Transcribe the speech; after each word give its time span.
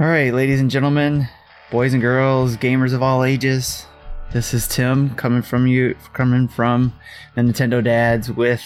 All 0.00 0.08
right, 0.08 0.34
ladies 0.34 0.60
and 0.60 0.72
gentlemen, 0.72 1.28
boys 1.70 1.92
and 1.92 2.02
girls, 2.02 2.56
gamers 2.56 2.92
of 2.92 3.00
all 3.00 3.22
ages. 3.22 3.86
This 4.32 4.52
is 4.52 4.66
Tim 4.66 5.14
coming 5.14 5.40
from 5.40 5.68
you, 5.68 5.94
coming 6.12 6.48
from 6.48 6.92
the 7.36 7.42
Nintendo 7.42 7.82
Dads 7.82 8.28
with 8.28 8.60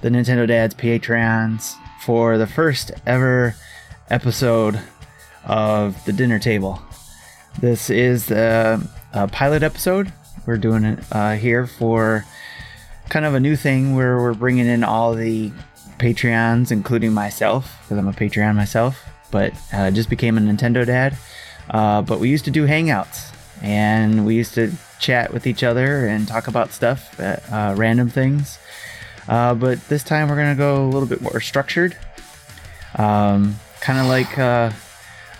the 0.00 0.10
Nintendo 0.10 0.46
Dads 0.46 0.72
Patreons 0.76 1.74
for 2.02 2.38
the 2.38 2.46
first 2.46 2.92
ever 3.04 3.56
episode 4.10 4.80
of 5.44 6.02
the 6.04 6.12
dinner 6.12 6.38
table. 6.38 6.80
This 7.58 7.90
is 7.90 8.26
the 8.26 8.88
uh, 9.12 9.26
pilot 9.26 9.64
episode. 9.64 10.12
We're 10.46 10.56
doing 10.56 10.84
it 10.84 11.00
uh, 11.10 11.34
here 11.34 11.66
for 11.66 12.24
kind 13.08 13.24
of 13.24 13.34
a 13.34 13.40
new 13.40 13.56
thing 13.56 13.96
where 13.96 14.18
we're 14.18 14.34
bringing 14.34 14.68
in 14.68 14.84
all 14.84 15.14
the 15.14 15.50
Patreons, 15.98 16.70
including 16.70 17.12
myself, 17.12 17.76
because 17.82 17.98
I'm 17.98 18.06
a 18.06 18.12
Patreon 18.12 18.54
myself, 18.54 19.04
but 19.34 19.52
uh, 19.72 19.90
just 19.90 20.08
became 20.08 20.38
a 20.38 20.40
Nintendo 20.40 20.86
dad. 20.86 21.18
Uh, 21.68 22.00
but 22.02 22.20
we 22.20 22.28
used 22.28 22.44
to 22.44 22.52
do 22.52 22.68
hangouts 22.68 23.34
and 23.62 24.24
we 24.24 24.36
used 24.36 24.54
to 24.54 24.72
chat 25.00 25.32
with 25.32 25.44
each 25.44 25.64
other 25.64 26.06
and 26.06 26.28
talk 26.28 26.46
about 26.46 26.70
stuff, 26.70 27.18
uh, 27.18 27.36
uh 27.50 27.74
random 27.76 28.08
things. 28.08 28.60
Uh, 29.26 29.52
but 29.52 29.80
this 29.88 30.04
time 30.04 30.28
we're 30.28 30.36
going 30.36 30.54
to 30.54 30.58
go 30.58 30.84
a 30.84 30.86
little 30.86 31.08
bit 31.08 31.20
more 31.20 31.40
structured. 31.40 31.96
Um, 32.94 33.56
kind 33.80 33.98
of 33.98 34.06
like 34.06 34.38
uh, 34.38 34.70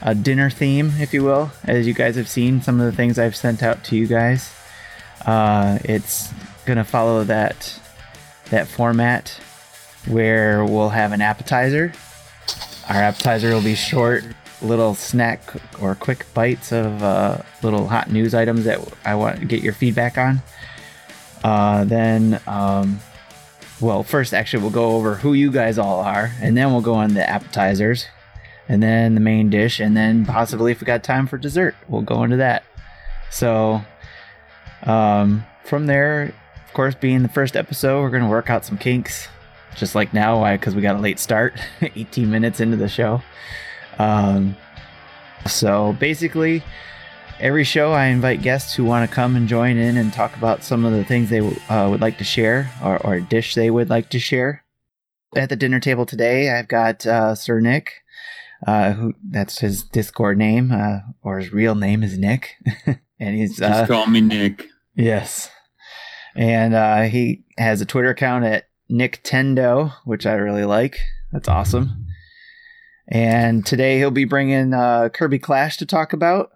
a 0.02 0.12
dinner 0.12 0.50
theme, 0.50 0.90
if 0.98 1.14
you 1.14 1.22
will, 1.22 1.52
as 1.62 1.86
you 1.86 1.94
guys 1.94 2.16
have 2.16 2.28
seen 2.28 2.62
some 2.62 2.80
of 2.80 2.86
the 2.86 2.96
things 2.96 3.16
I've 3.16 3.36
sent 3.36 3.62
out 3.62 3.84
to 3.84 3.96
you 3.96 4.08
guys. 4.08 4.52
it's 5.24 6.32
going 6.66 6.78
to 6.78 6.84
follow 6.84 7.22
that 7.24 7.80
that 8.50 8.66
format 8.66 9.28
where 10.06 10.64
we'll 10.64 10.88
have 10.91 11.12
an 11.12 11.20
appetizer. 11.20 11.92
Our 12.88 12.96
appetizer 12.96 13.54
will 13.54 13.62
be 13.62 13.74
short 13.74 14.24
little 14.60 14.94
snack 14.94 15.40
or 15.80 15.94
quick 15.94 16.27
bites 16.34 16.72
of 16.72 17.02
uh, 17.02 17.38
little 17.62 17.88
hot 17.88 18.10
news 18.10 18.34
items 18.34 18.64
that 18.64 18.80
I 19.04 19.14
want 19.14 19.41
to 19.41 19.46
get 19.46 19.62
your 19.62 19.72
feedback 19.72 20.18
on. 20.18 20.42
Uh, 21.42 21.84
then, 21.84 22.41
um, 22.46 23.00
well, 23.80 24.02
first, 24.02 24.32
actually, 24.32 24.62
we'll 24.62 24.72
go 24.72 24.96
over 24.96 25.16
who 25.16 25.34
you 25.34 25.50
guys 25.50 25.78
all 25.78 26.00
are, 26.00 26.32
and 26.41 26.56
then 26.56 26.72
we'll 26.72 26.80
go 26.80 26.94
on 26.94 27.14
the 27.14 27.28
appetizers, 27.28 28.06
and 28.68 28.82
then 28.82 29.14
the 29.14 29.20
main 29.20 29.50
dish, 29.50 29.80
and 29.80 29.96
then 29.96 30.24
possibly, 30.24 30.72
if 30.72 30.80
we 30.80 30.86
got 30.86 31.02
time 31.02 31.26
for 31.26 31.36
dessert, 31.36 31.74
we'll 31.88 32.02
go 32.02 32.22
into 32.22 32.36
that. 32.36 32.64
So, 33.30 33.82
um, 34.84 35.44
from 35.64 35.86
there, 35.86 36.34
of 36.66 36.72
course, 36.72 36.94
being 36.94 37.22
the 37.22 37.28
first 37.28 37.56
episode, 37.56 38.00
we're 38.00 38.10
going 38.10 38.22
to 38.22 38.28
work 38.28 38.48
out 38.48 38.64
some 38.64 38.78
kinks, 38.78 39.28
just 39.75 39.94
like 39.94 40.14
now, 40.14 40.41
why? 40.41 40.56
Because 40.56 40.75
we 40.75 40.83
got 40.83 40.97
a 40.97 41.00
late 41.00 41.19
start, 41.19 41.55
18 41.83 42.30
minutes 42.30 42.61
into 42.61 42.77
the 42.77 42.89
show. 42.89 43.22
Um, 43.98 44.56
so 45.47 45.94
basically, 46.00 46.62
every 47.41 47.64
show 47.64 47.92
I 47.92 48.06
invite 48.06 48.42
guests 48.42 48.75
who 48.75 48.84
want 48.84 49.08
to 49.08 49.14
come 49.14 49.36
and 49.36 49.48
join 49.48 49.77
in 49.77 49.97
and 49.97 50.12
talk 50.12 50.36
about 50.36 50.64
some 50.64 50.84
of 50.84 50.92
the 50.92 51.05
things 51.05 51.31
they 51.31 51.41
uh, 51.41 51.89
would 51.91 52.00
like 52.00 52.19
to 52.19 52.25
share 52.25 52.70
or, 52.83 53.05
or, 53.06 53.14
a 53.14 53.22
dish 53.22 53.55
they 53.55 53.70
would 53.70 53.91
like 53.91 54.11
to 54.11 54.19
share. 54.19 54.64
At 55.36 55.48
the 55.48 55.56
dinner 55.56 55.81
table 55.81 56.06
today, 56.06 56.50
I've 56.50 56.69
got 56.69 57.05
uh, 57.06 57.34
Sir 57.34 57.61
Nick, 57.61 58.05
uh, 58.66 58.92
who 58.92 59.14
that's 59.28 59.59
his 59.59 59.83
Discord 59.83 60.38
name, 60.38 60.70
uh, 60.72 61.00
or 61.22 61.38
his 61.38 61.53
real 61.53 61.75
name 61.75 62.03
is 62.03 62.16
Nick, 62.16 62.55
and 63.19 63.36
he's 63.36 63.59
just 63.59 63.83
uh, 63.83 63.86
call 63.86 64.06
me 64.06 64.20
Nick. 64.20 64.69
Yes, 64.94 65.50
and 66.36 66.72
uh, 66.72 67.03
he 67.03 67.42
has 67.59 67.81
a 67.81 67.86
Twitter 67.86 68.11
account 68.11 68.44
at 68.44 68.69
Nick 68.88 69.22
Tendo, 69.22 69.92
which 70.04 70.27
I 70.27 70.34
really 70.34 70.64
like. 70.64 70.98
That's 71.32 71.48
awesome. 71.48 72.06
And 73.08 73.64
today 73.66 73.98
he'll 73.98 74.10
be 74.10 74.24
bringing 74.24 74.72
uh, 74.72 75.09
Kirby 75.10 75.38
Clash 75.38 75.76
to 75.78 75.86
talk 75.86 76.12
about. 76.12 76.50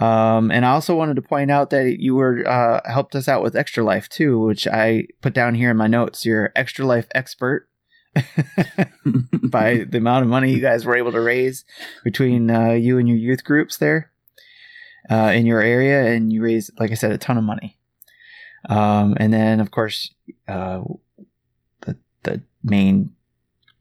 Um, 0.00 0.50
and 0.50 0.66
I 0.66 0.70
also 0.70 0.96
wanted 0.96 1.14
to 1.16 1.22
point 1.22 1.50
out 1.50 1.70
that 1.70 2.00
you 2.00 2.16
were 2.16 2.46
uh, 2.48 2.80
helped 2.90 3.14
us 3.14 3.28
out 3.28 3.42
with 3.42 3.54
Extra 3.54 3.84
Life 3.84 4.08
too, 4.08 4.40
which 4.40 4.66
I 4.66 5.06
put 5.20 5.34
down 5.34 5.54
here 5.54 5.70
in 5.70 5.76
my 5.76 5.86
notes. 5.86 6.24
You're 6.24 6.52
Extra 6.56 6.84
Life 6.84 7.06
expert 7.14 7.68
by 9.42 9.84
the 9.88 9.98
amount 9.98 10.24
of 10.24 10.28
money 10.28 10.52
you 10.52 10.60
guys 10.60 10.84
were 10.84 10.96
able 10.96 11.12
to 11.12 11.20
raise 11.20 11.64
between 12.02 12.50
uh, 12.50 12.70
you 12.70 12.98
and 12.98 13.08
your 13.08 13.16
youth 13.16 13.44
groups 13.44 13.76
there 13.76 14.10
uh, 15.10 15.32
in 15.34 15.46
your 15.46 15.60
area, 15.60 16.12
and 16.12 16.32
you 16.32 16.42
raised, 16.42 16.72
like 16.78 16.90
I 16.90 16.94
said, 16.94 17.12
a 17.12 17.18
ton 17.18 17.38
of 17.38 17.44
money. 17.44 17.78
Um, 18.68 19.16
and 19.18 19.32
then, 19.32 19.60
of 19.60 19.70
course, 19.70 20.12
uh, 20.48 20.80
the 22.24 22.42
main 22.62 23.14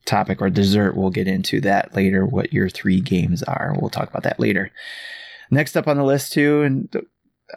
topic 0.06 0.42
or 0.42 0.50
dessert. 0.50 0.96
We'll 0.96 1.10
get 1.10 1.28
into 1.28 1.62
that 1.62 1.96
later, 1.96 2.26
what 2.26 2.54
your 2.54 2.70
three 2.70 3.00
games 3.00 3.44
are. 3.44 3.76
We'll 3.80 3.90
talk 3.90 4.10
about 4.10 4.24
that 4.24 4.40
later. 4.40 4.72
Next 5.50 5.76
up 5.76 5.88
on 5.88 5.98
the 5.98 6.04
list, 6.04 6.34
too, 6.34 6.62
and 6.62 7.06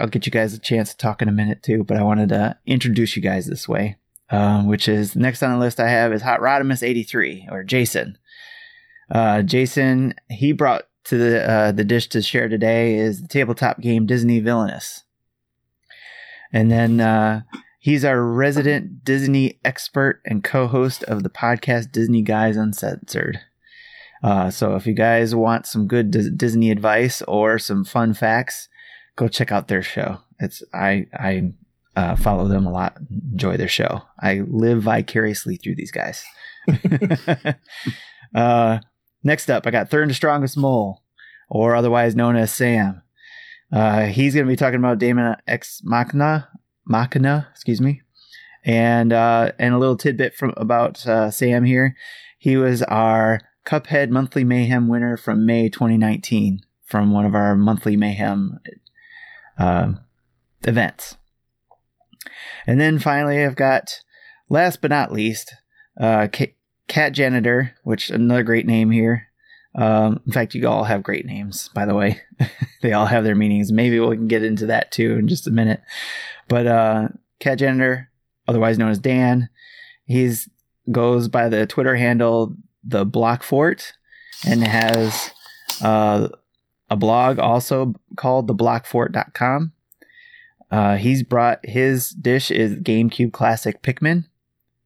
I'll 0.01 0.09
get 0.09 0.27
you 0.27 0.33
guys 0.33 0.55
a 0.55 0.59
chance 0.59 0.91
to 0.91 0.97
talk 0.97 1.23
in 1.23 1.29
a 1.29 1.33
minute, 1.33 1.63
too, 1.63 1.85
but 1.85 1.97
I 1.97 2.03
wanted 2.03 2.29
to 2.31 2.57
introduce 2.67 3.17
you 3.17 3.23
guys 3.23 3.47
this 3.47 3.69
way, 3.69 3.97
um, 4.31 4.67
which 4.67 4.89
is 4.89 5.17
next 5.17 5.43
on 5.43 5.51
the 5.51 5.59
list 5.59 5.81
I 5.81 5.89
have 5.89 6.13
is 6.13 6.23
Hot 6.23 6.41
Rodimus 6.41 6.83
83 6.83 7.49
or 7.51 7.63
Jason. 7.65 8.19
Uh, 9.11 9.43
Jason, 9.43 10.15
he 10.29 10.53
brought 10.53 10.89
to 11.05 11.17
the 11.17 11.49
uh, 11.49 11.73
the 11.73 11.85
dish 11.85 12.09
to 12.09 12.21
share 12.21 12.49
today 12.49 12.97
is 12.97 13.23
the 13.23 13.29
tabletop 13.29 13.81
game 13.81 14.07
Disney 14.07 14.41
Villainous. 14.41 15.05
And 16.53 16.71
then 16.71 17.01
uh, 17.01 17.43
He's 17.87 18.05
our 18.05 18.21
resident 18.21 19.05
Disney 19.05 19.61
expert 19.65 20.21
and 20.25 20.43
co 20.43 20.67
host 20.67 21.05
of 21.05 21.23
the 21.23 21.31
podcast 21.31 21.93
Disney 21.93 22.21
Guys 22.21 22.57
Uncensored. 22.57 23.39
Uh, 24.25 24.51
so 24.51 24.75
if 24.75 24.89
you 24.89 24.93
guys 24.93 25.37
want 25.37 25.67
some 25.67 25.87
good 25.87 26.11
Disney 26.37 26.73
advice 26.73 27.23
or 27.29 27.61
some 27.61 27.85
fun 27.85 28.13
facts, 28.13 28.69
go 29.15 29.29
check 29.29 29.53
out 29.53 29.69
their 29.69 29.85
show. 29.85 30.19
It's 30.41 30.65
I 30.75 31.07
I 31.15 31.53
uh, 31.95 32.17
follow 32.17 32.49
them 32.49 32.67
a 32.67 32.73
lot, 32.73 32.97
and 32.97 33.23
enjoy 33.31 33.57
their 33.57 33.69
show. 33.69 34.03
I 34.19 34.41
live 34.49 34.83
vicariously 34.83 35.55
through 35.55 35.77
these 35.77 35.93
guys. 35.93 36.25
uh, 38.35 38.81
next 39.23 39.49
up, 39.49 39.65
I 39.65 39.71
got 39.71 39.91
third 39.91 40.13
strongest 40.13 40.57
mole, 40.57 41.05
or 41.49 41.77
otherwise 41.77 42.17
known 42.17 42.35
as 42.35 42.53
Sam. 42.53 43.03
Uh, 43.71 44.07
he's 44.07 44.35
going 44.35 44.45
to 44.45 44.53
be 44.53 44.57
talking 44.57 44.81
about 44.81 44.99
Daemon 44.99 45.37
X 45.47 45.83
Machina 45.85 46.49
Machina, 46.87 47.49
excuse 47.51 47.81
me, 47.81 48.03
and 48.65 49.13
uh, 49.13 49.53
and 49.59 49.75
a 49.75 49.79
little 49.79 49.97
tidbit 49.97 50.35
from 50.35 50.55
about 50.57 51.07
uh, 51.07 51.31
Sam 51.31 51.65
here. 51.65 51.97
He 52.39 52.57
was 52.57 52.83
our 52.85 53.41
Cuphead 53.67 54.11
Monthly 54.11 54.45
Mayhem 54.45 54.89
winner 54.89 55.17
from 55.17 55.45
May 55.45 55.69
2019 55.69 56.61
from 56.85 57.11
one 57.11 57.27
of 57.27 57.35
our 57.35 57.57
monthly 57.57 57.97
Mayhem 57.97 58.61
uh, 59.59 59.93
events. 60.63 61.17
And 62.67 62.81
then 62.81 62.99
finally, 62.99 63.45
I've 63.45 63.57
got 63.57 64.01
last 64.49 64.81
but 64.81 64.91
not 64.91 65.13
least, 65.13 65.55
uh, 66.01 66.29
Cat 66.89 67.13
Janitor, 67.13 67.75
which 67.83 68.11
another 68.11 68.43
great 68.43 68.67
name 68.67 68.91
here. 68.91 69.27
Um, 69.75 70.21
in 70.25 70.33
fact, 70.33 70.55
you 70.55 70.67
all 70.69 70.85
have 70.85 71.03
great 71.03 71.27
names, 71.27 71.69
by 71.75 71.85
the 71.85 71.95
way. 71.95 72.21
they 72.83 72.93
all 72.93 73.07
have 73.07 73.25
their 73.25 73.35
meanings. 73.35 73.73
Maybe 73.73 74.01
we 74.01 74.17
can 74.17 74.29
get 74.29 74.43
into 74.43 74.67
that 74.67 74.91
too 74.91 75.17
in 75.19 75.29
just 75.29 75.47
a 75.47 75.51
minute. 75.51 75.83
But 76.49 76.67
uh, 76.67 77.09
Cat 77.41 77.59
Janitor, 77.59 78.11
otherwise 78.47 78.79
known 78.79 78.91
as 78.91 78.99
Dan, 78.99 79.49
he's 80.05 80.49
goes 80.91 81.29
by 81.29 81.49
the 81.49 81.67
Twitter 81.67 81.97
handle 81.97 82.55
the 82.85 83.05
Block 83.05 83.43
Fort 83.43 83.93
and 84.47 84.63
has 84.63 85.31
uh, 85.83 86.29
a 86.91 86.97
blog 86.97 87.39
also 87.39 87.95
called 88.17 88.49
theblockfort.com. 88.49 89.73
Uh, 90.71 90.97
he's 90.97 91.23
brought 91.23 91.65
his 91.65 92.11
dish 92.11 92.51
is 92.51 92.77
GameCube 92.77 93.33
Classic 93.33 93.83
Pikmin. 93.83 94.25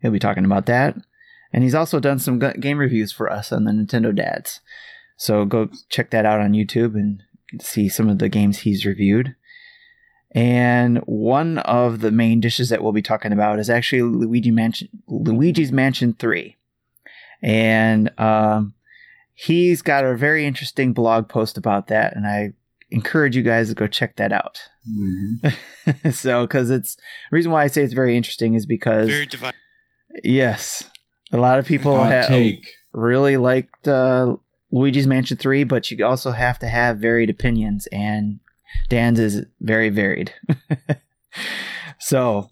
He'll 0.01 0.11
be 0.11 0.19
talking 0.19 0.45
about 0.45 0.67
that. 0.67 0.97
And 1.53 1.65
he's 1.65 1.75
also 1.75 2.01
done 2.01 2.19
some 2.19 2.39
game 2.39 2.79
reviews 2.79 3.13
for 3.13 3.31
us 3.31 3.51
on 3.53 3.65
the 3.65 3.73
Nintendo 3.73 4.15
Dads. 4.15 4.61
So 5.17 5.45
go 5.45 5.69
check 5.89 6.11
that 6.11 6.25
out 6.25 6.41
on 6.41 6.53
YouTube 6.53 6.95
and 6.95 7.23
see 7.61 7.89
some 7.89 8.09
of 8.09 8.19
the 8.19 8.29
games 8.29 8.61
he's 8.61 8.87
reviewed. 8.87 9.35
And 10.33 10.99
one 11.07 11.59
of 11.59 12.01
the 12.01 12.13
main 12.13 12.41
dishes 12.41 12.69
that 12.69 12.83
we'll 12.83 12.93
be 12.93 13.03
talking 13.03 13.33
about 13.33 13.59
is 13.59 13.69
actually 13.69 14.03
Luigi 14.03 14.53
Mansion, 14.53 14.89
Luigi's 15.09 15.73
Mansion 15.73 16.15
3. 16.19 16.57
And 17.43 18.13
um, 18.19 18.75
he's 19.35 19.83
got 19.83 20.05
a 20.05 20.15
very 20.15 20.47
interesting 20.47 20.93
blog 20.93 21.29
post 21.29 21.57
about 21.57 21.89
that, 21.89 22.15
and 22.15 22.27
I 22.27 22.53
encourage 22.91 23.35
you 23.35 23.43
guys 23.43 23.69
to 23.69 23.75
go 23.75 23.87
check 23.87 24.17
that 24.17 24.33
out. 24.33 24.61
Mm-hmm. 24.89 26.11
so, 26.13 26.47
because 26.47 26.71
it's 26.71 26.97
the 26.97 27.03
reason 27.37 27.51
why 27.51 27.65
I 27.65 27.69
say 27.69 27.83
it's 27.83 27.95
very 27.95 28.17
interesting 28.17 28.55
is 28.55 28.67
because 28.67 29.09
very 29.09 29.27
divi- 29.27 29.51
yes, 30.23 30.85
a 31.33 31.39
lot 31.39 31.59
of 31.59 31.67
people 31.67 32.03
have 32.03 32.31
really 32.93 33.37
liked 33.37 33.89
uh, 33.89 34.37
Luigi's 34.71 35.07
Mansion 35.07 35.39
3, 35.39 35.65
but 35.65 35.91
you 35.91 36.05
also 36.05 36.31
have 36.33 36.59
to 36.61 36.69
have 36.69 36.99
varied 36.99 37.31
opinions, 37.31 37.89
and 37.91 38.41
Dan's 38.89 39.19
is 39.19 39.45
very 39.61 39.89
varied. 39.89 40.35
so, 41.99 42.49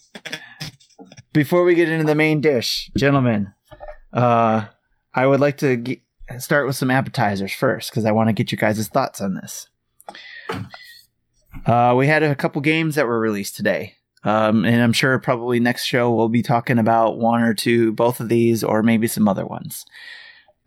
before 1.32 1.64
we 1.64 1.74
get 1.74 1.88
into 1.88 2.04
the 2.04 2.14
main 2.14 2.40
dish, 2.40 2.90
gentlemen, 2.96 3.52
uh, 4.12 4.66
I 5.14 5.26
would 5.26 5.40
like 5.40 5.58
to 5.58 5.96
start 6.38 6.66
with 6.66 6.76
some 6.76 6.90
appetizers 6.90 7.52
first 7.52 7.90
because 7.90 8.04
I 8.04 8.12
want 8.12 8.28
to 8.28 8.32
get 8.32 8.52
you 8.52 8.58
guys' 8.58 8.88
thoughts 8.88 9.20
on 9.20 9.34
this. 9.34 9.68
Uh, 11.66 11.94
we 11.96 12.06
had 12.06 12.22
a 12.22 12.34
couple 12.34 12.60
games 12.60 12.94
that 12.94 13.06
were 13.06 13.18
released 13.18 13.56
today. 13.56 13.94
Um, 14.24 14.64
and 14.64 14.82
I'm 14.82 14.92
sure 14.92 15.18
probably 15.18 15.60
next 15.60 15.84
show 15.84 16.12
we'll 16.12 16.28
be 16.28 16.42
talking 16.42 16.78
about 16.78 17.18
one 17.18 17.42
or 17.42 17.54
two, 17.54 17.92
both 17.92 18.20
of 18.20 18.28
these, 18.28 18.64
or 18.64 18.82
maybe 18.82 19.06
some 19.06 19.28
other 19.28 19.46
ones. 19.46 19.84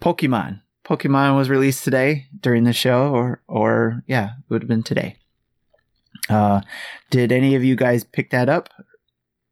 Pokemon. 0.01 0.61
Pokemon 0.85 1.35
was 1.35 1.49
released 1.49 1.83
today 1.83 2.27
during 2.39 2.63
the 2.63 2.73
show, 2.73 3.13
or 3.13 3.41
or 3.47 4.03
yeah, 4.07 4.31
it 4.39 4.49
would 4.49 4.63
have 4.63 4.69
been 4.69 4.83
today. 4.83 5.17
Uh, 6.31 6.61
did 7.09 7.31
any 7.31 7.55
of 7.55 7.63
you 7.63 7.75
guys 7.75 8.03
pick 8.03 8.29
that 8.31 8.49
up? 8.49 8.69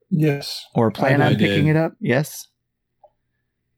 Yes. 0.09 0.65
Or 0.73 0.91
plan 0.91 1.21
I, 1.21 1.27
on 1.27 1.33
I 1.33 1.35
picking 1.35 1.65
did. 1.65 1.75
it 1.75 1.77
up? 1.77 1.93
Yes. 1.99 2.47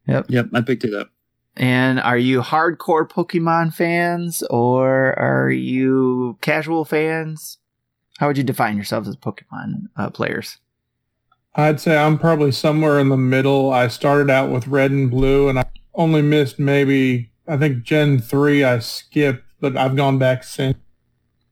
Yep. 0.08 0.26
Yep, 0.30 0.48
I 0.54 0.62
picked 0.62 0.84
it 0.84 0.94
up. 0.94 1.10
And 1.58 2.00
are 2.00 2.18
you 2.18 2.42
hardcore 2.42 3.10
Pokemon 3.10 3.74
fans 3.74 4.42
or 4.50 5.18
are 5.20 5.50
you 5.50 6.38
casual 6.42 6.86
fans? 6.86 7.58
How 8.20 8.28
would 8.28 8.38
you 8.38 8.44
define 8.44 8.76
yourselves 8.76 9.08
as 9.08 9.16
Pokemon 9.18 9.88
uh, 9.98 10.10
players? 10.10 10.58
I'd 11.56 11.82
say 11.82 11.98
I'm 11.98 12.18
probably 12.18 12.54
somewhere 12.54 13.00
in 13.00 13.10
the 13.10 13.18
middle. 13.18 13.74
I 13.74 13.90
started 13.90 14.30
out 14.30 14.50
with 14.50 14.68
red 14.68 14.92
and 14.92 15.12
blue 15.12 15.50
and 15.50 15.60
I 15.60 15.66
only 15.94 16.22
missed 16.22 16.58
maybe, 16.58 17.32
I 17.48 17.58
think 17.58 17.84
Gen 17.84 18.20
3 18.20 18.64
I 18.64 18.80
skipped, 18.80 19.44
but 19.60 19.76
I've 19.76 19.98
gone 19.98 20.18
back 20.18 20.46
since. 20.46 20.78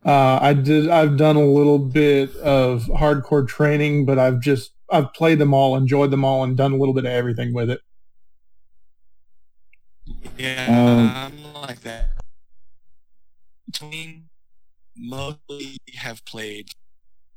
Uh, 0.06 0.40
I 0.42 0.54
did, 0.54 0.90
I've 0.90 1.18
done 1.18 1.36
a 1.36 1.46
little 1.46 1.80
bit 1.80 2.36
of 2.38 2.84
hardcore 2.84 3.48
training, 3.48 4.06
but 4.06 4.18
I've 4.18 4.40
just, 4.40 4.72
I've 4.90 5.14
played 5.14 5.40
them 5.40 5.54
all, 5.54 5.76
enjoyed 5.76 6.12
them 6.12 6.24
all, 6.24 6.44
and 6.44 6.56
done 6.56 6.72
a 6.72 6.78
little 6.78 6.94
bit 6.94 7.06
of 7.06 7.12
everything 7.12 7.54
with 7.54 7.70
it. 7.70 7.82
Yeah, 10.38 10.66
um, 10.70 11.34
I'm 11.34 11.54
like 11.62 11.82
that. 11.82 12.12
Between 13.66 14.30
mostly 14.96 15.78
have 15.96 16.24
played 16.26 16.72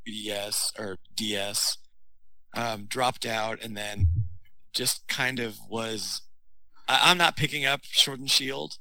DS 0.06 0.72
or 0.78 0.98
DS, 1.14 1.78
um, 2.54 2.84
dropped 2.84 3.26
out, 3.26 3.62
and 3.62 3.76
then 3.76 4.08
just 4.72 5.06
kind 5.08 5.38
of 5.38 5.58
was. 5.68 6.22
I, 6.88 7.10
am 7.10 7.18
not 7.18 7.36
picking 7.36 7.64
up 7.64 7.80
Sword 7.84 8.20
and 8.20 8.30
Shield. 8.30 8.78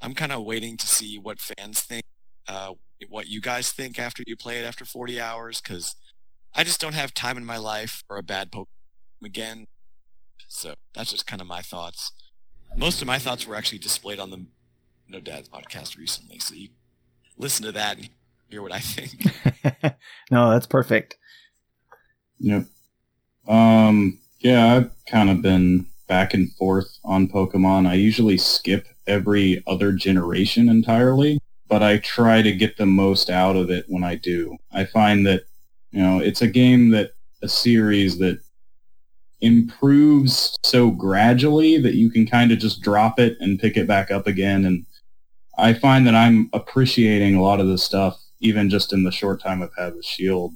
I'm 0.00 0.14
kind 0.14 0.32
of 0.32 0.44
waiting 0.44 0.76
to 0.76 0.86
see 0.86 1.18
what 1.18 1.40
fans 1.40 1.80
think, 1.80 2.04
uh, 2.04 2.07
what 3.08 3.28
you 3.28 3.40
guys 3.40 3.72
think 3.72 3.98
after 3.98 4.22
you 4.26 4.36
play 4.36 4.58
it 4.58 4.64
after 4.64 4.84
40 4.84 5.20
hours, 5.20 5.60
because 5.60 5.96
I 6.54 6.64
just 6.64 6.80
don't 6.80 6.94
have 6.94 7.14
time 7.14 7.36
in 7.36 7.44
my 7.44 7.56
life 7.56 8.02
for 8.06 8.16
a 8.16 8.22
bad 8.22 8.50
Pokemon 8.50 8.66
again. 9.24 9.66
So 10.48 10.74
that's 10.94 11.10
just 11.10 11.26
kind 11.26 11.40
of 11.40 11.48
my 11.48 11.62
thoughts 11.62 12.12
most 12.76 13.00
of 13.00 13.06
my 13.06 13.18
thoughts 13.18 13.46
were 13.46 13.54
actually 13.54 13.78
displayed 13.78 14.20
on 14.20 14.30
the 14.30 14.44
No 15.08 15.20
Dad's 15.20 15.48
podcast 15.48 15.96
recently, 15.96 16.38
so 16.38 16.54
you 16.54 16.68
listen 17.36 17.64
to 17.66 17.72
that 17.72 17.96
and 17.96 18.08
hear 18.48 18.62
what 18.62 18.72
I 18.72 18.80
think. 18.80 19.24
no, 20.30 20.50
that's 20.50 20.66
perfect. 20.66 21.16
Yep. 22.40 22.66
Um. 23.46 24.18
Yeah, 24.40 24.76
I've 24.76 24.90
kind 25.06 25.30
of 25.30 25.42
been 25.42 25.86
back 26.06 26.32
and 26.32 26.52
forth 26.52 26.98
on 27.04 27.28
Pokemon. 27.28 27.88
I 27.88 27.94
usually 27.94 28.38
skip 28.38 28.86
every 29.06 29.62
other 29.66 29.92
generation 29.92 30.68
entirely, 30.68 31.40
but 31.68 31.82
I 31.82 31.98
try 31.98 32.42
to 32.42 32.52
get 32.52 32.76
the 32.76 32.86
most 32.86 33.30
out 33.30 33.56
of 33.56 33.70
it 33.70 33.84
when 33.88 34.04
I 34.04 34.14
do. 34.16 34.56
I 34.72 34.84
find 34.84 35.26
that, 35.26 35.42
you 35.90 36.02
know, 36.02 36.18
it's 36.18 36.42
a 36.42 36.48
game 36.48 36.90
that 36.90 37.12
a 37.42 37.48
series 37.48 38.18
that 38.18 38.40
improves 39.40 40.56
so 40.64 40.90
gradually 40.90 41.78
that 41.78 41.94
you 41.94 42.10
can 42.10 42.26
kind 42.26 42.50
of 42.50 42.58
just 42.58 42.82
drop 42.82 43.20
it 43.20 43.36
and 43.40 43.60
pick 43.60 43.76
it 43.76 43.86
back 43.86 44.10
up 44.10 44.26
again. 44.26 44.64
And 44.64 44.84
I 45.56 45.74
find 45.74 46.06
that 46.06 46.14
I'm 46.14 46.50
appreciating 46.52 47.34
a 47.34 47.42
lot 47.42 47.60
of 47.60 47.68
the 47.68 47.78
stuff, 47.78 48.20
even 48.40 48.70
just 48.70 48.92
in 48.92 49.04
the 49.04 49.12
short 49.12 49.40
time 49.40 49.62
I've 49.62 49.70
had 49.76 49.94
with 49.94 50.04
Shield. 50.04 50.54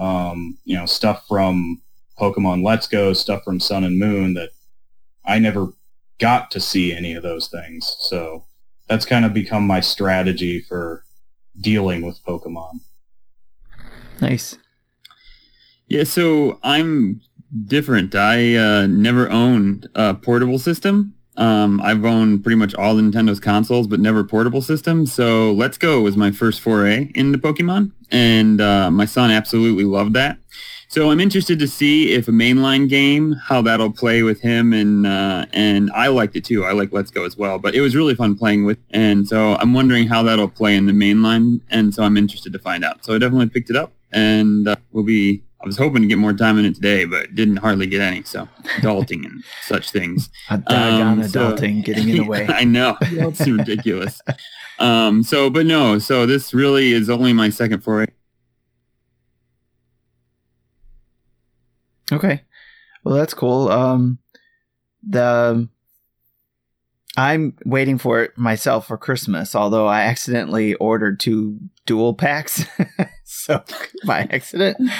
Um, 0.00 0.58
you 0.64 0.76
know, 0.76 0.86
stuff 0.86 1.24
from 1.26 1.80
Pokemon 2.20 2.62
Let's 2.62 2.86
Go, 2.86 3.12
stuff 3.12 3.42
from 3.42 3.58
Sun 3.58 3.84
and 3.84 3.98
Moon 3.98 4.34
that 4.34 4.50
I 5.24 5.38
never 5.38 5.72
got 6.18 6.50
to 6.52 6.60
see 6.60 6.92
any 6.92 7.14
of 7.14 7.22
those 7.22 7.48
things. 7.48 7.96
So 8.00 8.44
that's 8.88 9.04
kind 9.04 9.24
of 9.24 9.32
become 9.34 9.66
my 9.66 9.80
strategy 9.80 10.60
for 10.60 11.04
dealing 11.60 12.02
with 12.02 12.22
Pokemon. 12.24 12.80
Nice. 14.20 14.56
Yeah, 15.86 16.04
so 16.04 16.58
I'm 16.62 17.20
different. 17.66 18.14
I 18.14 18.56
uh, 18.56 18.86
never 18.86 19.30
owned 19.30 19.88
a 19.94 20.14
portable 20.14 20.58
system. 20.58 21.14
Um, 21.36 21.80
I've 21.80 22.04
owned 22.04 22.42
pretty 22.42 22.56
much 22.56 22.74
all 22.74 22.96
Nintendo's 22.96 23.38
consoles, 23.38 23.86
but 23.86 24.00
never 24.00 24.24
portable 24.24 24.60
systems. 24.60 25.12
So 25.12 25.52
Let's 25.52 25.78
Go 25.78 26.00
was 26.00 26.16
my 26.16 26.32
first 26.32 26.60
foray 26.60 27.12
into 27.14 27.38
Pokemon, 27.38 27.92
and 28.10 28.60
uh, 28.60 28.90
my 28.90 29.04
son 29.04 29.30
absolutely 29.30 29.84
loved 29.84 30.14
that. 30.14 30.38
So 30.90 31.10
I'm 31.10 31.20
interested 31.20 31.58
to 31.58 31.68
see 31.68 32.12
if 32.12 32.28
a 32.28 32.30
mainline 32.30 32.88
game, 32.88 33.32
how 33.32 33.60
that'll 33.60 33.92
play 33.92 34.22
with 34.22 34.40
him, 34.40 34.72
and 34.72 35.06
uh, 35.06 35.44
and 35.52 35.90
I 35.92 36.08
liked 36.08 36.34
it 36.34 36.44
too. 36.46 36.64
I 36.64 36.72
like 36.72 36.92
Let's 36.92 37.10
Go 37.10 37.24
as 37.24 37.36
well, 37.36 37.58
but 37.58 37.74
it 37.74 37.82
was 37.82 37.94
really 37.94 38.14
fun 38.14 38.36
playing 38.36 38.64
with, 38.64 38.78
and 38.90 39.28
so 39.28 39.56
I'm 39.56 39.74
wondering 39.74 40.08
how 40.08 40.22
that'll 40.22 40.48
play 40.48 40.74
in 40.76 40.86
the 40.86 40.92
mainline, 40.92 41.60
and 41.70 41.94
so 41.94 42.04
I'm 42.04 42.16
interested 42.16 42.54
to 42.54 42.58
find 42.58 42.84
out. 42.84 43.04
So 43.04 43.14
I 43.14 43.18
definitely 43.18 43.50
picked 43.50 43.68
it 43.68 43.76
up, 43.76 43.92
and 44.12 44.66
uh, 44.66 44.76
we'll 44.92 45.04
be 45.04 45.42
I 45.60 45.66
was 45.66 45.76
hoping 45.76 46.02
to 46.02 46.08
get 46.08 46.18
more 46.18 46.32
time 46.32 46.58
in 46.58 46.64
it 46.64 46.74
today, 46.76 47.04
but 47.04 47.34
didn't 47.34 47.56
hardly 47.56 47.86
get 47.86 48.00
any. 48.00 48.22
So 48.22 48.48
adulting 48.76 49.26
and 49.26 49.42
such 49.62 49.90
things. 49.90 50.30
Um, 50.48 50.62
adulting 50.66 51.80
so, 51.80 51.82
getting 51.82 52.08
in 52.08 52.16
the 52.18 52.24
way. 52.28 52.46
I 52.48 52.64
know 52.64 52.96
it's 53.02 53.46
ridiculous. 53.46 54.20
Um, 54.78 55.24
so, 55.24 55.50
but 55.50 55.66
no. 55.66 55.98
So 55.98 56.26
this 56.26 56.54
really 56.54 56.92
is 56.92 57.10
only 57.10 57.32
my 57.32 57.50
second 57.50 57.82
foray. 57.82 58.06
Okay, 62.12 62.42
well 63.04 63.14
that's 63.14 63.34
cool. 63.34 63.68
Um, 63.68 64.18
the 65.06 65.68
I'm 67.18 67.56
waiting 67.64 67.98
for 67.98 68.22
it 68.22 68.38
myself 68.38 68.86
for 68.86 68.96
Christmas, 68.96 69.56
although 69.56 69.88
I 69.88 70.02
accidentally 70.02 70.74
ordered 70.74 71.18
two 71.18 71.58
dual 71.84 72.14
packs. 72.14 72.64
so 73.24 73.62
by 74.06 74.28
accident. 74.30 74.76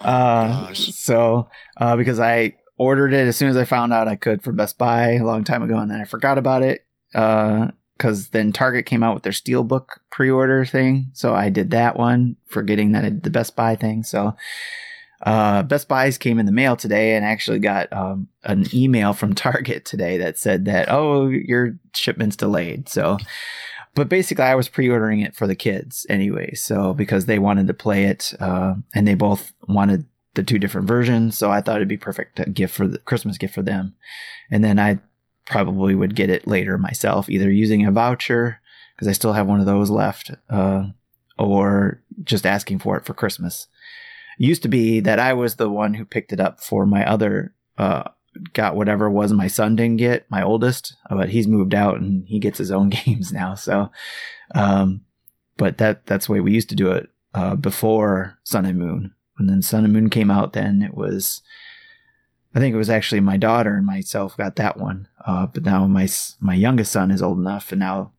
Uh, 0.00 0.72
so 0.72 1.46
uh, 1.76 1.94
because 1.94 2.18
I 2.18 2.54
ordered 2.78 3.12
it 3.12 3.28
as 3.28 3.36
soon 3.36 3.50
as 3.50 3.56
I 3.58 3.66
found 3.66 3.92
out 3.92 4.08
I 4.08 4.16
could 4.16 4.42
from 4.42 4.56
Best 4.56 4.78
Buy 4.78 5.16
a 5.16 5.24
long 5.24 5.44
time 5.44 5.62
ago, 5.62 5.76
and 5.76 5.90
then 5.90 6.00
I 6.00 6.04
forgot 6.04 6.38
about 6.38 6.62
it. 6.62 6.86
Because 7.12 8.24
uh, 8.24 8.28
then 8.32 8.50
Target 8.50 8.86
came 8.86 9.02
out 9.02 9.12
with 9.12 9.24
their 9.24 9.32
Steelbook 9.32 9.98
pre-order 10.10 10.64
thing, 10.64 11.10
so 11.12 11.34
I 11.34 11.50
did 11.50 11.72
that 11.72 11.98
one, 11.98 12.36
forgetting 12.46 12.92
that 12.92 13.04
I 13.04 13.10
did 13.10 13.24
the 13.24 13.30
Best 13.30 13.56
Buy 13.56 13.76
thing. 13.76 14.04
So 14.04 14.34
uh, 15.22 15.62
Best 15.64 15.88
Buys 15.88 16.16
came 16.16 16.38
in 16.38 16.46
the 16.46 16.52
mail 16.52 16.76
today 16.76 17.14
and 17.14 17.24
actually 17.24 17.58
got 17.58 17.92
um, 17.92 18.28
an 18.44 18.66
email 18.72 19.12
from 19.12 19.34
Target 19.34 19.84
today 19.84 20.18
that 20.18 20.38
said 20.38 20.64
that, 20.64 20.88
oh, 20.90 21.28
your 21.28 21.76
shipment's 21.94 22.36
delayed. 22.36 22.88
So, 22.88 23.18
but 23.94 24.08
basically, 24.08 24.44
I 24.44 24.54
was 24.54 24.68
pre 24.68 24.88
ordering 24.88 25.20
it 25.20 25.34
for 25.34 25.46
the 25.46 25.56
kids 25.56 26.06
anyway. 26.08 26.54
So, 26.54 26.94
because 26.94 27.26
they 27.26 27.38
wanted 27.38 27.66
to 27.66 27.74
play 27.74 28.04
it 28.04 28.32
uh, 28.40 28.74
and 28.94 29.06
they 29.06 29.14
both 29.14 29.52
wanted 29.68 30.06
the 30.34 30.42
two 30.42 30.58
different 30.58 30.88
versions. 30.88 31.36
So, 31.36 31.50
I 31.50 31.60
thought 31.60 31.76
it'd 31.76 31.88
be 31.88 31.96
perfect 31.96 32.54
gift 32.54 32.74
for 32.74 32.86
the 32.86 32.98
Christmas 32.98 33.36
gift 33.36 33.54
for 33.54 33.62
them. 33.62 33.94
And 34.50 34.64
then 34.64 34.78
I 34.78 35.00
probably 35.44 35.94
would 35.94 36.14
get 36.14 36.30
it 36.30 36.46
later 36.46 36.78
myself, 36.78 37.28
either 37.28 37.50
using 37.50 37.84
a 37.84 37.90
voucher 37.90 38.60
because 38.94 39.08
I 39.08 39.12
still 39.12 39.32
have 39.32 39.46
one 39.46 39.60
of 39.60 39.66
those 39.66 39.90
left, 39.90 40.30
uh, 40.50 40.84
or 41.38 42.02
just 42.22 42.44
asking 42.44 42.80
for 42.80 42.98
it 42.98 43.04
for 43.04 43.14
Christmas 43.14 43.66
used 44.46 44.62
to 44.62 44.68
be 44.68 45.00
that 45.00 45.18
I 45.18 45.34
was 45.34 45.56
the 45.56 45.68
one 45.68 45.94
who 45.94 46.04
picked 46.04 46.32
it 46.32 46.40
up 46.40 46.60
for 46.60 46.86
my 46.86 47.06
other 47.06 47.54
uh, 47.76 48.04
got 48.54 48.74
whatever 48.74 49.10
was 49.10 49.32
my 49.32 49.48
son 49.48 49.76
didn't 49.76 49.98
get, 49.98 50.30
my 50.30 50.42
oldest, 50.42 50.96
but 51.10 51.28
he's 51.28 51.46
moved 51.46 51.74
out 51.74 52.00
and 52.00 52.26
he 52.26 52.38
gets 52.38 52.58
his 52.58 52.70
own 52.70 52.88
games 53.04 53.32
now. 53.32 53.54
So, 53.54 53.90
um, 54.54 55.02
but 55.56 55.78
that 55.78 56.06
that's 56.06 56.26
the 56.26 56.32
way 56.32 56.40
we 56.40 56.52
used 56.52 56.70
to 56.70 56.74
do 56.74 56.90
it 56.90 57.10
uh, 57.34 57.54
before 57.54 58.38
Sun 58.44 58.64
and 58.64 58.78
Moon. 58.78 59.14
And 59.38 59.48
then 59.48 59.62
Sun 59.62 59.84
and 59.84 59.92
Moon 59.92 60.08
came 60.08 60.30
out, 60.30 60.54
then 60.54 60.82
it 60.82 60.94
was, 60.94 61.42
I 62.54 62.60
think 62.60 62.74
it 62.74 62.78
was 62.78 62.90
actually 62.90 63.20
my 63.20 63.36
daughter 63.36 63.74
and 63.74 63.86
myself 63.86 64.36
got 64.36 64.56
that 64.56 64.78
one. 64.78 65.08
Uh, 65.26 65.46
but 65.46 65.64
now 65.64 65.86
my 65.86 66.08
my 66.40 66.54
youngest 66.54 66.92
son 66.92 67.10
is 67.10 67.20
old 67.20 67.38
enough, 67.38 67.72
and 67.72 67.80
now 67.80 68.12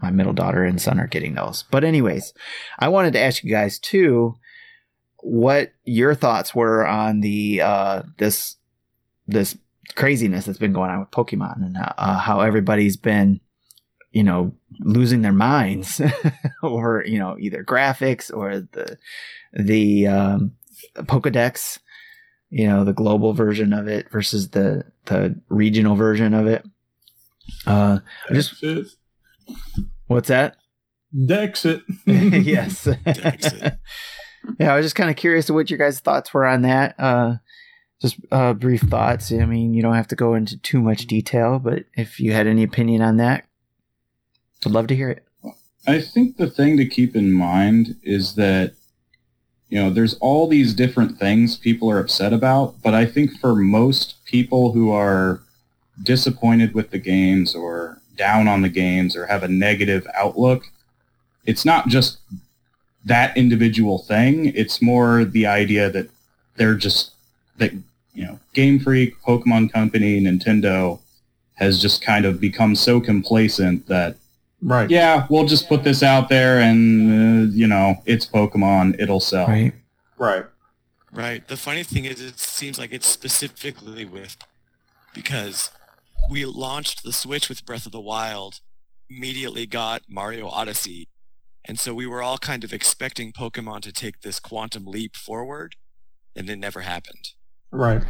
my 0.00 0.10
middle 0.10 0.32
daughter 0.32 0.64
and 0.64 0.80
son 0.80 0.98
are 0.98 1.06
getting 1.06 1.34
those. 1.34 1.64
But 1.70 1.84
anyways, 1.84 2.32
I 2.78 2.88
wanted 2.88 3.12
to 3.12 3.20
ask 3.20 3.44
you 3.44 3.50
guys 3.50 3.78
too 3.78 4.36
what 5.24 5.72
your 5.84 6.14
thoughts 6.14 6.54
were 6.54 6.86
on 6.86 7.20
the 7.20 7.62
uh, 7.62 8.02
this 8.18 8.56
this 9.26 9.56
craziness 9.94 10.44
that's 10.44 10.58
been 10.58 10.74
going 10.74 10.90
on 10.90 11.00
with 11.00 11.10
Pokemon 11.10 11.64
and 11.64 11.76
uh, 11.76 12.18
how 12.18 12.40
everybody's 12.40 12.98
been, 12.98 13.40
you 14.12 14.22
know, 14.22 14.54
losing 14.80 15.22
their 15.22 15.32
minds 15.32 16.00
over 16.62 17.02
you 17.06 17.18
know 17.18 17.36
either 17.40 17.64
graphics 17.64 18.30
or 18.34 18.60
the 18.60 18.98
the 19.54 20.06
um, 20.06 20.52
Pokedex, 20.96 21.78
you 22.50 22.66
know, 22.66 22.84
the 22.84 22.92
global 22.92 23.32
version 23.32 23.72
of 23.72 23.88
it 23.88 24.10
versus 24.10 24.50
the 24.50 24.84
the 25.06 25.40
regional 25.48 25.96
version 25.96 26.34
of 26.34 26.46
it. 26.46 26.66
Uh, 27.66 28.00
just 28.30 28.62
what's 30.06 30.28
that? 30.28 30.56
Dexit. 31.16 31.82
yes. 32.04 32.84
Dexit. 32.84 33.78
yeah, 34.58 34.72
I 34.72 34.76
was 34.76 34.84
just 34.84 34.94
kind 34.94 35.10
of 35.10 35.16
curious 35.16 35.50
what 35.50 35.70
your 35.70 35.78
guys' 35.78 36.00
thoughts 36.00 36.32
were 36.32 36.46
on 36.46 36.62
that. 36.62 36.94
Uh, 36.98 37.36
just 38.00 38.16
uh, 38.30 38.52
brief 38.52 38.82
thoughts. 38.82 39.32
I 39.32 39.46
mean, 39.46 39.74
you 39.74 39.82
don't 39.82 39.94
have 39.94 40.08
to 40.08 40.16
go 40.16 40.34
into 40.34 40.58
too 40.58 40.80
much 40.80 41.06
detail, 41.06 41.58
but 41.58 41.84
if 41.94 42.20
you 42.20 42.32
had 42.32 42.46
any 42.46 42.62
opinion 42.62 43.02
on 43.02 43.16
that, 43.16 43.46
I'd 44.64 44.72
love 44.72 44.86
to 44.88 44.96
hear 44.96 45.10
it. 45.10 45.24
I 45.86 46.00
think 46.00 46.36
the 46.36 46.48
thing 46.48 46.76
to 46.78 46.86
keep 46.86 47.14
in 47.14 47.32
mind 47.32 47.96
is 48.02 48.34
that 48.36 48.74
you 49.68 49.82
know 49.82 49.90
there's 49.90 50.14
all 50.14 50.46
these 50.48 50.74
different 50.74 51.18
things 51.18 51.56
people 51.56 51.90
are 51.90 51.98
upset 51.98 52.32
about, 52.32 52.82
but 52.82 52.94
I 52.94 53.06
think 53.06 53.38
for 53.38 53.54
most 53.54 54.24
people 54.24 54.72
who 54.72 54.90
are 54.90 55.42
disappointed 56.02 56.74
with 56.74 56.90
the 56.90 56.98
games 56.98 57.54
or 57.54 58.00
down 58.16 58.48
on 58.48 58.62
the 58.62 58.68
games 58.68 59.16
or 59.16 59.26
have 59.26 59.42
a 59.42 59.48
negative 59.48 60.06
outlook, 60.14 60.64
it's 61.44 61.64
not 61.64 61.88
just 61.88 62.18
that 63.04 63.36
individual 63.36 63.98
thing. 63.98 64.46
It's 64.54 64.80
more 64.80 65.24
the 65.24 65.46
idea 65.46 65.90
that 65.90 66.08
they're 66.56 66.74
just 66.74 67.12
that 67.58 67.72
you 68.14 68.24
know 68.24 68.38
Game 68.54 68.78
Freak, 68.78 69.20
Pokemon 69.22 69.72
Company, 69.72 70.20
Nintendo 70.20 71.00
has 71.54 71.80
just 71.80 72.02
kind 72.02 72.24
of 72.24 72.40
become 72.40 72.74
so 72.74 73.00
complacent 73.00 73.86
that 73.86 74.16
right. 74.62 74.90
yeah, 74.90 75.26
we'll 75.30 75.46
just 75.46 75.68
put 75.68 75.84
this 75.84 76.02
out 76.02 76.28
there 76.28 76.58
and, 76.60 77.48
uh, 77.48 77.52
you 77.54 77.66
know, 77.66 77.96
it's 78.06 78.26
Pokemon, 78.26 79.00
it'll 79.00 79.20
sell. 79.20 79.46
Right. 79.46 79.72
Right. 80.18 80.44
Right. 81.12 81.46
The 81.46 81.56
funny 81.56 81.84
thing 81.84 82.06
is, 82.06 82.20
it 82.20 82.40
seems 82.40 82.78
like 82.78 82.92
it's 82.92 83.06
specifically 83.06 84.04
with 84.04 84.36
because 85.14 85.70
we 86.28 86.44
launched 86.44 87.04
the 87.04 87.12
Switch 87.12 87.48
with 87.48 87.64
Breath 87.64 87.86
of 87.86 87.92
the 87.92 88.00
Wild, 88.00 88.60
immediately 89.08 89.64
got 89.64 90.02
Mario 90.08 90.48
Odyssey, 90.48 91.08
and 91.64 91.78
so 91.78 91.94
we 91.94 92.06
were 92.06 92.22
all 92.22 92.38
kind 92.38 92.64
of 92.64 92.72
expecting 92.72 93.32
Pokemon 93.32 93.80
to 93.82 93.92
take 93.92 94.20
this 94.20 94.38
quantum 94.40 94.84
leap 94.86 95.16
forward, 95.16 95.76
and 96.36 96.48
it 96.50 96.56
never 96.56 96.80
happened. 96.82 97.30
Right. 97.70 98.02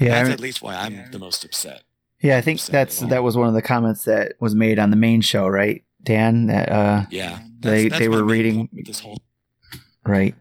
Yeah. 0.00 0.10
That's 0.10 0.28
I- 0.30 0.32
at 0.32 0.40
least 0.40 0.62
why 0.62 0.74
I'm 0.76 1.10
the 1.10 1.18
most 1.18 1.44
upset. 1.44 1.82
yeah. 2.20 2.36
I 2.38 2.40
think 2.40 2.58
upset 2.58 2.72
that's 2.72 3.00
that 3.00 3.22
was 3.22 3.36
one 3.36 3.48
of 3.48 3.54
the 3.54 3.62
comments 3.62 4.04
that 4.04 4.34
was 4.40 4.54
made 4.54 4.78
on 4.78 4.90
the 4.90 4.96
main 4.96 5.20
show, 5.20 5.46
right, 5.48 5.84
Dan? 6.02 6.46
That 6.46 6.68
uh, 6.70 7.04
Yeah. 7.10 7.40
They- 7.60 7.88
they 7.88 8.08
were 8.08 8.24
reading- 8.24 8.68
this 8.72 9.00
whole 9.00 9.18
Right. 10.04 10.34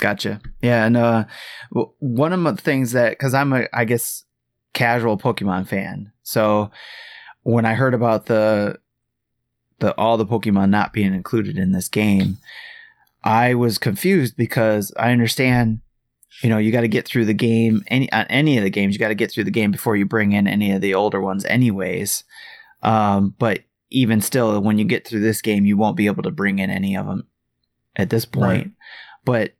Gotcha. 0.00 0.40
Yeah, 0.60 0.84
and 0.84 0.96
uh, 0.96 1.24
one 1.70 2.32
of 2.34 2.42
the 2.56 2.60
things 2.62 2.92
that 2.92 3.10
because 3.12 3.32
I'm 3.32 3.52
a 3.54 3.66
I 3.72 3.86
guess 3.86 4.24
casual 4.74 5.16
Pokemon 5.16 5.66
fan, 5.68 6.12
so 6.22 6.70
when 7.44 7.64
I 7.64 7.72
heard 7.72 7.94
about 7.94 8.26
the 8.26 8.78
the 9.78 9.94
all 9.96 10.16
the 10.16 10.26
Pokemon 10.26 10.70
not 10.70 10.92
being 10.92 11.14
included 11.14 11.58
in 11.58 11.72
this 11.72 11.88
game, 11.88 12.38
I 13.24 13.54
was 13.54 13.78
confused 13.78 14.36
because 14.36 14.92
I 14.98 15.10
understand, 15.10 15.80
you 16.42 16.48
know, 16.48 16.58
you 16.58 16.72
got 16.72 16.82
to 16.82 16.88
get 16.88 17.06
through 17.06 17.24
the 17.24 17.34
game 17.34 17.82
any 17.88 18.10
on 18.12 18.26
any 18.26 18.58
of 18.58 18.64
the 18.64 18.70
games, 18.70 18.94
you 18.94 18.98
got 18.98 19.08
to 19.08 19.14
get 19.14 19.30
through 19.30 19.44
the 19.44 19.50
game 19.50 19.70
before 19.70 19.96
you 19.96 20.06
bring 20.06 20.32
in 20.32 20.46
any 20.46 20.72
of 20.72 20.80
the 20.80 20.94
older 20.94 21.20
ones, 21.20 21.44
anyways. 21.44 22.24
Um, 22.82 23.34
but 23.38 23.60
even 23.90 24.20
still, 24.20 24.60
when 24.60 24.78
you 24.78 24.84
get 24.84 25.06
through 25.06 25.20
this 25.20 25.42
game, 25.42 25.64
you 25.64 25.76
won't 25.76 25.96
be 25.96 26.06
able 26.06 26.22
to 26.22 26.30
bring 26.30 26.58
in 26.58 26.70
any 26.70 26.96
of 26.96 27.06
them 27.06 27.26
at 27.96 28.10
this 28.10 28.24
point. 28.24 28.66
Right. 28.66 28.70
But 29.24 29.52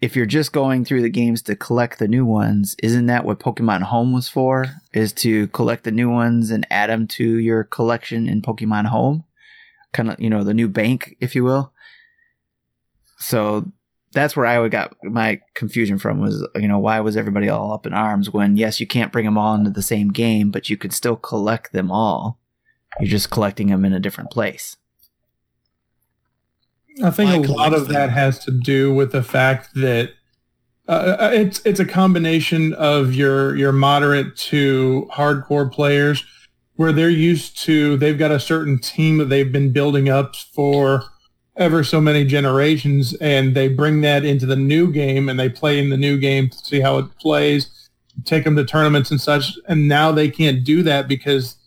if 0.00 0.14
you're 0.14 0.26
just 0.26 0.52
going 0.52 0.84
through 0.84 1.02
the 1.02 1.10
games 1.10 1.42
to 1.42 1.56
collect 1.56 1.98
the 1.98 2.08
new 2.08 2.24
ones, 2.24 2.76
isn't 2.82 3.06
that 3.06 3.24
what 3.24 3.40
Pokemon 3.40 3.82
Home 3.82 4.12
was 4.12 4.28
for? 4.28 4.66
Is 4.92 5.12
to 5.14 5.48
collect 5.48 5.84
the 5.84 5.90
new 5.90 6.08
ones 6.08 6.50
and 6.50 6.66
add 6.70 6.88
them 6.88 7.06
to 7.08 7.24
your 7.24 7.64
collection 7.64 8.28
in 8.28 8.42
Pokemon 8.42 8.86
Home? 8.86 9.24
Kind 9.92 10.10
of, 10.10 10.20
you 10.20 10.30
know, 10.30 10.44
the 10.44 10.54
new 10.54 10.68
bank, 10.68 11.16
if 11.20 11.34
you 11.34 11.42
will. 11.42 11.72
So 13.18 13.72
that's 14.12 14.36
where 14.36 14.46
I 14.46 14.68
got 14.68 14.94
my 15.02 15.40
confusion 15.54 15.98
from 15.98 16.20
was, 16.20 16.46
you 16.54 16.68
know, 16.68 16.78
why 16.78 17.00
was 17.00 17.16
everybody 17.16 17.48
all 17.48 17.72
up 17.72 17.84
in 17.84 17.92
arms 17.92 18.30
when, 18.30 18.56
yes, 18.56 18.78
you 18.78 18.86
can't 18.86 19.12
bring 19.12 19.24
them 19.24 19.36
all 19.36 19.54
into 19.54 19.70
the 19.70 19.82
same 19.82 20.08
game, 20.10 20.50
but 20.50 20.70
you 20.70 20.76
could 20.76 20.92
still 20.92 21.16
collect 21.16 21.72
them 21.72 21.90
all. 21.90 22.38
You're 23.00 23.08
just 23.08 23.30
collecting 23.30 23.68
them 23.68 23.84
in 23.84 23.92
a 23.92 24.00
different 24.00 24.30
place. 24.30 24.76
I 27.02 27.10
think 27.10 27.46
a 27.46 27.52
lot 27.52 27.74
of 27.74 27.84
them? 27.86 27.94
that 27.94 28.10
has 28.10 28.38
to 28.40 28.50
do 28.50 28.92
with 28.92 29.12
the 29.12 29.22
fact 29.22 29.74
that 29.74 30.12
uh, 30.88 31.30
it's 31.32 31.60
it's 31.66 31.80
a 31.80 31.84
combination 31.84 32.72
of 32.74 33.14
your 33.14 33.54
your 33.56 33.72
moderate 33.72 34.34
to 34.36 35.08
hardcore 35.12 35.70
players 35.70 36.24
where 36.76 36.92
they're 36.92 37.10
used 37.10 37.58
to 37.58 37.96
they've 37.98 38.18
got 38.18 38.30
a 38.30 38.40
certain 38.40 38.78
team 38.78 39.18
that 39.18 39.26
they've 39.26 39.52
been 39.52 39.70
building 39.70 40.08
up 40.08 40.34
for 40.34 41.04
ever 41.56 41.84
so 41.84 42.00
many 42.00 42.24
generations 42.24 43.14
and 43.16 43.54
they 43.54 43.68
bring 43.68 44.00
that 44.00 44.24
into 44.24 44.46
the 44.46 44.56
new 44.56 44.90
game 44.90 45.28
and 45.28 45.38
they 45.38 45.48
play 45.48 45.78
in 45.78 45.90
the 45.90 45.96
new 45.96 46.16
game 46.16 46.48
to 46.48 46.56
see 46.58 46.80
how 46.80 46.96
it 46.96 47.18
plays 47.18 47.88
take 48.24 48.44
them 48.44 48.56
to 48.56 48.64
tournaments 48.64 49.10
and 49.10 49.20
such 49.20 49.58
and 49.68 49.86
now 49.88 50.10
they 50.10 50.30
can't 50.30 50.64
do 50.64 50.82
that 50.82 51.06
because 51.06 51.57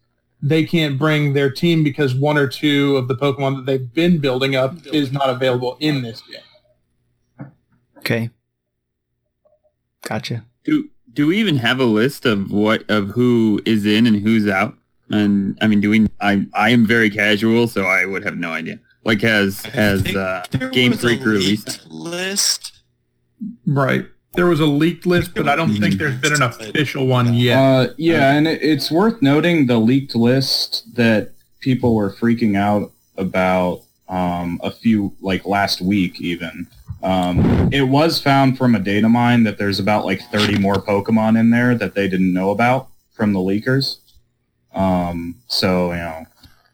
they 0.42 0.64
can't 0.64 0.98
bring 0.98 1.34
their 1.34 1.52
team 1.52 1.84
because 1.84 2.16
one 2.16 2.38
or 2.38 2.48
two 2.48 2.98
of 2.98 3.08
the 3.08 3.16
Pokemon 3.16 3.58
that 3.58 3.66
they've 3.66 3.94
been 3.94 4.18
building 4.20 4.56
up 4.56 4.76
is 4.88 5.12
not 5.12 5.30
available 5.30 5.78
in 5.80 6.02
this 6.02 6.22
game. 6.22 7.52
Okay. 8.00 8.30
Gotcha. 10.04 10.44
Do 10.64 10.90
do 11.14 11.28
we 11.28 11.38
even 11.38 11.58
have 11.58 11.80
a 11.80 11.86
list 11.86 12.26
of 12.26 12.52
what 12.52 12.90
of 12.90 13.10
who 13.10 13.62
is 13.66 13.86
in 13.86 14.08
and 14.08 14.16
who's 14.18 14.48
out? 14.48 14.76
And 15.10 15.58
I 15.62 15.68
mean, 15.68 15.82
do 15.82 15.90
we? 15.90 16.08
I 16.20 16.46
I 16.54 16.70
am 16.70 16.86
very 16.86 17.10
casual, 17.10 17.68
so 17.68 17.84
I 17.86 18.06
would 18.06 18.24
have 18.24 18.38
no 18.38 18.52
idea. 18.52 18.80
Like 19.04 19.22
has 19.22 19.64
has 19.66 20.06
uh, 20.16 20.44
there 20.52 20.70
Game 20.70 20.92
was 20.92 21.02
Freak 21.02 21.24
released? 21.26 21.88
list. 21.90 22.82
Right. 23.68 24.06
There 24.34 24.46
was 24.46 24.62
a 24.62 24.66
leaked 24.66 25.06
list, 25.06 25.34
but 25.34 25.50
I 25.50 25.58
don't 25.58 25.76
think 25.76 25.96
there's 25.96 26.16
been 26.16 26.34
an 26.34 26.42
official 26.42 27.06
one 27.06 27.34
yet. 27.34 27.58
Uh, 27.58 27.94
yeah, 27.98 28.32
and 28.32 28.48
it, 28.48 28.62
it's 28.62 28.90
worth 28.90 29.22
noting 29.22 29.66
the 29.66 29.78
leaked 29.78 30.16
list 30.16 30.96
that 30.96 31.32
people 31.60 31.96
were 31.96 32.12
freaking 32.12 32.58
out 32.58 32.92
about 33.18 33.82
um, 34.08 34.60
a 34.64 34.72
few, 34.72 35.14
like 35.22 35.46
last 35.46 35.82
week 35.82 36.22
even. 36.22 36.68
Um, 37.04 37.70
it 37.74 37.84
was 37.84 38.22
found 38.22 38.58
from 38.58 38.76
a 38.76 38.80
data 38.80 39.10
mine 39.10 39.44
that 39.44 39.58
there's 39.58 39.80
about 39.80 40.06
like 40.06 40.22
30 40.32 40.60
more 40.60 40.76
Pokemon 40.76 41.38
in 41.40 41.50
there 41.50 41.76
that 41.76 41.96
they 41.96 42.08
didn't 42.08 42.34
know 42.34 42.52
about 42.52 42.90
from 43.14 43.34
the 43.34 43.40
leakers. 43.40 43.98
Um, 44.74 45.36
so, 45.48 45.92
you 45.92 45.98
know, 45.98 46.26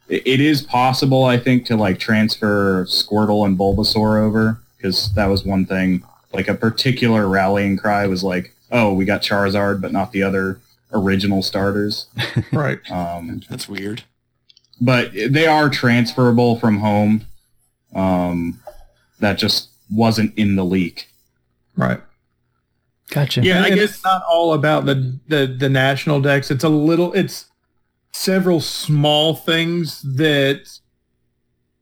it, 0.10 0.28
it 0.28 0.42
is 0.42 0.62
possible, 0.62 1.24
I 1.24 1.38
think, 1.38 1.66
to 1.68 1.78
like 1.78 2.00
transfer 2.00 2.86
Squirtle 2.86 3.46
and 3.46 3.58
Bulbasaur 3.58 4.22
over 4.22 4.60
because 4.76 5.14
that 5.14 5.28
was 5.28 5.44
one 5.46 5.66
thing. 5.66 6.04
Like 6.38 6.48
a 6.48 6.54
particular 6.54 7.28
rallying 7.28 7.78
cry 7.78 8.06
was 8.06 8.24
like, 8.24 8.54
"Oh, 8.72 8.94
we 8.94 9.06
got 9.06 9.24
Charizard, 9.24 9.82
but 9.82 9.92
not 9.92 10.12
the 10.12 10.22
other 10.22 10.62
original 10.94 11.42
starters." 11.42 12.06
right. 12.54 12.80
Um, 12.92 13.42
That's 13.50 13.68
weird. 13.68 14.04
but 14.80 15.12
they 15.14 15.48
are 15.48 15.68
transferable 15.68 16.60
from 16.60 16.78
home. 16.78 17.26
Um, 17.96 18.60
that 19.20 19.40
just 19.40 19.70
wasn't 19.92 20.38
in 20.38 20.56
the 20.56 20.64
leak. 20.64 21.10
Right. 21.76 22.02
Gotcha. 23.10 23.42
Yeah, 23.42 23.64
I 23.64 23.68
and 23.68 23.76
guess 23.76 23.96
it's 23.96 24.04
not 24.04 24.22
all 24.30 24.54
about 24.54 24.86
the, 24.86 25.18
the 25.28 25.48
the 25.48 25.70
national 25.70 26.22
dex. 26.22 26.52
It's 26.52 26.64
a 26.64 26.70
little. 26.70 27.14
It's 27.14 27.46
several 28.12 28.62
small 28.62 29.34
things 29.36 30.02
that 30.04 30.70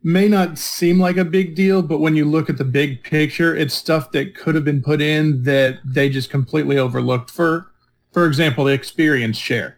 may 0.06 0.28
not 0.28 0.60
seem 0.60 1.00
like 1.00 1.18
a 1.18 1.26
big 1.26 1.56
deal, 1.56 1.82
but 1.82 1.98
when 1.98 2.16
you 2.16 2.26
look 2.26 2.48
at 2.48 2.60
the 2.60 2.64
big 2.64 3.02
picture, 3.02 3.56
it's 3.56 3.74
stuff 3.74 4.12
that 4.12 4.36
could 4.36 4.54
have 4.54 4.64
been 4.64 4.82
put 4.82 5.02
in 5.02 5.42
that 5.44 5.80
they 5.84 6.10
just 6.10 6.30
completely 6.30 6.78
overlooked. 6.78 7.32
For 7.32 7.72
for 8.14 8.28
example, 8.28 8.66
the 8.66 8.74
experience 8.74 9.36
share. 9.36 9.76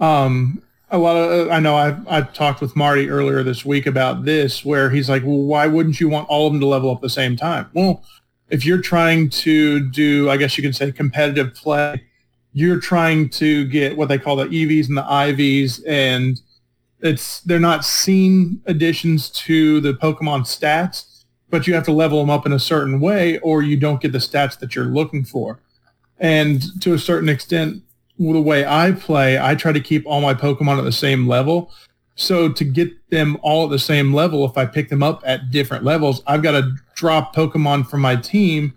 Um, 0.00 0.62
a 0.90 0.96
lot 0.96 1.16
of 1.16 1.50
I 1.50 1.60
know 1.60 1.76
I've 1.76 2.08
I've 2.08 2.32
talked 2.32 2.62
with 2.62 2.74
Marty 2.74 3.10
earlier 3.10 3.42
this 3.42 3.62
week 3.62 3.86
about 3.86 4.24
this, 4.24 4.64
where 4.64 4.88
he's 4.88 5.10
like, 5.10 5.24
well, 5.24 5.42
why 5.42 5.66
wouldn't 5.66 6.00
you 6.00 6.08
want 6.08 6.26
all 6.30 6.46
of 6.46 6.54
them 6.54 6.60
to 6.60 6.66
level 6.66 6.90
up 6.90 6.98
at 6.98 7.02
the 7.02 7.10
same 7.10 7.36
time? 7.36 7.68
Well, 7.74 8.02
if 8.48 8.64
you're 8.64 8.80
trying 8.80 9.28
to 9.28 9.86
do, 9.90 10.30
I 10.30 10.38
guess 10.38 10.56
you 10.56 10.62
could 10.62 10.74
say 10.74 10.90
competitive 10.90 11.54
play, 11.54 12.02
you're 12.54 12.80
trying 12.80 13.28
to 13.28 13.66
get 13.66 13.94
what 13.94 14.08
they 14.08 14.18
call 14.18 14.36
the 14.36 14.46
EVs 14.46 14.88
and 14.88 14.96
the 14.96 15.02
IVs, 15.02 15.82
and 15.86 16.40
it's 17.02 17.40
they're 17.40 17.58
not 17.58 17.84
seen 17.84 18.60
additions 18.66 19.30
to 19.30 19.80
the 19.80 19.94
Pokemon 19.94 20.42
stats, 20.42 21.24
but 21.48 21.66
you 21.66 21.74
have 21.74 21.84
to 21.84 21.92
level 21.92 22.20
them 22.20 22.30
up 22.30 22.46
in 22.46 22.52
a 22.52 22.58
certain 22.58 23.00
way, 23.00 23.38
or 23.38 23.62
you 23.62 23.76
don't 23.76 24.00
get 24.00 24.12
the 24.12 24.18
stats 24.18 24.58
that 24.58 24.74
you're 24.74 24.84
looking 24.84 25.24
for. 25.24 25.58
And 26.18 26.62
to 26.82 26.92
a 26.92 26.98
certain 26.98 27.28
extent, 27.28 27.82
the 28.18 28.40
way 28.40 28.66
I 28.66 28.92
play, 28.92 29.38
I 29.38 29.54
try 29.54 29.72
to 29.72 29.80
keep 29.80 30.06
all 30.06 30.20
my 30.20 30.34
Pokemon 30.34 30.78
at 30.78 30.84
the 30.84 30.92
same 30.92 31.26
level. 31.26 31.72
So 32.16 32.52
to 32.52 32.64
get 32.64 32.90
them 33.08 33.38
all 33.40 33.64
at 33.64 33.70
the 33.70 33.78
same 33.78 34.12
level, 34.12 34.44
if 34.44 34.58
I 34.58 34.66
pick 34.66 34.90
them 34.90 35.02
up 35.02 35.22
at 35.24 35.50
different 35.50 35.84
levels, 35.84 36.22
I've 36.26 36.42
got 36.42 36.52
to 36.52 36.74
drop 36.94 37.34
Pokemon 37.34 37.88
from 37.88 38.02
my 38.02 38.16
team 38.16 38.74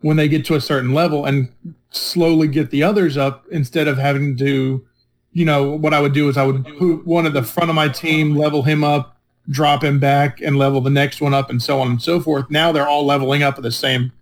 when 0.00 0.16
they 0.16 0.28
get 0.28 0.46
to 0.46 0.54
a 0.54 0.60
certain 0.62 0.94
level 0.94 1.26
and 1.26 1.52
slowly 1.90 2.48
get 2.48 2.70
the 2.70 2.82
others 2.82 3.18
up 3.18 3.44
instead 3.50 3.86
of 3.86 3.98
having 3.98 4.34
to 4.38 4.86
you 5.32 5.44
know, 5.44 5.70
what 5.70 5.94
I 5.94 6.00
would 6.00 6.12
do 6.12 6.28
is 6.28 6.36
I 6.36 6.44
would 6.44 6.64
put 6.78 7.06
one 7.06 7.26
at 7.26 7.32
the 7.32 7.42
front 7.42 7.70
of 7.70 7.76
my 7.76 7.88
team, 7.88 8.36
level 8.36 8.62
him 8.62 8.82
up, 8.82 9.16
drop 9.48 9.84
him 9.84 9.98
back, 10.00 10.40
and 10.40 10.56
level 10.56 10.80
the 10.80 10.90
next 10.90 11.20
one 11.20 11.34
up, 11.34 11.50
and 11.50 11.62
so 11.62 11.80
on 11.80 11.88
and 11.88 12.02
so 12.02 12.20
forth. 12.20 12.50
Now 12.50 12.72
they're 12.72 12.88
all 12.88 13.06
leveling 13.06 13.42
up 13.42 13.56
at 13.56 13.62
the 13.62 13.70
same 13.70 14.12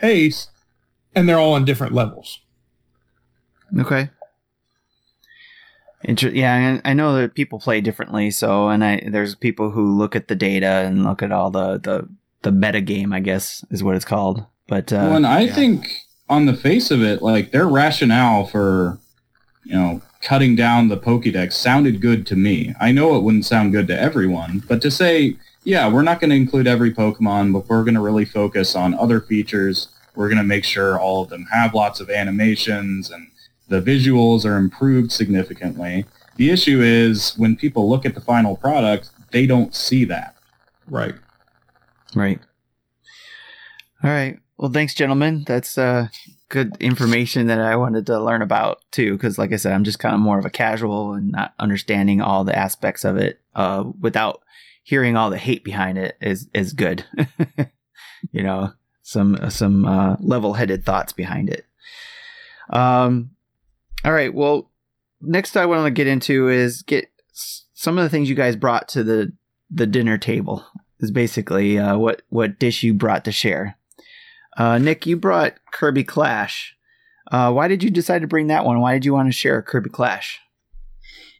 pace, 0.00 0.48
and 1.14 1.28
they're 1.28 1.38
all 1.38 1.54
on 1.54 1.64
different 1.64 1.94
levels. 1.94 2.40
Okay. 3.78 4.10
Inter- 6.04 6.30
yeah, 6.30 6.80
I 6.84 6.90
I 6.90 6.94
know 6.94 7.14
that 7.14 7.34
people 7.34 7.60
play 7.60 7.80
differently. 7.80 8.30
So, 8.30 8.68
and 8.68 8.84
I 8.84 9.08
there's 9.08 9.34
people 9.34 9.70
who 9.70 9.96
look 9.96 10.16
at 10.16 10.28
the 10.28 10.34
data 10.34 10.66
and 10.66 11.04
look 11.04 11.22
at 11.22 11.32
all 11.32 11.50
the 11.50 11.78
the 11.78 12.08
the 12.42 12.52
meta 12.52 12.80
game, 12.80 13.12
I 13.12 13.20
guess 13.20 13.64
is 13.70 13.82
what 13.82 13.94
it's 13.94 14.04
called. 14.04 14.44
But 14.66 14.92
uh, 14.92 15.06
well, 15.06 15.16
and 15.16 15.26
I 15.26 15.42
yeah. 15.42 15.54
think 15.54 15.86
on 16.28 16.46
the 16.46 16.54
face 16.54 16.90
of 16.90 17.02
it, 17.02 17.22
like 17.22 17.52
their 17.52 17.68
rationale 17.68 18.46
for, 18.46 18.98
you 19.64 19.74
know, 19.74 20.02
cutting 20.22 20.54
down 20.56 20.88
the 20.88 20.96
Pokédex 20.96 21.52
sounded 21.52 22.00
good 22.00 22.26
to 22.28 22.36
me. 22.36 22.74
I 22.80 22.92
know 22.92 23.16
it 23.16 23.22
wouldn't 23.22 23.44
sound 23.44 23.72
good 23.72 23.88
to 23.88 24.00
everyone, 24.00 24.62
but 24.68 24.80
to 24.82 24.90
say, 24.90 25.36
yeah, 25.64 25.88
we're 25.88 26.02
not 26.02 26.20
going 26.20 26.30
to 26.30 26.36
include 26.36 26.66
every 26.66 26.92
Pokemon, 26.92 27.52
but 27.52 27.68
we're 27.68 27.84
going 27.84 27.94
to 27.94 28.00
really 28.00 28.24
focus 28.24 28.74
on 28.74 28.94
other 28.94 29.20
features. 29.20 29.88
We're 30.14 30.28
going 30.28 30.38
to 30.38 30.44
make 30.44 30.64
sure 30.64 30.98
all 30.98 31.22
of 31.22 31.28
them 31.28 31.46
have 31.52 31.74
lots 31.74 32.00
of 32.00 32.08
animations 32.08 33.10
and 33.10 33.28
the 33.68 33.80
visuals 33.80 34.44
are 34.44 34.56
improved 34.56 35.12
significantly. 35.12 36.04
The 36.36 36.50
issue 36.50 36.80
is 36.80 37.34
when 37.36 37.56
people 37.56 37.88
look 37.88 38.06
at 38.06 38.14
the 38.14 38.20
final 38.20 38.56
product, 38.56 39.10
they 39.30 39.46
don't 39.46 39.74
see 39.74 40.04
that. 40.06 40.36
Right. 40.88 41.14
Right. 42.14 42.40
All 44.04 44.10
right. 44.10 44.38
Well, 44.56 44.70
thanks, 44.70 44.94
gentlemen. 44.94 45.44
That's 45.46 45.78
uh, 45.78 46.08
good 46.52 46.76
information 46.80 47.46
that 47.46 47.58
I 47.58 47.76
wanted 47.76 48.06
to 48.06 48.20
learn 48.20 48.42
about 48.42 48.82
too. 48.92 49.12
Because, 49.14 49.38
like 49.38 49.52
I 49.52 49.56
said, 49.56 49.72
I'm 49.72 49.84
just 49.84 49.98
kind 49.98 50.14
of 50.14 50.20
more 50.20 50.38
of 50.38 50.44
a 50.44 50.50
casual 50.50 51.14
and 51.14 51.32
not 51.32 51.54
understanding 51.58 52.20
all 52.20 52.44
the 52.44 52.56
aspects 52.56 53.04
of 53.04 53.16
it. 53.16 53.40
Uh, 53.54 53.84
without 54.00 54.42
hearing 54.82 55.16
all 55.16 55.30
the 55.30 55.38
hate 55.38 55.64
behind 55.64 55.98
it 55.98 56.16
is 56.20 56.48
is 56.54 56.74
good. 56.74 57.04
you 58.32 58.42
know, 58.42 58.72
some 59.02 59.50
some 59.50 59.86
uh, 59.86 60.16
level-headed 60.20 60.84
thoughts 60.84 61.12
behind 61.12 61.48
it. 61.50 61.64
Um. 62.70 63.30
All 64.04 64.12
right. 64.12 64.32
Well, 64.32 64.70
next 65.22 65.56
I 65.56 65.66
want 65.66 65.86
to 65.86 65.90
get 65.90 66.06
into 66.06 66.48
is 66.48 66.82
get 66.82 67.06
some 67.72 67.96
of 67.96 68.04
the 68.04 68.10
things 68.10 68.28
you 68.28 68.36
guys 68.36 68.56
brought 68.56 68.88
to 68.88 69.02
the 69.02 69.32
the 69.70 69.86
dinner 69.86 70.18
table 70.18 70.64
is 71.00 71.10
basically 71.10 71.78
uh, 71.78 71.96
what 71.96 72.22
what 72.28 72.58
dish 72.58 72.82
you 72.82 72.92
brought 72.92 73.24
to 73.24 73.32
share. 73.32 73.78
Uh, 74.56 74.78
Nick, 74.78 75.06
you 75.06 75.16
brought 75.16 75.54
Kirby 75.72 76.04
Clash. 76.04 76.76
Uh, 77.30 77.50
why 77.52 77.68
did 77.68 77.82
you 77.82 77.90
decide 77.90 78.20
to 78.20 78.26
bring 78.28 78.48
that 78.48 78.64
one? 78.64 78.80
Why 78.80 78.92
did 78.92 79.04
you 79.04 79.14
want 79.14 79.28
to 79.28 79.32
share 79.32 79.62
Kirby 79.62 79.90
Clash? 79.90 80.40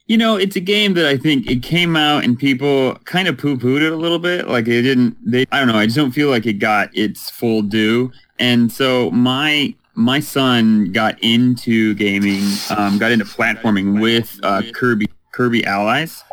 You 0.07 0.17
know, 0.17 0.35
it's 0.35 0.55
a 0.55 0.59
game 0.59 0.95
that 0.95 1.05
I 1.05 1.17
think 1.17 1.49
it 1.49 1.63
came 1.63 1.95
out 1.95 2.23
and 2.23 2.37
people 2.37 2.95
kind 3.05 3.27
of 3.27 3.37
poo-pooed 3.37 3.81
it 3.81 3.91
a 3.91 3.95
little 3.95 4.19
bit. 4.19 4.47
Like 4.47 4.67
it 4.67 4.81
didn't, 4.81 5.15
they, 5.25 5.45
I 5.51 5.59
don't 5.59 5.67
know. 5.67 5.77
I 5.77 5.85
just 5.85 5.95
don't 5.95 6.11
feel 6.11 6.29
like 6.29 6.45
it 6.45 6.53
got 6.53 6.89
its 6.95 7.29
full 7.29 7.61
due. 7.61 8.11
And 8.39 8.71
so 8.71 9.11
my, 9.11 9.73
my 9.95 10.19
son 10.19 10.91
got 10.91 11.17
into 11.23 11.93
gaming, 11.95 12.43
um, 12.75 12.97
got 12.97 13.11
into 13.11 13.25
platforming 13.25 14.01
with 14.01 14.37
uh, 14.43 14.63
Kirby, 14.73 15.07
Kirby 15.31 15.63
Allies 15.65 16.23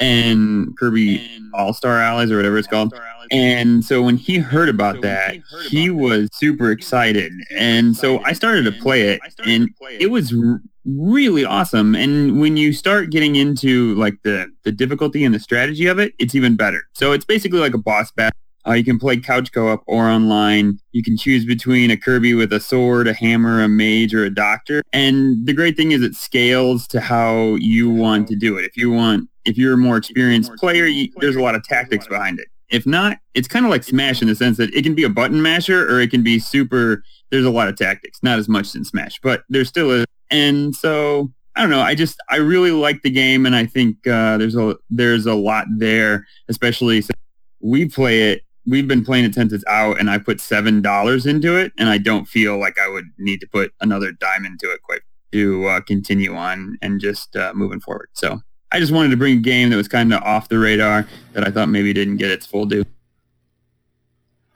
and 0.00 0.76
Kirby 0.78 1.28
All-Star 1.54 2.00
Allies 2.00 2.30
or 2.30 2.36
whatever 2.36 2.58
it's 2.58 2.68
called. 2.68 2.92
And 3.32 3.84
so 3.84 4.02
when 4.02 4.16
he 4.16 4.38
heard 4.38 4.68
about 4.68 5.00
that, 5.02 5.36
he 5.68 5.90
was 5.90 6.28
super 6.32 6.70
excited. 6.70 7.32
And 7.50 7.96
so 7.96 8.22
I 8.24 8.32
started 8.34 8.62
to 8.64 8.72
play 8.72 9.02
it 9.08 9.20
and 9.44 9.68
it 10.00 10.10
was 10.12 10.32
r- 10.32 10.60
really 10.84 11.44
awesome. 11.44 11.96
And 11.96 12.38
when 12.40 12.56
you 12.56 12.72
start 12.72 13.10
getting 13.10 13.34
into 13.34 13.94
like 13.96 14.14
the, 14.22 14.48
the 14.64 14.70
difficulty 14.70 15.24
and 15.24 15.34
the 15.34 15.40
strategy 15.40 15.86
of 15.86 15.98
it, 15.98 16.14
it's 16.20 16.34
even 16.36 16.54
better. 16.56 16.82
So 16.94 17.10
it's 17.12 17.24
basically 17.24 17.58
like 17.58 17.74
a 17.74 17.78
boss 17.78 18.12
battle. 18.12 18.38
Uh, 18.66 18.72
you 18.72 18.84
can 18.84 18.98
play 18.98 19.16
couch 19.16 19.52
co-op 19.52 19.82
or 19.86 20.08
online. 20.08 20.78
You 20.92 21.02
can 21.02 21.16
choose 21.16 21.44
between 21.44 21.90
a 21.90 21.96
Kirby 21.96 22.34
with 22.34 22.52
a 22.52 22.60
sword, 22.60 23.06
a 23.06 23.12
hammer, 23.12 23.62
a 23.62 23.68
mage, 23.68 24.12
or 24.12 24.24
a 24.24 24.30
doctor. 24.30 24.82
And 24.92 25.46
the 25.46 25.52
great 25.52 25.76
thing 25.76 25.92
is 25.92 26.02
it 26.02 26.14
scales 26.14 26.86
to 26.88 27.00
how 27.00 27.56
you 27.56 27.90
want 27.90 28.28
to 28.28 28.36
do 28.36 28.56
it. 28.56 28.64
If 28.64 28.76
you 28.76 28.90
want, 28.90 29.28
if 29.44 29.56
you're 29.56 29.74
a 29.74 29.78
more 29.78 29.96
experienced 29.96 30.52
player, 30.56 30.86
you, 30.86 31.08
there's 31.20 31.36
a 31.36 31.42
lot 31.42 31.54
of 31.54 31.62
tactics 31.62 32.06
behind 32.06 32.40
it. 32.40 32.48
If 32.68 32.84
not, 32.84 33.18
it's 33.34 33.46
kind 33.46 33.64
of 33.64 33.70
like 33.70 33.84
Smash 33.84 34.20
in 34.20 34.26
the 34.26 34.34
sense 34.34 34.56
that 34.56 34.74
it 34.74 34.82
can 34.82 34.96
be 34.96 35.04
a 35.04 35.08
button 35.08 35.40
masher 35.40 35.88
or 35.88 36.00
it 36.00 36.10
can 36.10 36.24
be 36.24 36.40
super. 36.40 37.04
There's 37.30 37.44
a 37.44 37.50
lot 37.50 37.68
of 37.68 37.76
tactics, 37.76 38.18
not 38.22 38.40
as 38.40 38.48
much 38.48 38.74
in 38.74 38.84
Smash, 38.84 39.20
but 39.22 39.44
there 39.48 39.64
still 39.64 39.90
is. 39.92 40.04
And 40.30 40.74
so 40.74 41.30
I 41.56 41.60
don't 41.60 41.70
know. 41.70 41.80
I 41.80 41.94
just 41.94 42.18
I 42.28 42.36
really 42.36 42.70
like 42.70 43.02
the 43.02 43.10
game, 43.10 43.46
and 43.46 43.56
I 43.56 43.64
think 43.64 44.06
uh, 44.06 44.36
there's 44.36 44.56
a 44.56 44.76
there's 44.90 45.24
a 45.24 45.34
lot 45.34 45.66
there, 45.78 46.26
especially 46.48 47.00
since 47.00 47.18
we 47.60 47.88
play 47.88 48.32
it. 48.32 48.42
We've 48.66 48.88
been 48.88 49.04
playing 49.04 49.24
it 49.24 49.34
since 49.34 49.52
it's 49.52 49.64
out, 49.66 50.00
and 50.00 50.10
I 50.10 50.18
put 50.18 50.40
seven 50.40 50.82
dollars 50.82 51.24
into 51.26 51.56
it, 51.56 51.72
and 51.78 51.88
I 51.88 51.98
don't 51.98 52.26
feel 52.26 52.58
like 52.58 52.78
I 52.78 52.88
would 52.88 53.06
need 53.18 53.40
to 53.40 53.46
put 53.46 53.72
another 53.80 54.12
dime 54.12 54.44
into 54.44 54.72
it 54.72 54.82
quite 54.82 55.02
to 55.32 55.66
uh, 55.66 55.80
continue 55.80 56.34
on 56.34 56.78
and 56.82 57.00
just 57.00 57.36
uh, 57.36 57.52
moving 57.54 57.80
forward. 57.80 58.08
So 58.12 58.40
I 58.72 58.80
just 58.80 58.92
wanted 58.92 59.10
to 59.10 59.16
bring 59.16 59.38
a 59.38 59.40
game 59.40 59.70
that 59.70 59.76
was 59.76 59.88
kind 59.88 60.12
of 60.12 60.22
off 60.22 60.48
the 60.48 60.58
radar 60.58 61.06
that 61.32 61.46
I 61.46 61.50
thought 61.50 61.68
maybe 61.68 61.92
didn't 61.92 62.16
get 62.16 62.30
its 62.30 62.46
full 62.46 62.66
due. 62.66 62.84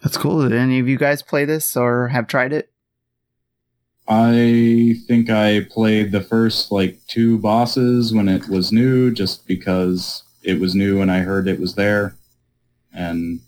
That's 0.03 0.17
cool. 0.17 0.43
Did 0.43 0.59
any 0.59 0.79
of 0.79 0.89
you 0.89 0.97
guys 0.97 1.23
play 1.23 1.45
this 1.45 1.77
or 1.77 2.09
have 2.09 2.27
tried 2.27 2.53
it? 2.53 2.71
I 4.09 4.97
think 5.07 5.31
I 5.31 5.67
played 5.71 6.11
the 6.11 6.21
first 6.21 6.73
like 6.73 6.99
two 7.07 7.39
bosses 7.39 8.13
when 8.13 8.29
it 8.29 8.49
was 8.49 8.73
new, 8.73 9.13
just 9.13 9.47
because 9.47 10.25
it 10.43 10.59
was 10.59 10.75
new 10.75 11.01
and 11.01 11.13
I 11.13 11.21
heard 11.21 11.47
it 11.47 11.61
was 11.61 11.75
there, 11.75 12.17
and 12.93 13.41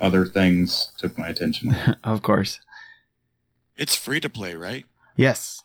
other 0.00 0.26
things 0.26 0.92
took 0.98 1.16
my 1.18 1.28
attention. 1.28 1.74
of 2.04 2.22
course. 2.22 2.60
It's 3.76 3.94
free 3.94 4.20
to 4.20 4.30
play, 4.30 4.54
right? 4.54 4.86
Yes. 5.16 5.62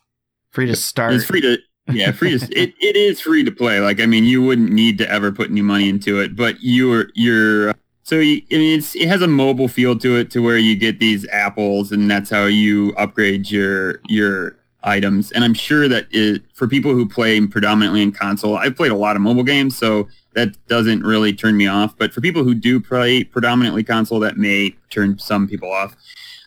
Free 0.50 0.66
to 0.66 0.76
start. 0.76 1.14
It's 1.14 1.24
free 1.24 1.40
to 1.40 1.58
yeah, 1.90 2.12
free 2.12 2.38
to 2.38 2.44
it, 2.58 2.74
it 2.80 2.96
is 2.96 3.20
free 3.20 3.44
to 3.44 3.50
play. 3.50 3.80
Like 3.80 4.00
I 4.00 4.06
mean, 4.06 4.24
you 4.24 4.42
wouldn't 4.42 4.70
need 4.70 4.98
to 4.98 5.10
ever 5.10 5.32
put 5.32 5.50
any 5.50 5.62
money 5.62 5.88
into 5.88 6.20
it, 6.20 6.36
but 6.36 6.56
you're 6.60 7.06
you're 7.14 7.74
so 8.04 8.16
you, 8.16 8.42
I 8.52 8.56
mean, 8.56 8.78
it's 8.78 8.94
it 8.94 9.08
has 9.08 9.22
a 9.22 9.28
mobile 9.28 9.68
feel 9.68 9.98
to 9.98 10.16
it, 10.16 10.30
to 10.32 10.40
where 10.40 10.58
you 10.58 10.76
get 10.76 10.98
these 10.98 11.26
apples, 11.28 11.92
and 11.92 12.10
that's 12.10 12.30
how 12.30 12.44
you 12.44 12.94
upgrade 12.96 13.50
your 13.50 14.00
your 14.08 14.56
items. 14.84 15.30
And 15.32 15.44
I'm 15.44 15.54
sure 15.54 15.88
that 15.88 16.06
it, 16.10 16.42
for 16.54 16.66
people 16.66 16.92
who 16.92 17.08
play 17.08 17.40
predominantly 17.46 18.02
in 18.02 18.12
console, 18.12 18.56
I've 18.56 18.76
played 18.76 18.90
a 18.90 18.96
lot 18.96 19.16
of 19.16 19.22
mobile 19.22 19.44
games, 19.44 19.76
so 19.76 20.08
that 20.34 20.56
doesn't 20.68 21.02
really 21.02 21.32
turn 21.32 21.56
me 21.56 21.66
off. 21.66 21.96
But 21.96 22.12
for 22.12 22.20
people 22.20 22.44
who 22.44 22.54
do 22.54 22.80
play 22.80 23.24
predominantly 23.24 23.84
console, 23.84 24.20
that 24.20 24.36
may 24.36 24.74
turn 24.90 25.18
some 25.18 25.48
people 25.48 25.70
off. 25.70 25.96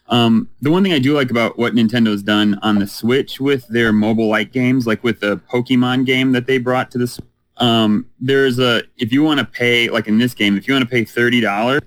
Um, 0.08 0.50
the 0.62 0.69
one 0.69 0.84
thing 0.84 0.93
I 0.93 1.00
do 1.00 1.15
like 1.15 1.32
about 1.32 1.58
what 1.58 1.74
Nintendo's 1.74 2.21
done 2.21 2.60
on 2.62 2.78
the 2.78 2.88
Switch 2.88 3.39
with 3.39 3.67
their 3.67 3.91
mobile-like 3.91 4.52
games, 4.52 4.86
like 4.86 5.04
with 5.04 5.19
the 5.19 5.38
Pokemon 5.52 6.06
game 6.06 6.32
that 6.34 6.45
they 6.45 6.60
brought 6.60 6.91
to 6.91 6.98
the 6.98 7.08
Switch, 7.08 7.26
um, 7.58 8.06
there's 8.19 8.60
a 8.60 8.84
if 8.98 9.12
you 9.13 9.24
want 9.24 9.39
to 9.39 9.45
pay 9.45 9.89
like 9.89 10.08
in 10.08 10.17
this 10.17 10.34
game, 10.34 10.58
if 10.58 10.67
you 10.67 10.74
want 10.74 10.84
to 10.84 10.89
pay 10.89 11.06
thirty 11.06 11.39
dollars, 11.39 11.82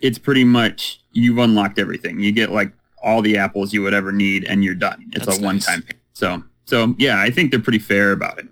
it's 0.00 0.18
pretty 0.18 0.44
much 0.44 1.00
you've 1.12 1.38
unlocked 1.38 1.78
everything. 1.78 2.20
You 2.20 2.32
get 2.32 2.52
like 2.52 2.72
all 3.02 3.22
the 3.22 3.38
apples 3.38 3.72
you 3.72 3.82
would 3.82 3.94
ever 3.94 4.12
need, 4.12 4.44
and 4.44 4.62
you're 4.62 4.74
done. 4.74 5.10
It's 5.12 5.26
That's 5.26 5.38
a 5.38 5.42
one-time. 5.42 5.82
Pay. 5.82 5.96
So 6.12 6.44
so 6.66 6.94
yeah, 6.98 7.20
I 7.20 7.30
think 7.30 7.50
they're 7.50 7.60
pretty 7.60 7.78
fair 7.78 8.12
about 8.12 8.38
it. 8.38 8.46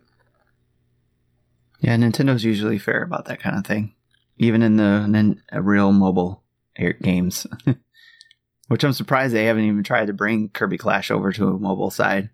Yeah, 1.84 1.96
Nintendo's 1.96 2.44
usually 2.44 2.78
fair 2.78 3.02
about 3.02 3.26
that 3.26 3.40
kind 3.40 3.58
of 3.58 3.66
thing, 3.66 3.94
even 4.38 4.62
in 4.62 4.76
the 4.76 5.04
in 5.04 5.42
uh, 5.52 5.60
real 5.60 5.92
mobile 5.92 6.42
games. 7.02 7.46
Which 8.68 8.82
I'm 8.82 8.94
surprised 8.94 9.34
they 9.34 9.44
haven't 9.44 9.64
even 9.64 9.82
tried 9.84 10.06
to 10.06 10.14
bring 10.14 10.48
Kirby 10.48 10.78
Clash 10.78 11.10
over 11.10 11.30
to 11.32 11.48
a 11.48 11.58
mobile 11.58 11.90
side. 11.90 12.30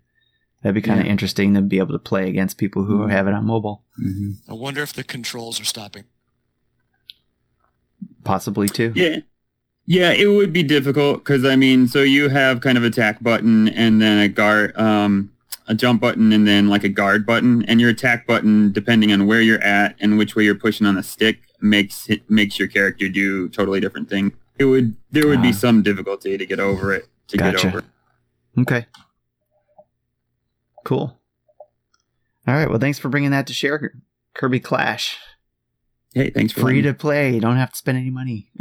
That'd 0.63 0.75
be 0.75 0.81
kind 0.81 1.01
of 1.01 1.05
Yeah. 1.05 1.11
interesting 1.11 1.53
to 1.55 1.61
be 1.61 1.79
able 1.79 1.91
to 1.91 1.99
play 1.99 2.29
against 2.29 2.57
people 2.57 2.85
who 2.85 2.99
Mhm. 2.99 3.11
have 3.11 3.27
it 3.27 3.33
on 3.33 3.45
mobile, 3.45 3.83
hmm 3.97 4.31
I 4.47 4.53
wonder 4.53 4.81
if 4.81 4.93
the 4.93 5.03
controls 5.03 5.59
are 5.59 5.65
stopping. 5.65 6.05
possibly 8.23 8.69
too. 8.69 8.93
Yeah. 8.95 9.19
Yeah, 9.87 10.11
it 10.11 10.27
would 10.27 10.53
be 10.53 10.63
difficult 10.63 11.17
because 11.19 11.43
I 11.43 11.55
mean, 11.57 11.87
so 11.89 12.01
you 12.03 12.29
have 12.29 12.61
kind 12.61 12.77
of 12.77 12.83
attack 12.85 13.21
button 13.21 13.67
and 13.67 14.01
then 14.01 14.19
a 14.19 14.29
guard, 14.29 14.77
um, 14.77 15.30
a 15.71 15.73
jump 15.73 16.01
button 16.01 16.33
and 16.33 16.45
then 16.47 16.67
like 16.67 16.83
a 16.83 16.89
guard 16.89 17.25
button, 17.25 17.63
and 17.65 17.79
your 17.79 17.89
attack 17.89 18.27
button, 18.27 18.71
depending 18.73 19.11
on 19.13 19.25
where 19.25 19.41
you're 19.41 19.61
at 19.63 19.95
and 19.99 20.17
which 20.17 20.35
way 20.35 20.43
you're 20.43 20.53
pushing 20.55 20.85
on 20.85 20.95
the 20.95 21.03
stick, 21.03 21.39
makes 21.61 22.09
it 22.09 22.29
makes 22.29 22.59
your 22.59 22.67
character 22.67 23.07
do 23.07 23.47
totally 23.49 23.79
different 23.79 24.09
things. 24.09 24.33
It 24.59 24.65
would 24.65 24.95
there 25.11 25.27
would 25.27 25.39
Ah. 25.39 25.43
be 25.43 25.53
some 25.53 25.81
difficulty 25.81 26.37
to 26.37 26.45
get 26.45 26.59
over 26.59 26.93
it 26.93 27.07
to 27.29 27.37
get 27.37 27.63
over. 27.65 27.79
it. 27.79 27.85
Okay. 28.59 28.85
Cool. 30.83 31.17
All 32.47 32.53
right. 32.55 32.69
Well, 32.69 32.79
thanks 32.79 32.99
for 32.99 33.09
bringing 33.09 33.31
that 33.31 33.47
to 33.47 33.53
share. 33.53 33.93
Kirby 34.33 34.59
Clash, 34.59 35.17
Hey, 36.13 36.29
thanks 36.29 36.51
for 36.53 36.61
free 36.61 36.77
letting 36.77 36.93
to 36.93 36.97
play. 36.97 37.33
You 37.33 37.39
don't 37.41 37.57
have 37.57 37.71
to 37.71 37.77
spend 37.77 37.97
any 37.97 38.09
money. 38.09 38.49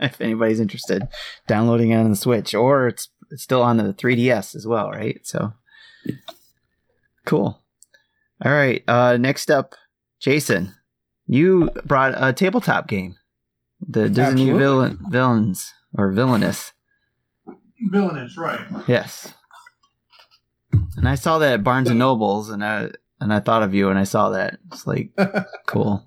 if 0.00 0.20
anybody's 0.20 0.58
interested, 0.60 1.06
downloading 1.46 1.90
it 1.90 1.96
on 1.96 2.10
the 2.10 2.16
Switch, 2.16 2.54
or 2.54 2.88
it's 2.88 3.08
it's 3.30 3.42
still 3.42 3.62
on 3.62 3.76
the 3.76 3.92
3DS 3.92 4.54
as 4.56 4.66
well, 4.66 4.90
right? 4.90 5.20
So 5.24 5.52
cool. 7.24 7.62
All 8.44 8.52
right. 8.52 8.82
Uh, 8.88 9.16
next 9.16 9.50
up, 9.50 9.74
Jason, 10.20 10.74
you 11.26 11.70
brought 11.84 12.14
a 12.16 12.32
tabletop 12.32 12.88
game, 12.88 13.16
the 13.86 14.08
Disney 14.08 14.50
villain, 14.50 14.98
villains 15.10 15.72
or 15.96 16.10
villainous. 16.12 16.72
Villainous, 17.90 18.36
right? 18.36 18.60
Yes. 18.86 19.32
And 20.96 21.08
I 21.08 21.14
saw 21.14 21.38
that 21.38 21.52
at 21.54 21.64
Barnes 21.64 21.88
and 21.90 21.98
Nobles, 21.98 22.50
and 22.50 22.64
I 22.64 22.90
and 23.20 23.32
I 23.32 23.40
thought 23.40 23.62
of 23.62 23.74
you, 23.74 23.90
and 23.90 23.98
I 23.98 24.04
saw 24.04 24.30
that. 24.30 24.58
It's 24.72 24.86
like 24.86 25.10
cool. 25.66 26.04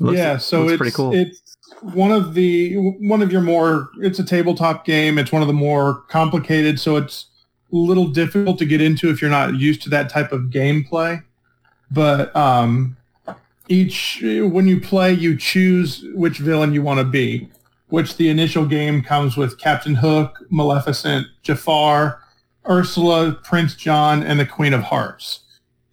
Looks- 0.00 0.16
yeah, 0.18 0.36
so 0.38 0.60
looks 0.60 0.72
it's 0.72 0.78
pretty 0.78 0.94
cool. 0.94 1.12
it's 1.14 1.56
one 1.82 2.10
of 2.12 2.34
the 2.34 2.74
one 3.00 3.20
of 3.20 3.30
your 3.32 3.40
more 3.42 3.90
it's 4.00 4.18
a 4.18 4.24
tabletop 4.24 4.84
game. 4.84 5.18
It's 5.18 5.32
one 5.32 5.42
of 5.42 5.48
the 5.48 5.54
more 5.54 6.02
complicated, 6.08 6.78
so 6.80 6.96
it's 6.96 7.26
a 7.26 7.37
little 7.70 8.06
difficult 8.06 8.58
to 8.58 8.64
get 8.64 8.80
into 8.80 9.10
if 9.10 9.20
you're 9.20 9.30
not 9.30 9.54
used 9.54 9.82
to 9.82 9.90
that 9.90 10.08
type 10.10 10.32
of 10.32 10.42
gameplay. 10.44 11.22
But 11.90 12.34
um, 12.34 12.96
each 13.68 14.20
when 14.22 14.66
you 14.66 14.80
play, 14.80 15.12
you 15.12 15.36
choose 15.36 16.04
which 16.14 16.38
villain 16.38 16.72
you 16.72 16.82
want 16.82 16.98
to 16.98 17.04
be. 17.04 17.48
Which 17.88 18.16
the 18.16 18.28
initial 18.28 18.66
game 18.66 19.02
comes 19.02 19.36
with 19.36 19.58
Captain 19.58 19.94
Hook, 19.94 20.36
Maleficent, 20.50 21.26
Jafar, 21.42 22.22
Ursula, 22.68 23.32
Prince 23.42 23.74
John, 23.74 24.22
and 24.22 24.38
the 24.38 24.44
Queen 24.44 24.74
of 24.74 24.82
Hearts. 24.82 25.40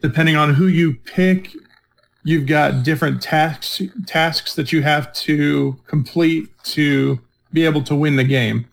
Depending 0.02 0.36
on 0.36 0.54
who 0.54 0.68
you 0.68 0.96
pick, 1.06 1.52
you've 2.24 2.48
got 2.48 2.84
different 2.84 3.22
tasks 3.22 3.82
tasks 4.06 4.56
that 4.56 4.74
you 4.74 4.82
have 4.82 5.14
to 5.14 5.80
complete 5.88 6.50
to 6.64 7.20
be 7.54 7.64
able 7.64 7.84
to 7.84 7.96
win 7.96 8.18
the 8.18 8.24
game. 8.24 8.68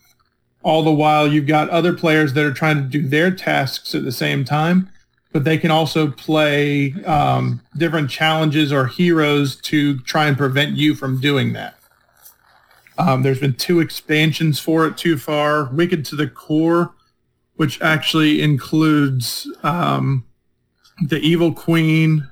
All 0.63 0.83
the 0.83 0.93
while, 0.93 1.27
you've 1.27 1.47
got 1.47 1.69
other 1.71 1.93
players 1.93 2.35
that 2.35 2.45
are 2.45 2.53
trying 2.53 2.77
to 2.77 2.83
do 2.83 3.07
their 3.07 3.31
tasks 3.31 3.95
at 3.95 4.05
the 4.05 4.13
same 4.13 4.45
time, 4.45 4.89
but 5.33 5.45
they 5.45 5.59
can 5.59 5.71
also 5.71 6.11
play 6.11 6.93
um, 7.05 7.61
different 7.77 8.11
challenges 8.11 8.73
or 8.73 8.87
heroes 8.87 9.57
to 9.57 9.99
try 10.01 10.27
and 10.27 10.37
prevent 10.37 10.77
you 10.77 10.95
from 10.95 11.21
doing 11.21 11.53
that. 11.55 11.75
Um, 12.99 13.23
there's 13.23 13.41
been 13.41 13.55
two 13.55 13.81
expansions 13.81 14.59
for 14.59 14.87
it 14.87 14.97
too 14.97 15.19
far. 15.19 15.65
Wicked 15.73 16.05
to 16.07 16.17
the 16.17 16.29
Core, 16.29 16.95
which 17.57 17.81
actually 17.81 18.43
includes 18.43 19.51
um, 19.63 20.25
the 21.09 21.19
Evil 21.19 21.53
Queen, 21.53 22.29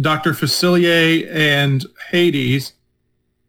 Dr. 0.00 0.32
Facilier, 0.32 1.28
and 1.30 1.84
Hades. 2.10 2.72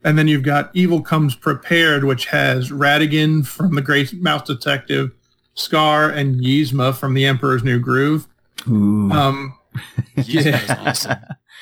And 0.05 0.17
then 0.17 0.27
you've 0.29 0.43
got 0.43 0.69
Evil 0.73 1.01
Comes 1.01 1.35
Prepared, 1.35 2.03
which 2.05 2.27
has 2.27 2.69
Ratigan 2.69 3.45
from 3.45 3.75
the 3.75 3.81
Great 3.81 4.13
Mouse 4.21 4.45
Detective, 4.47 5.11
Scar, 5.55 6.09
and 6.09 6.39
Yzma 6.39 6.95
from 6.95 7.13
The 7.15 7.25
Emperor's 7.25 7.63
New 7.63 7.79
Groove. 7.79 8.27
Ooh. 8.69 9.11
Um, 9.11 9.57
Yeah. 10.15 10.61
awesome. 10.87 11.17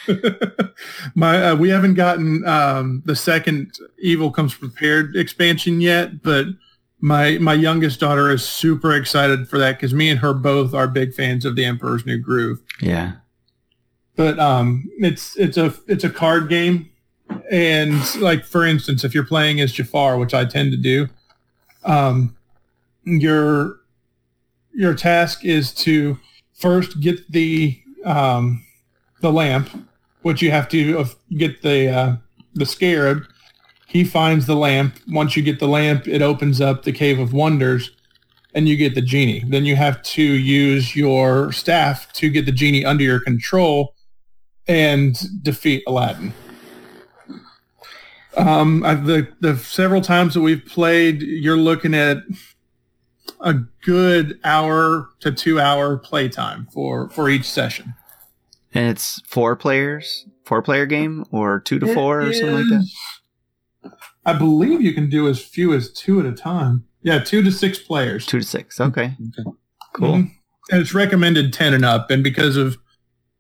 my 1.15 1.43
uh, 1.51 1.55
we 1.55 1.69
haven't 1.69 1.93
gotten 1.95 2.45
um, 2.45 3.01
the 3.05 3.15
second 3.15 3.71
Evil 3.99 4.29
Comes 4.31 4.53
Prepared 4.53 5.15
expansion 5.15 5.81
yet, 5.81 6.21
but 6.21 6.45
my 6.99 7.37
my 7.39 7.53
youngest 7.53 7.99
daughter 7.99 8.29
is 8.31 8.43
super 8.43 8.93
excited 8.93 9.47
for 9.47 9.57
that 9.57 9.77
because 9.77 9.93
me 9.93 10.09
and 10.09 10.19
her 10.19 10.33
both 10.33 10.73
are 10.73 10.87
big 10.87 11.13
fans 11.13 11.45
of 11.45 11.55
The 11.55 11.65
Emperor's 11.65 12.05
New 12.05 12.17
Groove. 12.19 12.59
yeah. 12.81 13.13
But 14.15 14.37
um, 14.39 14.87
it's 14.99 15.35
it's 15.37 15.57
a 15.57 15.73
it's 15.87 16.03
a 16.03 16.09
card 16.09 16.47
game, 16.49 16.89
and 17.51 17.93
like 18.21 18.45
for 18.45 18.65
instance, 18.65 19.03
if 19.03 19.13
you're 19.13 19.25
playing 19.25 19.59
as 19.59 19.71
Jafar, 19.71 20.17
which 20.17 20.33
I 20.33 20.45
tend 20.45 20.71
to 20.71 20.77
do, 20.77 21.07
um, 21.83 22.35
your 23.03 23.77
your 24.73 24.93
task 24.93 25.45
is 25.45 25.73
to 25.75 26.17
first 26.53 26.99
get 26.99 27.31
the 27.31 27.79
um, 28.05 28.65
the 29.21 29.31
lamp, 29.31 29.69
which 30.21 30.41
you 30.41 30.51
have 30.51 30.67
to 30.69 30.99
uh, 30.99 31.05
get 31.37 31.61
the 31.61 31.89
uh, 31.89 32.15
the 32.53 32.65
scarab. 32.65 33.23
He 33.87 34.03
finds 34.03 34.47
the 34.47 34.55
lamp. 34.55 34.95
Once 35.07 35.37
you 35.37 35.43
get 35.43 35.59
the 35.59 35.67
lamp, 35.67 36.07
it 36.07 36.21
opens 36.21 36.59
up 36.59 36.83
the 36.83 36.91
cave 36.91 37.19
of 37.19 37.33
wonders, 37.33 37.91
and 38.55 38.67
you 38.67 38.75
get 38.75 38.95
the 38.95 39.01
genie. 39.01 39.43
Then 39.47 39.65
you 39.65 39.75
have 39.75 40.01
to 40.03 40.23
use 40.23 40.95
your 40.95 41.51
staff 41.51 42.11
to 42.13 42.29
get 42.29 42.45
the 42.45 42.51
genie 42.51 42.85
under 42.85 43.03
your 43.03 43.19
control 43.19 43.93
and 44.67 45.43
defeat 45.43 45.83
Aladdin. 45.85 46.33
Um, 48.37 48.83
I, 48.83 48.95
the 48.95 49.27
the 49.39 49.57
several 49.57 50.01
times 50.01 50.33
that 50.33 50.41
we've 50.41 50.65
played, 50.65 51.21
you're 51.21 51.57
looking 51.57 51.93
at 51.93 52.17
a 53.39 53.53
good 53.83 54.39
hour 54.43 55.09
to 55.19 55.31
two 55.31 55.59
hour 55.59 55.97
playtime 55.97 56.67
for 56.73 57.09
for 57.09 57.29
each 57.29 57.49
session. 57.49 57.93
And 58.73 58.89
it's 58.89 59.21
four 59.27 59.55
players, 59.55 60.25
four 60.45 60.61
player 60.63 60.85
game, 60.87 61.25
or 61.31 61.59
two 61.59 61.77
to 61.79 61.87
It 61.89 61.93
four, 61.93 62.21
or 62.21 62.33
something 62.33 62.55
like 62.55 62.65
that. 62.69 63.93
I 64.25 64.33
believe 64.33 64.81
you 64.81 64.93
can 64.93 65.09
do 65.09 65.27
as 65.27 65.39
few 65.43 65.73
as 65.73 65.91
two 65.91 66.19
at 66.19 66.25
a 66.25 66.31
time. 66.31 66.85
Yeah, 67.03 67.19
two 67.19 67.43
to 67.43 67.51
six 67.51 67.77
players. 67.77 68.25
Two 68.25 68.39
to 68.39 68.45
six. 68.45 68.79
Okay. 68.79 69.15
Okay. 69.39 69.49
Cool. 69.93 70.13
Mhm. 70.13 70.31
And 70.71 70.81
it's 70.81 70.93
recommended 70.93 71.51
10 71.51 71.73
and 71.73 71.83
up. 71.83 72.09
And 72.09 72.23
because 72.23 72.55
of 72.55 72.77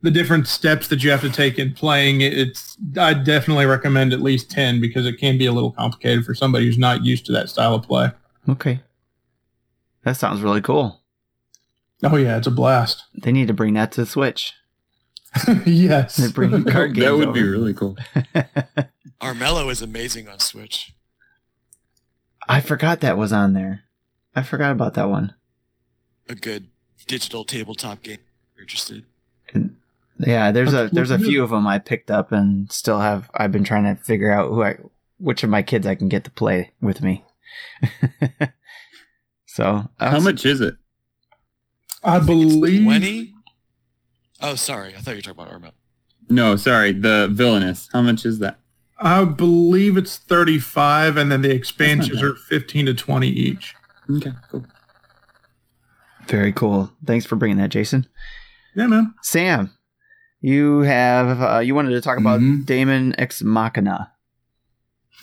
the 0.03 0.11
different 0.11 0.47
steps 0.47 0.87
that 0.89 1.03
you 1.03 1.09
have 1.09 1.21
to 1.21 1.29
take 1.31 1.57
in 1.57 1.73
playing, 1.73 2.21
it- 2.21 2.37
it's 2.37 2.77
I 2.97 3.13
definitely 3.15 3.65
recommend 3.65 4.13
at 4.13 4.21
least 4.21 4.51
10 4.51 4.79
because 4.79 5.05
it 5.07 5.17
can 5.17 5.37
be 5.39 5.45
a 5.47 5.51
little 5.51 5.71
complicated 5.71 6.25
for 6.25 6.35
somebody 6.35 6.65
who's 6.65 6.77
not 6.77 7.03
used 7.03 7.25
to 7.25 7.31
that 7.31 7.49
style 7.49 7.73
of 7.73 7.83
play. 7.83 8.11
Okay. 8.47 8.81
That 10.03 10.17
sounds 10.17 10.41
really 10.41 10.61
cool. 10.61 11.01
Oh, 12.03 12.17
yeah, 12.17 12.37
it's 12.37 12.47
a 12.47 12.51
blast. 12.51 13.03
They 13.15 13.31
need 13.31 13.47
to 13.47 13.53
bring 13.53 13.73
that 13.75 13.93
to 13.93 14.01
the 14.01 14.05
Switch. 14.05 14.51
yes. 15.65 16.17
They 16.17 16.29
bring 16.29 16.63
card 16.65 16.93
games 16.93 17.05
that 17.05 17.15
would 17.17 17.33
be 17.33 17.41
really 17.43 17.73
cool. 17.73 17.97
Armello 19.21 19.71
is 19.71 19.81
amazing 19.81 20.27
on 20.27 20.39
Switch. 20.39 20.93
I 22.49 22.59
forgot 22.59 22.99
that 22.99 23.17
was 23.17 23.31
on 23.31 23.53
there. 23.53 23.83
I 24.35 24.43
forgot 24.43 24.73
about 24.73 24.95
that 24.95 25.07
one. 25.09 25.33
A 26.27 26.35
good 26.35 26.67
digital 27.07 27.45
tabletop 27.45 28.03
game. 28.03 28.19
If 28.51 28.57
you're 28.57 28.63
interested. 28.63 29.05
Yeah, 30.25 30.51
there's 30.51 30.73
a 30.73 30.89
there's 30.91 31.11
a 31.11 31.19
few 31.19 31.43
of 31.43 31.49
them 31.49 31.67
I 31.67 31.79
picked 31.79 32.11
up 32.11 32.31
and 32.31 32.71
still 32.71 32.99
have. 32.99 33.29
I've 33.33 33.51
been 33.51 33.63
trying 33.63 33.83
to 33.83 34.01
figure 34.01 34.31
out 34.31 34.49
who 34.49 34.63
I, 34.63 34.77
which 35.17 35.43
of 35.43 35.49
my 35.49 35.61
kids 35.61 35.87
I 35.87 35.95
can 35.95 36.09
get 36.09 36.23
to 36.25 36.31
play 36.31 36.71
with 36.81 37.01
me. 37.01 37.23
so 39.45 39.89
How 39.99 40.19
much 40.19 40.45
is 40.45 40.61
it? 40.61 40.75
I 42.03 42.19
believe 42.19 42.83
20? 42.83 43.33
Oh, 44.41 44.55
sorry. 44.55 44.93
I 44.95 44.99
thought 44.99 45.11
you 45.11 45.17
were 45.17 45.21
talking 45.21 45.41
about 45.41 45.61
Armello. 45.61 45.71
No, 46.29 46.55
sorry, 46.55 46.91
the 46.91 47.29
villainous. 47.31 47.89
How 47.93 48.01
much 48.01 48.25
is 48.25 48.39
that? 48.39 48.59
I 48.99 49.25
believe 49.25 49.97
it's 49.97 50.17
35 50.17 51.17
and 51.17 51.31
then 51.31 51.41
the 51.41 51.51
expansions 51.51 52.21
are 52.21 52.35
15 52.35 52.87
to 52.87 52.93
20 52.93 53.27
each. 53.27 53.75
Okay, 54.09 54.31
cool. 54.49 54.65
Very 56.27 56.53
cool. 56.53 56.91
Thanks 57.05 57.25
for 57.25 57.35
bringing 57.35 57.57
that, 57.57 57.69
Jason. 57.69 58.07
Yeah, 58.75 58.87
man. 58.87 59.13
Sam, 59.21 59.71
you 60.43 60.81
have 60.81 61.41
uh, 61.41 61.59
you 61.59 61.73
wanted 61.73 61.91
to 61.91 62.01
talk 62.01 62.17
about 62.19 62.39
Mhm. 62.41 62.65
Daemon 62.65 63.15
X 63.17 63.41
Machina. 63.41 64.11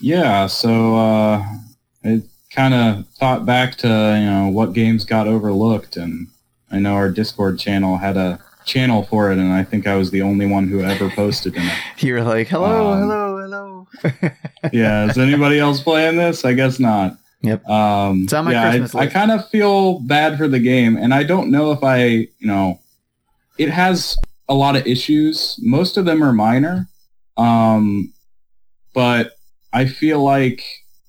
Yeah, 0.00 0.46
so 0.46 0.96
uh, 0.96 1.44
I 2.04 2.22
kind 2.50 2.72
of 2.74 3.06
thought 3.18 3.44
back 3.44 3.76
to 3.76 3.86
you 3.86 4.26
know 4.30 4.48
what 4.50 4.72
games 4.72 5.04
got 5.04 5.28
overlooked, 5.28 5.96
and 5.96 6.28
I 6.72 6.78
know 6.78 6.94
our 6.94 7.10
Discord 7.10 7.58
channel 7.58 7.98
had 7.98 8.16
a 8.16 8.38
channel 8.64 9.02
for 9.04 9.30
it, 9.30 9.36
and 9.38 9.52
I 9.52 9.62
think 9.62 9.86
I 9.86 9.96
was 9.96 10.10
the 10.10 10.22
only 10.22 10.46
one 10.46 10.68
who 10.68 10.80
ever 10.82 11.10
posted 11.10 11.54
in 11.54 11.62
it. 11.62 11.72
You 12.02 12.14
were 12.14 12.22
like, 12.22 12.48
hello, 12.48 12.92
Um, 12.92 13.00
hello, 13.00 13.38
hello. 13.42 14.30
Yeah, 14.72 15.10
is 15.10 15.18
anybody 15.18 15.58
else 15.58 15.82
playing 15.82 16.16
this? 16.16 16.44
I 16.46 16.54
guess 16.54 16.78
not. 16.80 17.16
Yep. 17.42 17.66
Um, 17.68 18.22
It's 18.24 18.32
on 18.32 18.44
my 18.46 18.52
yeah, 18.52 18.70
Christmas 18.70 18.94
I, 18.94 19.00
I 19.00 19.06
kind 19.06 19.30
of 19.32 19.48
feel 19.50 20.00
bad 20.00 20.38
for 20.38 20.48
the 20.48 20.60
game, 20.60 20.96
and 20.96 21.12
I 21.12 21.24
don't 21.24 21.50
know 21.50 21.72
if 21.72 21.82
I, 21.84 22.04
you 22.38 22.46
know, 22.46 22.78
it 23.58 23.68
has 23.70 24.16
a 24.50 24.54
lot 24.54 24.76
of 24.76 24.86
issues. 24.86 25.56
Most 25.62 25.96
of 25.96 26.04
them 26.04 26.22
are 26.22 26.32
minor, 26.32 26.88
um, 27.38 28.12
but 28.92 29.32
I 29.72 29.86
feel 29.86 30.22
like 30.22 30.62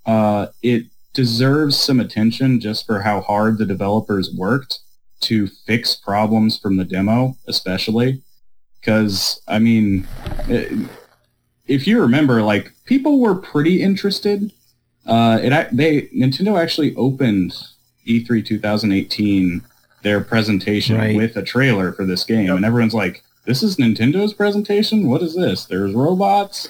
uh, 0.06 0.48
it 0.62 0.86
deserves 1.14 1.76
some 1.76 2.00
attention 2.00 2.60
just 2.62 2.86
for 2.86 3.02
how 3.02 3.20
hard 3.22 3.58
the 3.58 3.66
developers 3.66 4.34
worked 4.34 4.80
to 5.22 5.48
fix 5.48 5.96
problems 5.96 6.58
from 6.58 6.78
the 6.78 6.86
demo, 6.86 7.36
especially 7.48 8.22
because 8.80 9.42
I 9.48 9.60
mean, 9.60 10.08
it, 10.48 10.90
if 11.68 11.88
you 11.88 12.00
remember, 12.00 12.42
like 12.44 12.72
people 12.86 13.20
were 13.20 13.36
pretty 13.36 13.82
interested. 13.82 14.52
Uh, 15.06 15.40
it 15.42 15.76
they 15.76 16.04
Nintendo 16.16 16.62
actually 16.62 16.96
opened 16.96 17.56
E 18.06 18.24
E3 18.24 18.46
2018 18.46 19.64
their 20.04 20.22
presentation 20.22 20.98
Right. 20.98 21.16
with 21.16 21.36
a 21.36 21.44
trailer 21.44 21.92
for 21.92 22.06
this 22.06 22.24
game, 22.24 22.50
and 22.52 22.66
everyone's 22.66 22.94
like, 22.94 23.24
"This 23.46 23.64
is 23.64 23.78
Nintendo's 23.78 24.34
presentation? 24.34 25.08
What 25.08 25.22
is 25.22 25.36
this? 25.36 25.66
There's 25.66 25.94
robots. 25.94 26.70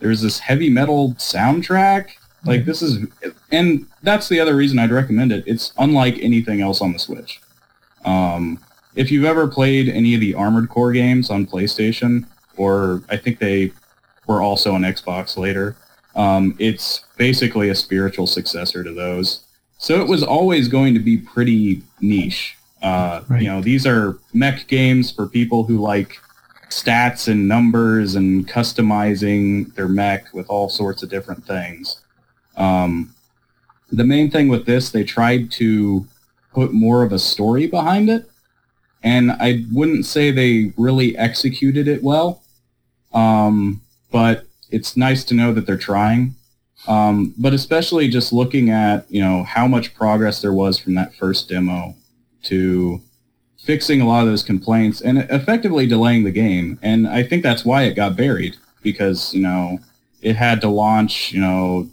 There's 0.00 0.22
this 0.22 0.38
heavy 0.40 0.70
metal 0.70 1.14
soundtrack. 1.14 2.10
Like 2.44 2.64
this 2.64 2.80
is, 2.80 3.06
and 3.52 3.86
that's 4.02 4.28
the 4.28 4.40
other 4.40 4.56
reason 4.56 4.78
I'd 4.78 4.90
recommend 4.90 5.30
it. 5.30 5.44
It's 5.46 5.72
unlike 5.76 6.18
anything 6.20 6.60
else 6.62 6.80
on 6.80 6.92
the 6.92 6.98
Switch. 6.98 7.40
Um, 8.04 8.58
if 8.94 9.10
you've 9.10 9.26
ever 9.26 9.46
played 9.46 9.88
any 9.88 10.14
of 10.14 10.20
the 10.20 10.34
Armored 10.34 10.70
Core 10.70 10.92
games 10.92 11.30
on 11.30 11.46
PlayStation, 11.46 12.26
or 12.56 13.02
I 13.10 13.16
think 13.18 13.38
they 13.38 13.72
were 14.26 14.40
also 14.40 14.74
on 14.74 14.82
Xbox 14.82 15.36
later, 15.36 15.76
um, 16.14 16.56
it's 16.58 17.04
basically 17.16 17.68
a 17.68 17.74
spiritual 17.74 18.26
successor 18.26 18.82
to 18.82 18.92
those. 18.92 19.44
So 19.78 20.00
it 20.00 20.08
was 20.08 20.22
always 20.22 20.68
going 20.68 20.94
to 20.94 21.00
be 21.00 21.16
pretty 21.16 21.82
niche. 22.00 22.56
Uh, 22.82 23.22
Right. 23.28 23.42
You 23.42 23.48
know, 23.48 23.60
these 23.60 23.86
are 23.86 24.18
mech 24.32 24.66
games 24.66 25.10
for 25.10 25.26
people 25.26 25.64
who 25.64 25.78
like 25.78 26.18
stats 26.70 27.28
and 27.28 27.48
numbers 27.48 28.14
and 28.14 28.48
customizing 28.48 29.74
their 29.74 29.88
mech 29.88 30.32
with 30.32 30.48
all 30.48 30.68
sorts 30.68 31.02
of 31.02 31.10
different 31.10 31.44
things. 31.44 32.00
Um, 32.56 33.14
the 33.90 34.04
main 34.04 34.30
thing 34.30 34.48
with 34.48 34.66
this, 34.66 34.90
they 34.90 35.04
tried 35.04 35.50
to 35.52 36.06
put 36.52 36.72
more 36.72 37.02
of 37.02 37.12
a 37.12 37.18
story 37.18 37.66
behind 37.66 38.08
it, 38.08 38.28
and 39.02 39.32
I 39.32 39.64
wouldn't 39.72 40.06
say 40.06 40.30
they 40.30 40.72
really 40.76 41.16
executed 41.16 41.88
it 41.88 42.02
well. 42.02 42.42
Um, 43.12 43.82
but 44.12 44.46
it's 44.70 44.96
nice 44.96 45.24
to 45.24 45.34
know 45.34 45.52
that 45.52 45.66
they're 45.66 45.76
trying. 45.76 46.34
Um, 46.86 47.34
but 47.36 47.52
especially 47.52 48.08
just 48.08 48.32
looking 48.32 48.70
at 48.70 49.10
you 49.10 49.20
know 49.20 49.42
how 49.42 49.66
much 49.66 49.94
progress 49.94 50.40
there 50.40 50.52
was 50.52 50.78
from 50.78 50.94
that 50.94 51.14
first 51.14 51.48
demo 51.48 51.94
to 52.44 53.00
fixing 53.58 54.00
a 54.00 54.06
lot 54.06 54.22
of 54.22 54.28
those 54.28 54.42
complaints 54.42 55.00
and 55.00 55.18
effectively 55.30 55.86
delaying 55.86 56.24
the 56.24 56.30
game. 56.30 56.78
And 56.82 57.06
I 57.06 57.22
think 57.22 57.42
that's 57.42 57.64
why 57.64 57.82
it 57.84 57.94
got 57.94 58.16
buried 58.16 58.56
because 58.82 59.34
you 59.34 59.42
know 59.42 59.78
it 60.22 60.36
had 60.36 60.60
to 60.62 60.68
launch 60.68 61.32
you 61.32 61.40
know 61.40 61.88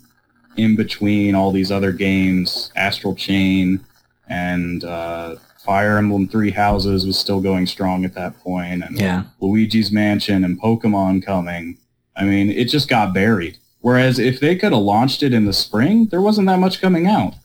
in 0.56 0.76
between 0.76 1.36
all 1.36 1.52
these 1.52 1.72
other 1.72 1.92
games, 1.92 2.72
Astral 2.76 3.16
Chain 3.16 3.80
and 4.28 4.84
uh, 4.84 5.36
Fire 5.64 5.98
Emblem 5.98 6.28
Three 6.28 6.52
Houses 6.52 7.06
was 7.06 7.18
still 7.20 7.42
going 7.42 7.68
strong 7.68 8.06
at 8.06 8.14
that 8.16 8.40
point, 8.40 8.84
and 8.84 9.00
Yeah. 9.00 9.24
Luigi's 9.40 9.92
Mansion 9.92 10.44
and 10.44 10.60
Pokemon 10.60 11.24
coming. 11.26 11.78
I 12.16 12.24
mean, 12.24 12.50
it 12.50 12.66
just 12.66 12.90
got 12.90 13.14
buried. 13.14 13.58
Whereas 13.82 14.18
if 14.18 14.40
they 14.40 14.56
could 14.56 14.72
have 14.72 14.82
launched 14.82 15.22
it 15.24 15.34
in 15.34 15.46
the 15.46 15.54
spring, 15.54 16.06
there 16.06 16.22
wasn't 16.22 16.48
that 16.48 16.60
much 16.60 16.82
coming 16.82 17.06
out. 17.08 17.36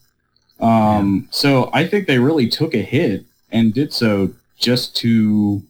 Um, 0.62 1.28
So 1.30 1.68
I 1.72 1.86
think 1.86 2.06
they 2.06 2.18
really 2.18 2.48
took 2.48 2.74
a 2.74 2.82
hit 2.82 3.24
and 3.50 3.74
did 3.74 3.92
so 3.92 4.30
just 4.58 4.96
to 4.98 5.62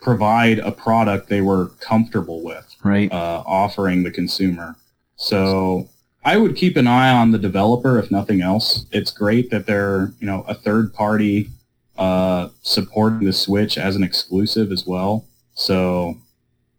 provide 0.00 0.58
a 0.60 0.72
product 0.72 1.28
they 1.28 1.40
were 1.42 1.66
comfortable 1.80 2.42
with 2.42 2.64
Right. 2.82 3.12
uh, 3.12 3.42
offering 3.46 4.02
the 4.02 4.10
consumer. 4.10 4.76
So 5.16 5.88
I 6.24 6.36
would 6.38 6.56
keep 6.56 6.76
an 6.76 6.86
eye 6.86 7.10
on 7.10 7.32
the 7.32 7.38
developer 7.38 7.98
if 7.98 8.10
nothing 8.10 8.40
else. 8.40 8.86
It's 8.92 9.10
great 9.10 9.50
that 9.50 9.66
they're 9.66 10.12
you 10.20 10.26
know 10.26 10.44
a 10.48 10.54
third 10.54 10.94
party 10.94 11.50
uh, 11.98 12.48
supporting 12.62 13.26
the 13.26 13.32
Switch 13.32 13.76
as 13.76 13.94
an 13.96 14.02
exclusive 14.02 14.72
as 14.72 14.86
well. 14.86 15.26
So 15.54 16.16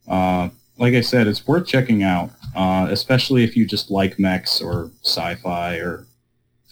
uh, 0.08 0.50
like 0.78 0.96
I 0.96 1.02
said, 1.02 1.28
it's 1.28 1.46
worth 1.48 1.68
checking 1.68 2.02
out, 2.02 2.32
uh, 2.56 2.88
especially 2.90 3.44
if 3.44 3.56
you 3.56 3.68
just 3.68 3.92
like 3.92 4.18
mechs 4.18 4.60
or 4.62 4.90
sci-fi 5.04 5.76
or 5.76 6.08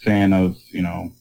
fan 0.04 0.32
of 0.32 0.56
you 0.70 0.82
know 0.82 1.12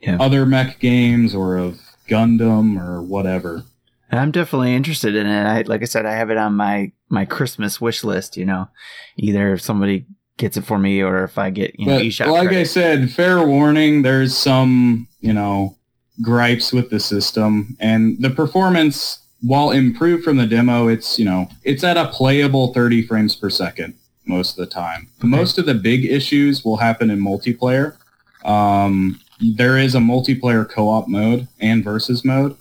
Yeah. 0.00 0.16
other 0.20 0.46
mech 0.46 0.78
games 0.80 1.34
or 1.34 1.56
of 1.56 1.80
Gundam 2.08 2.80
or 2.80 3.02
whatever. 3.02 3.64
I'm 4.12 4.32
definitely 4.32 4.74
interested 4.74 5.14
in 5.14 5.26
it. 5.28 5.44
I, 5.46 5.62
like 5.62 5.82
I 5.82 5.84
said, 5.84 6.04
I 6.04 6.12
have 6.14 6.30
it 6.30 6.36
on 6.36 6.54
my 6.54 6.92
my 7.08 7.24
Christmas 7.24 7.80
wish 7.80 8.02
list. 8.02 8.36
You 8.36 8.44
know, 8.46 8.68
either 9.16 9.52
if 9.52 9.60
somebody 9.60 10.06
gets 10.36 10.56
it 10.56 10.64
for 10.64 10.78
me 10.78 11.00
or 11.02 11.22
if 11.22 11.38
I 11.38 11.50
get 11.50 11.78
you 11.78 11.86
know 11.86 11.96
But 11.98 12.04
eShop. 12.06 12.32
like 12.32 12.48
I 12.50 12.62
said, 12.64 13.10
fair 13.12 13.46
warning, 13.46 14.02
there's 14.02 14.36
some, 14.36 15.06
you 15.20 15.32
know, 15.34 15.76
gripes 16.22 16.72
with 16.72 16.88
the 16.90 16.98
system 16.98 17.76
and 17.78 18.16
the 18.20 18.30
performance 18.30 19.18
while 19.42 19.70
improved 19.70 20.22
from 20.24 20.36
the 20.38 20.46
demo, 20.46 20.86
it's, 20.88 21.18
you 21.18 21.24
know, 21.24 21.48
it's 21.62 21.82
at 21.84 21.96
a 21.96 22.08
playable 22.08 22.72
30 22.74 23.06
frames 23.06 23.34
per 23.36 23.48
second 23.50 23.94
most 24.26 24.58
of 24.58 24.66
the 24.66 24.70
time. 24.70 25.08
Most 25.22 25.56
of 25.58 25.64
the 25.66 25.72
big 25.74 26.04
issues 26.04 26.62
will 26.64 26.76
happen 26.78 27.10
in 27.10 27.20
multiplayer. 27.20 27.96
Um, 28.44 29.20
there 29.40 29.78
is 29.78 29.94
a 29.94 29.98
multiplayer 29.98 30.68
co-op 30.68 31.08
mode 31.08 31.48
and 31.60 31.82
versus 31.82 32.24
mode. 32.24 32.56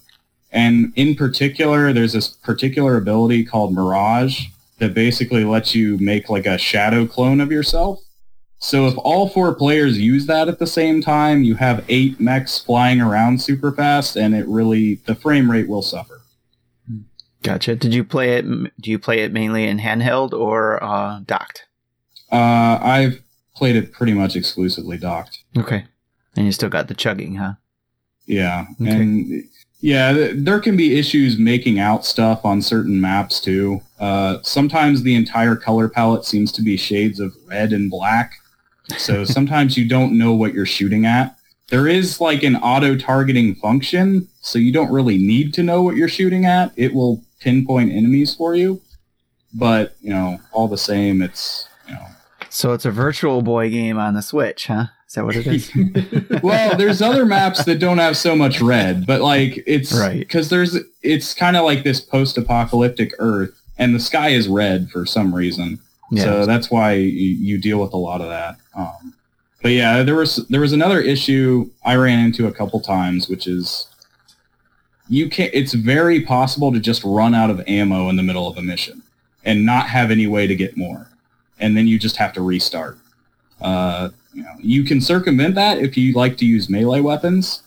And 0.52 0.94
in 0.96 1.15
particular, 1.15 1.94
there's 1.94 2.13
this 2.13 2.28
particular 2.28 2.98
ability 2.98 3.46
called 3.46 3.74
Mirage 3.74 4.46
that 4.80 4.94
basically 4.94 5.44
lets 5.44 5.76
you 5.76 5.98
make 6.00 6.30
like 6.30 6.46
a 6.46 6.58
shadow 6.58 7.06
clone 7.06 7.42
of 7.42 7.52
yourself. 7.52 8.00
So 8.60 8.88
if 8.88 8.96
all 8.98 9.30
four 9.30 9.56
players 9.56 9.98
use 9.98 10.26
that 10.26 10.48
at 10.50 10.60
the 10.60 10.68
same 10.68 11.02
time, 11.02 11.44
you 11.44 11.56
have 11.56 11.86
eight 11.88 12.20
mechs 12.20 12.60
flying 12.60 13.00
around 13.00 13.42
super 13.42 13.72
fast, 13.72 14.18
and 14.18 14.36
it 14.36 14.46
really 14.48 14.96
the 15.06 15.15
frame 15.15 15.50
rate 15.50 15.70
will 15.70 15.82
suffer. 15.82 16.22
Gotcha. 17.42 17.76
Did 17.76 17.94
you 17.94 18.04
play 18.04 18.38
it? 18.38 18.44
Do 18.82 18.92
you 18.92 19.00
play 19.00 19.20
it 19.20 19.32
mainly 19.32 19.65
in 19.65 19.80
handheld 19.80 20.34
or 20.34 20.84
uh, 20.84 21.22
docked? 21.26 21.68
Uh, 22.32 22.80
I've 22.82 23.22
played 23.56 23.78
it 23.78 23.94
pretty 23.94 24.13
much 24.13 24.36
exclusively 24.36 24.98
docked. 24.98 25.38
Okay. 25.58 25.86
And 26.36 26.46
you 26.46 26.52
still 26.52 26.70
got 26.70 26.88
the 26.88 26.94
chugging, 26.94 27.36
huh? 27.36 27.54
Yeah, 28.26 28.66
Okay. 28.80 28.92
and 28.92 29.44
yeah, 29.82 30.32
there 30.36 30.60
can 30.60 30.78
be 30.78 31.00
issues 31.00 31.40
making 31.40 31.80
out 31.80 32.06
stuff 32.06 32.46
on 32.46 32.62
certain 32.62 33.00
maps 33.02 33.40
too. 33.42 33.82
Uh, 34.00 34.38
sometimes 34.44 35.02
the 35.04 35.16
entire 35.16 35.56
color 35.56 35.90
palette 35.90 36.26
seems 36.26 36.52
to 36.52 36.62
be 36.62 36.78
shades 36.78 37.20
of 37.20 37.34
red 37.48 37.74
and 37.74 37.90
black, 37.90 38.34
so 38.98 39.24
sometimes 39.24 39.78
you 39.78 39.88
don't 39.88 40.18
know 40.18 40.34
what 40.34 40.54
you're 40.54 40.66
shooting 40.66 41.06
at. 41.06 41.36
There 41.70 41.88
is 41.88 42.20
like 42.22 42.44
an 42.44 42.56
auto 42.58 42.96
targeting 42.98 43.56
function, 43.56 44.28
so 44.42 44.60
you 44.60 44.72
don't 44.72 44.92
really 44.92 45.18
need 45.18 45.54
to 45.56 45.64
know 45.64 45.82
what 45.82 45.96
you're 45.96 46.08
shooting 46.08 46.46
at. 46.46 46.72
It 46.76 46.94
will 46.94 47.24
pinpoint 47.40 47.92
enemies 47.92 48.36
for 48.36 48.54
you, 48.56 48.82
but 49.54 49.96
you 50.02 50.10
know, 50.12 50.40
all 50.52 50.68
the 50.68 50.78
same, 50.78 51.22
it's 51.24 51.68
you 51.88 51.94
know. 51.94 52.06
So 52.50 52.74
it's 52.74 52.86
a 52.86 52.92
Virtual 52.92 53.42
Boy 53.42 53.70
game 53.72 53.98
on 53.98 54.14
the 54.14 54.22
Switch, 54.22 54.68
huh? 54.68 54.86
Is 55.10 55.15
that 55.15 55.26
what 55.26 55.36
it 55.36 55.48
is? 55.48 55.72
well, 56.43 56.78
there's 56.78 57.02
other 57.02 57.26
maps 57.26 57.63
that 57.65 57.80
don't 57.80 57.98
have 57.98 58.15
so 58.15 58.36
much 58.36 58.62
red, 58.62 59.08
but 59.08 59.22
like 59.22 59.63
it's 59.65 59.91
Right. 59.91 60.19
because 60.19 60.50
there's 60.50 60.78
it's 61.02 61.34
kind 61.34 61.58
of 61.58 61.65
like 61.65 61.84
this 61.84 62.00
post-apocalyptic 62.00 63.13
Earth, 63.17 63.60
and 63.80 63.95
the 63.95 64.00
sky 64.00 64.30
is 64.30 64.48
red 64.48 64.91
for 64.91 65.08
some 65.08 65.34
reason. 65.34 65.80
yeah. 66.12 66.24
So 66.26 66.45
that's 66.45 66.69
why 66.69 66.93
you, 66.93 67.10
you 67.10 67.58
deal 67.58 67.80
with 67.82 67.91
a 67.93 67.98
lot 67.98 68.22
of 68.22 68.30
that. 68.30 68.58
Um, 68.76 69.15
but 69.63 69.72
yeah, 69.72 70.04
there 70.04 70.15
was 70.15 70.45
there 70.48 70.62
was 70.62 70.74
another 70.74 71.02
issue 71.02 71.72
I 71.84 71.95
ran 71.95 72.24
into 72.24 72.45
a 72.45 72.52
couple 72.52 72.80
times, 72.80 73.28
which 73.28 73.48
is 73.48 73.88
you 75.10 75.28
can 75.28 75.50
It's 75.54 75.74
very 75.74 76.22
possible 76.22 76.72
to 76.72 76.80
just 76.80 77.04
run 77.04 77.34
out 77.34 77.50
of 77.50 77.62
ammo 77.67 78.10
in 78.10 78.15
the 78.15 78.22
middle 78.24 78.48
of 78.48 78.58
a 78.58 78.62
mission 78.62 79.02
and 79.43 79.65
not 79.65 79.88
have 79.88 80.12
any 80.12 80.28
way 80.28 80.45
to 80.45 80.56
get 80.56 80.78
more, 80.78 81.08
and 81.60 81.76
then 81.76 81.88
you 81.88 81.98
just 81.98 82.17
have 82.17 82.32
to 82.34 82.41
restart. 82.43 83.00
Uh, 83.60 84.10
you 84.39 84.45
know, 84.45 84.56
you 84.60 84.86
can 84.86 85.02
circumvent 85.02 85.56
that 85.56 85.80
if 85.80 85.97
you 85.97 86.13
like 86.13 86.38
to 86.38 86.45
use 86.45 86.69
melee 86.69 87.02
weapons, 87.02 87.62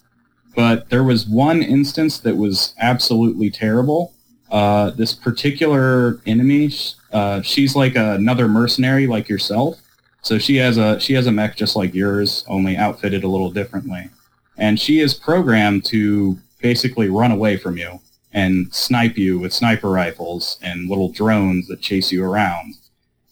but 0.57 0.89
there 0.89 1.05
was 1.05 1.27
one 1.27 1.63
instance 1.63 2.19
that 2.21 2.39
was 2.39 2.75
absolutely 2.79 3.51
terrible. 3.51 4.15
Uh, 4.51 4.89
this 4.91 5.13
particular 5.13 6.21
enemy, 6.25 6.73
uh, 7.13 7.43
she's 7.43 7.77
like 7.77 7.95
another 7.95 8.49
mercenary 8.49 9.07
like 9.07 9.29
yourself. 9.29 9.79
So 10.23 10.39
she 10.39 10.57
has 10.57 10.79
a 10.79 10.99
she 10.99 11.13
has 11.13 11.27
a 11.27 11.33
mech 11.33 11.57
just 11.57 11.77
like 11.77 11.93
yours, 11.95 12.43
only 12.49 12.75
outfitted 12.77 13.23
a 13.23 13.29
little 13.29 13.51
differently, 13.51 14.09
and 14.57 14.81
she 14.81 15.01
is 15.01 15.13
programmed 15.13 15.85
to 15.87 16.39
basically 16.61 17.09
run 17.11 17.33
away 17.33 17.59
from 17.59 17.77
you 17.77 18.01
and 18.33 18.73
snipe 18.73 19.19
you 19.19 19.39
with 19.39 19.53
sniper 19.53 19.91
rifles 19.91 20.59
and 20.63 20.89
little 20.89 21.11
drones 21.11 21.67
that 21.69 21.83
chase 21.83 22.11
you 22.11 22.25
around. 22.25 22.77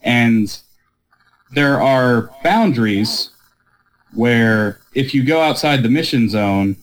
And 0.03 0.61
there 1.51 1.81
are 1.81 2.31
boundaries 2.43 3.31
where 4.15 4.81
if 4.95 5.15
you 5.15 5.25
go 5.25 5.41
outside 5.41 5.83
the 5.83 5.89
mission 5.89 6.29
zone, 6.29 6.77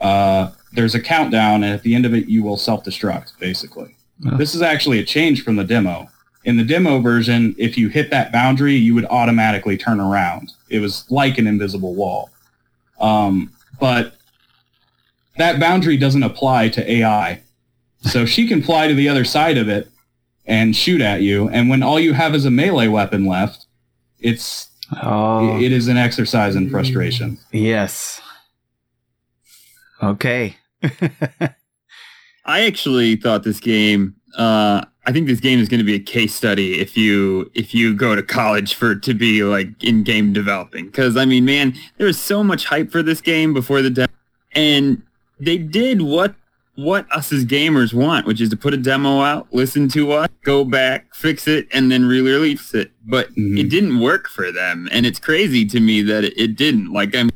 uh, 0.00 0.50
there's 0.72 0.94
a 0.94 1.00
countdown, 1.00 1.62
and 1.62 1.72
at 1.72 1.82
the 1.82 1.94
end 1.94 2.04
of 2.04 2.14
it, 2.14 2.28
you 2.28 2.42
will 2.42 2.56
self-destruct, 2.56 3.38
basically. 3.38 3.96
Oh. 4.26 4.36
This 4.36 4.54
is 4.54 4.62
actually 4.62 4.98
a 4.98 5.04
change 5.04 5.44
from 5.44 5.56
the 5.56 5.64
demo. 5.64 6.08
In 6.44 6.56
the 6.56 6.64
demo 6.64 7.00
version, 7.00 7.54
if 7.58 7.78
you 7.78 7.88
hit 7.88 8.10
that 8.10 8.32
boundary, 8.32 8.74
you 8.74 8.94
would 8.94 9.06
automatically 9.06 9.78
turn 9.78 10.00
around. 10.00 10.52
It 10.68 10.80
was 10.80 11.10
like 11.10 11.38
an 11.38 11.46
invisible 11.46 11.94
wall. 11.94 12.30
Um, 13.00 13.52
but 13.80 14.14
that 15.38 15.58
boundary 15.58 15.96
doesn't 15.96 16.22
apply 16.22 16.68
to 16.70 16.90
AI. 16.90 17.40
So 18.02 18.26
she 18.26 18.46
can 18.46 18.62
fly 18.62 18.88
to 18.88 18.94
the 18.94 19.08
other 19.08 19.24
side 19.24 19.56
of 19.56 19.68
it 19.68 19.88
and 20.44 20.76
shoot 20.76 21.00
at 21.00 21.22
you. 21.22 21.48
And 21.48 21.70
when 21.70 21.82
all 21.82 21.98
you 21.98 22.12
have 22.12 22.34
is 22.34 22.44
a 22.44 22.50
melee 22.50 22.88
weapon 22.88 23.24
left, 23.24 23.66
it's 24.24 24.68
oh, 25.02 25.60
it 25.60 25.70
is 25.70 25.86
an 25.86 25.98
exercise 25.98 26.56
in 26.56 26.70
frustration. 26.70 27.38
yes. 27.52 28.20
Okay. 30.02 30.56
I 32.46 32.66
actually 32.66 33.16
thought 33.16 33.44
this 33.44 33.60
game. 33.60 34.16
Uh, 34.36 34.82
I 35.06 35.12
think 35.12 35.26
this 35.26 35.40
game 35.40 35.60
is 35.60 35.68
going 35.68 35.78
to 35.78 35.84
be 35.84 35.94
a 35.94 36.00
case 36.00 36.34
study 36.34 36.80
if 36.80 36.96
you 36.96 37.50
if 37.54 37.74
you 37.74 37.94
go 37.94 38.16
to 38.16 38.22
college 38.22 38.74
for 38.74 38.94
to 38.94 39.14
be 39.14 39.44
like 39.44 39.84
in 39.84 40.02
game 40.02 40.32
developing. 40.32 40.86
Because 40.86 41.16
I 41.16 41.26
mean, 41.26 41.44
man, 41.44 41.74
there 41.98 42.06
was 42.06 42.18
so 42.18 42.42
much 42.42 42.64
hype 42.64 42.90
for 42.90 43.02
this 43.02 43.20
game 43.20 43.52
before 43.52 43.82
the 43.82 43.90
demo, 43.90 44.08
and 44.52 45.02
they 45.38 45.58
did 45.58 46.02
what 46.02 46.34
what 46.76 47.06
us 47.12 47.32
as 47.32 47.44
gamers 47.44 47.94
want, 47.94 48.26
which 48.26 48.40
is 48.40 48.48
to 48.50 48.56
put 48.56 48.74
a 48.74 48.76
demo 48.76 49.20
out, 49.20 49.46
listen 49.52 49.88
to 49.90 50.12
us, 50.12 50.28
go 50.42 50.64
back, 50.64 51.14
fix 51.14 51.46
it, 51.46 51.68
and 51.72 51.90
then 51.90 52.04
re-release 52.04 52.74
it. 52.74 52.90
But 53.06 53.32
Mhm. 53.36 53.58
it 53.58 53.68
didn't 53.68 54.00
work 54.00 54.28
for 54.28 54.50
them, 54.50 54.88
and 54.90 55.06
it's 55.06 55.18
crazy 55.20 55.64
to 55.66 55.80
me 55.80 56.02
that 56.02 56.24
it, 56.24 56.34
it 56.36 56.56
didn't. 56.56 56.92
Like 56.92 57.14
I'm, 57.14 57.30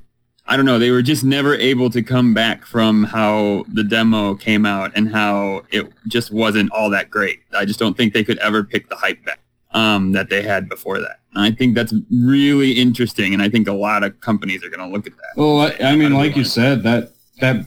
I 0.46 0.57
don't 0.57 0.64
know, 0.66 0.79
they 0.79 0.90
were 0.90 1.03
just 1.03 1.24
never 1.24 1.55
able 1.55 1.90
to 1.90 2.03
come 2.03 2.35
back 2.35 2.64
from 2.66 3.05
how 3.05 3.64
the 3.72 3.85
demo 3.85 4.35
came 4.35 4.64
out 4.66 4.90
and 4.94 5.11
how 5.12 5.62
it 5.70 5.92
just 6.09 6.33
wasn't 6.33 6.72
all 6.72 6.90
that 6.90 7.11
great. 7.11 7.40
I 7.57 7.64
just 7.64 7.79
don't 7.79 7.96
think 7.96 8.14
they 8.14 8.24
could 8.24 8.38
ever 8.38 8.64
pick 8.64 8.88
the 8.88 8.96
hype 8.96 9.24
back 9.24 9.40
um, 9.72 10.12
that 10.12 10.31
they 10.31 10.42
had 10.42 10.68
before 10.68 10.98
that. 11.01 11.20
And 11.35 11.44
I 11.44 11.51
think 11.51 11.74
that's 11.74 11.92
really 12.11 12.72
interesting, 12.72 13.35
and 13.35 13.42
I 13.42 13.48
think 13.51 13.68
a 13.68 13.72
lot 13.72 14.03
of 14.03 14.18
companies 14.20 14.64
are 14.64 14.70
going 14.70 14.81
to 14.81 14.92
look 14.92 15.07
at 15.07 15.12
that. 15.16 15.37
Well, 15.40 15.61
I, 15.61 15.77
I 15.92 15.94
mean, 15.96 16.14
like 16.14 16.35
you 16.37 16.44
said, 16.44 16.83
that 16.85 17.12
that 17.40 17.66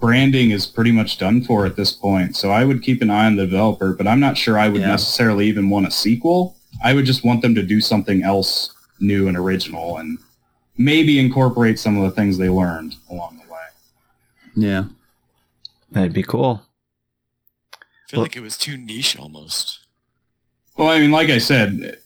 branding 0.00 0.50
is 0.50 0.66
pretty 0.66 0.92
much 0.92 1.18
done 1.18 1.42
for 1.42 1.64
at 1.66 1.76
this 1.76 1.92
point. 1.92 2.36
So 2.36 2.50
I 2.50 2.64
would 2.64 2.82
keep 2.82 3.00
an 3.02 3.10
eye 3.10 3.26
on 3.26 3.36
the 3.36 3.46
developer, 3.46 3.94
but 3.94 4.06
I'm 4.06 4.20
not 4.20 4.36
sure 4.36 4.58
I 4.58 4.68
would 4.68 4.82
Yeah. 4.82 4.88
necessarily 4.88 5.46
even 5.48 5.70
want 5.70 5.86
a 5.86 5.90
sequel. 5.90 6.56
I 6.84 6.92
would 6.92 7.06
just 7.06 7.24
want 7.24 7.40
them 7.42 7.54
to 7.54 7.62
do 7.62 7.80
something 7.80 8.22
else 8.22 8.72
new 9.00 9.28
and 9.28 9.36
original, 9.36 9.96
and 9.98 10.18
maybe 10.78 11.18
incorporate 11.18 11.78
some 11.78 11.96
of 11.96 12.02
the 12.02 12.10
things 12.10 12.36
they 12.38 12.48
learned 12.50 12.96
along 13.10 13.40
the 13.44 13.52
way. 13.52 13.58
Yeah. 14.54 14.84
That'd 15.90 16.12
be 16.12 16.22
cool. 16.22 16.62
I 17.74 17.76
feel 18.10 18.18
Well- 18.18 18.22
like 18.24 18.36
it 18.36 18.40
was 18.40 18.58
too 18.58 18.76
niche 18.76 19.18
almost. 19.18 19.80
Well, 20.76 20.88
I 20.88 20.98
mean, 21.00 21.10
like 21.10 21.30
I 21.30 21.38
said, 21.38 21.98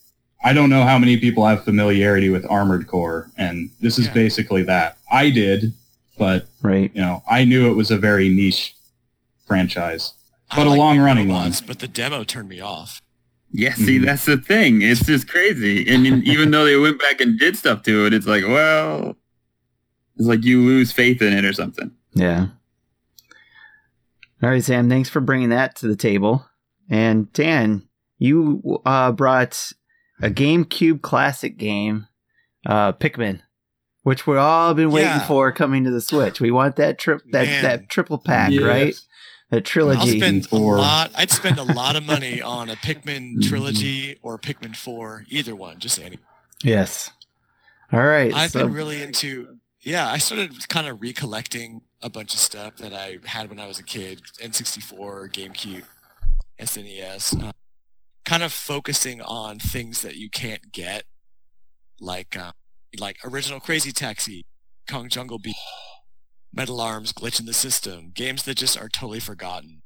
I 0.45 0.53
don't 0.53 0.71
know 0.71 0.85
how 0.85 0.99
many 0.99 1.17
people 1.17 1.45
have 1.47 1.65
familiarity 1.65 2.31
with 2.31 2.47
Armored 2.49 2.87
Core, 2.87 3.31
and 3.37 3.71
this 3.81 3.99
is 3.99 4.07
Yeah. 4.07 4.13
basically 4.15 4.63
that. 4.63 4.97
I 5.11 5.31
did, 5.31 5.73
but 6.21 6.47
Right. 6.63 6.93
you 6.95 7.01
know, 7.01 7.23
I 7.29 7.45
knew 7.45 7.71
it 7.71 7.75
was 7.75 7.91
a 7.91 7.97
very 7.99 8.29
niche 8.29 8.75
franchise. 9.47 10.13
I 10.51 10.57
But 10.57 10.67
a 10.67 10.71
long-running 10.71 11.29
one. 11.29 11.53
But 11.67 11.79
the 11.79 11.89
demo 11.89 12.23
turned 12.25 12.49
me 12.49 12.61
off. 12.61 13.01
Yeah, 13.53 13.75
see, 13.75 13.99
Mhm. 13.99 14.05
that's 14.05 14.27
the 14.27 14.37
thing. 14.37 14.83
It's 14.83 15.05
just 15.05 15.27
crazy. 15.29 15.89
And 15.89 16.05
then 16.07 16.23
even 16.25 16.51
though 16.53 16.65
they 16.65 16.77
went 16.77 17.01
back 17.01 17.21
and 17.21 17.39
did 17.39 17.57
stuff 17.57 17.83
to 17.85 18.07
it, 18.07 18.13
it's 18.15 18.27
like, 18.27 18.45
well, 18.47 19.17
it's 20.17 20.27
like 20.29 20.45
you 20.45 20.61
lose 20.65 20.93
faith 20.93 21.21
in 21.23 21.33
it 21.33 21.45
or 21.45 21.53
something. 21.53 21.91
Yeah. 22.15 22.49
All 24.43 24.51
right, 24.51 24.63
Sam. 24.63 24.89
Thanks 24.89 25.09
for 25.09 25.21
bringing 25.21 25.49
that 25.51 25.77
to 25.77 25.89
the 25.89 25.97
table. 25.97 26.47
And 26.89 27.33
Dan, 27.33 27.83
you 28.19 28.81
uh, 28.85 29.13
brought 29.13 29.73
a 30.23 30.29
GameCube 30.31 31.01
classic 31.03 31.57
game, 31.57 32.07
uh, 32.67 32.93
Pikmin, 32.93 33.41
which 34.03 34.27
we've 34.27 34.37
all 34.39 34.73
been 34.75 34.91
waiting 34.91 35.09
Yeah. 35.11 35.27
for 35.27 35.53
coming 35.53 35.85
to 35.85 35.91
the 35.91 36.01
Switch. 36.01 36.41
We 36.41 36.51
want 36.51 36.77
that 36.77 36.99
trip, 36.99 37.23
that 37.33 37.47
Man. 37.47 37.63
that 37.63 37.89
triple 37.89 38.19
pack, 38.19 38.51
Yes. 38.53 38.63
right? 38.63 38.95
That 39.51 39.57
I'll 39.57 39.63
trilogy. 39.63 40.19
spend 40.19 40.49
a 40.53 40.57
lot. 40.57 41.11
I'd 41.15 41.31
spend 41.31 41.59
a 41.59 41.63
lot 41.65 41.97
of 41.97 42.05
money 42.05 42.41
on 42.57 42.69
a 42.71 42.77
Pikmin 42.77 43.37
Mhm. 43.39 43.49
trilogy 43.49 44.19
or 44.23 44.39
Pikmin 44.39 44.77
Four, 44.77 45.25
either 45.29 45.55
one. 45.57 45.79
Just 45.81 45.99
any. 45.99 46.19
yes. 46.63 47.11
All 47.93 48.05
right. 48.05 48.33
I've 48.33 48.53
so- 48.53 48.65
been 48.65 48.73
really 48.73 49.03
into. 49.03 49.59
Yeah, 49.83 50.09
I 50.09 50.19
started 50.19 50.69
kind 50.69 50.87
of 50.87 51.01
recollecting 51.01 51.81
a 52.03 52.09
bunch 52.11 52.35
of 52.35 52.41
stuff 52.41 52.77
that 52.77 52.93
I 52.93 53.19
had 53.25 53.49
when 53.49 53.59
I 53.59 53.67
was 53.67 53.79
a 53.79 53.83
kid: 53.83 54.23
N64, 54.41 55.29
GameCube, 55.33 55.85
SNES. 56.59 57.43
Uh, 57.43 57.53
kind 58.25 58.43
of 58.43 58.53
focusing 58.53 59.21
on 59.23 59.59
things 59.59 60.03
that 60.03 60.17
you 60.17 60.29
can't 60.31 60.71
get, 60.73 61.05
like 61.99 62.37
uh, 62.37 62.53
like 62.99 63.19
original 63.25 63.61
Crazy 63.61 63.93
Taxi, 63.93 64.47
Kong 64.89 65.09
Jungle 65.09 65.39
Beat, 65.39 65.57
Metal 66.53 66.81
Arms, 66.81 67.13
Glitch 67.13 67.39
in 67.39 67.47
the 67.47 67.53
System, 67.53 68.11
games 68.15 68.43
that 68.45 68.57
just 68.57 68.79
are 68.79 68.89
totally 68.89 69.21
forgotten, 69.21 69.83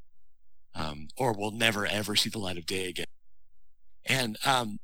um, 0.75 1.09
or 1.17 1.33
will 1.33 1.51
never 1.51 1.87
ever 1.87 2.17
see 2.17 2.31
the 2.31 2.39
light 2.39 2.57
of 2.57 2.67
day 2.67 2.89
again. 2.89 3.07
And 4.07 4.39
um, 4.45 4.79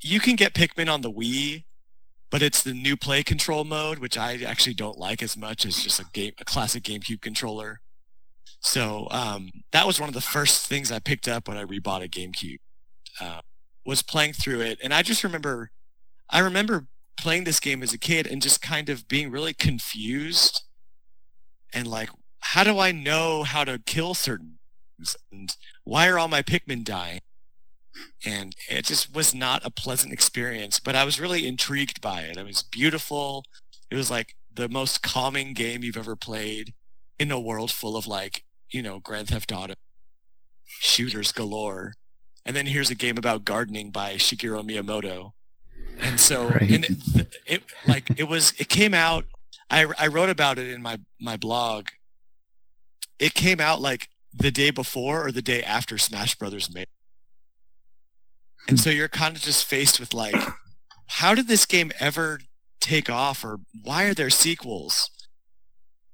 you 0.00 0.20
can 0.20 0.36
get 0.36 0.54
Pikmin 0.54 0.92
on 0.92 1.00
the 1.00 1.10
Wii, 1.10 1.64
but 2.30 2.42
it's 2.42 2.62
the 2.62 2.74
new 2.74 2.96
play 2.96 3.22
control 3.22 3.64
mode, 3.64 3.98
which 3.98 4.18
I 4.18 4.42
actually 4.42 4.74
don't 4.74 4.98
like 4.98 5.22
as 5.22 5.36
much 5.36 5.64
as 5.64 5.82
just 5.82 6.00
a 6.00 6.04
game, 6.12 6.32
a 6.40 6.44
classic 6.44 6.82
GameCube 6.84 7.20
controller. 7.20 7.80
So 8.60 9.08
um, 9.10 9.50
that 9.72 9.86
was 9.86 10.00
one 10.00 10.08
of 10.08 10.14
the 10.14 10.20
first 10.20 10.66
things 10.66 10.90
I 10.90 10.98
picked 10.98 11.28
up 11.28 11.48
when 11.48 11.56
I 11.56 11.64
rebought 11.64 12.04
a 12.04 12.08
GameCube. 12.08 12.58
Uh, 13.20 13.40
was 13.86 14.02
playing 14.02 14.32
through 14.32 14.60
it, 14.62 14.78
and 14.82 14.94
I 14.94 15.02
just 15.02 15.22
remember, 15.22 15.70
I 16.30 16.38
remember 16.38 16.86
playing 17.16 17.44
this 17.44 17.60
game 17.60 17.82
as 17.82 17.92
a 17.92 17.98
kid 17.98 18.26
and 18.26 18.42
just 18.42 18.62
kind 18.62 18.88
of 18.88 19.08
being 19.08 19.30
really 19.30 19.54
confused, 19.54 20.62
and 21.72 21.86
like, 21.86 22.10
how 22.40 22.64
do 22.64 22.78
I 22.78 22.92
know 22.92 23.42
how 23.44 23.64
to 23.64 23.78
kill 23.78 24.14
certain 24.14 24.58
things, 24.98 25.16
and 25.32 25.56
why 25.84 26.08
are 26.08 26.18
all 26.18 26.28
my 26.28 26.42
Pikmin 26.42 26.84
dying? 26.84 27.20
and 28.24 28.56
it 28.68 28.84
just 28.84 29.14
was 29.14 29.34
not 29.34 29.64
a 29.64 29.70
pleasant 29.70 30.12
experience 30.12 30.80
but 30.80 30.96
i 30.96 31.04
was 31.04 31.20
really 31.20 31.46
intrigued 31.46 32.00
by 32.00 32.22
it. 32.22 32.36
It 32.36 32.44
was 32.44 32.62
beautiful. 32.62 33.44
It 33.90 33.96
was 33.96 34.10
like 34.10 34.34
the 34.52 34.68
most 34.68 35.02
calming 35.02 35.52
game 35.52 35.82
you've 35.82 35.96
ever 35.96 36.16
played 36.16 36.74
in 37.18 37.30
a 37.30 37.40
world 37.40 37.70
full 37.70 37.96
of 37.96 38.06
like 38.06 38.44
you 38.70 38.82
know 38.82 38.98
grand 38.98 39.28
theft 39.28 39.52
auto 39.52 39.74
shooters 40.66 41.32
galore. 41.32 41.94
And 42.46 42.54
then 42.54 42.66
here's 42.66 42.90
a 42.90 42.94
game 42.94 43.16
about 43.16 43.44
gardening 43.44 43.90
by 43.90 44.14
shigeru 44.14 44.62
miyamoto 44.68 45.32
and 46.00 46.20
so 46.20 46.48
Right. 46.48 46.70
and 46.70 46.84
it, 46.84 47.36
it 47.46 47.62
like 47.86 48.18
it 48.18 48.24
was 48.24 48.52
it 48.58 48.68
came 48.68 48.94
out 48.94 49.24
I, 49.70 49.86
I 49.98 50.06
wrote 50.08 50.30
about 50.30 50.58
it 50.58 50.68
in 50.68 50.82
my 50.82 50.98
my 51.20 51.36
blog 51.36 51.88
it 53.18 53.34
came 53.34 53.60
out 53.60 53.80
like 53.80 54.08
the 54.32 54.50
day 54.50 54.70
before 54.70 55.26
or 55.26 55.32
the 55.32 55.42
day 55.42 55.62
after 55.62 55.98
smash 55.98 56.34
brothers 56.34 56.72
Melee 56.72 56.86
and 58.68 58.80
so 58.80 58.90
you're 58.90 59.08
kind 59.08 59.36
of 59.36 59.42
just 59.42 59.64
faced 59.64 60.00
with 60.00 60.14
like, 60.14 60.34
how 61.06 61.34
did 61.34 61.48
this 61.48 61.66
game 61.66 61.92
ever 62.00 62.40
take 62.80 63.10
off 63.10 63.44
or 63.44 63.58
why 63.82 64.04
are 64.04 64.14
there 64.14 64.30
sequels? 64.30 65.10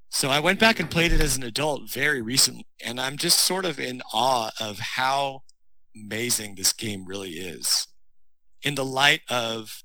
So 0.09 0.31
I 0.31 0.41
went 0.41 0.59
back 0.59 0.81
and 0.81 0.91
played 0.91 1.13
it 1.13 1.21
as 1.21 1.37
an 1.37 1.45
adult 1.45 1.89
very 1.89 2.21
recently 2.21 2.67
and 2.85 3.01
I'm 3.01 3.17
just 3.17 3.41
sort 3.41 3.65
of 3.65 3.79
in 3.79 4.03
awe 4.13 4.51
of 4.61 4.81
how 4.81 5.43
amazing 5.95 6.57
this 6.57 6.73
game 6.73 7.05
really 7.07 7.35
is. 7.35 7.87
In 8.63 8.75
the 8.75 8.85
light 8.85 9.23
of 9.29 9.83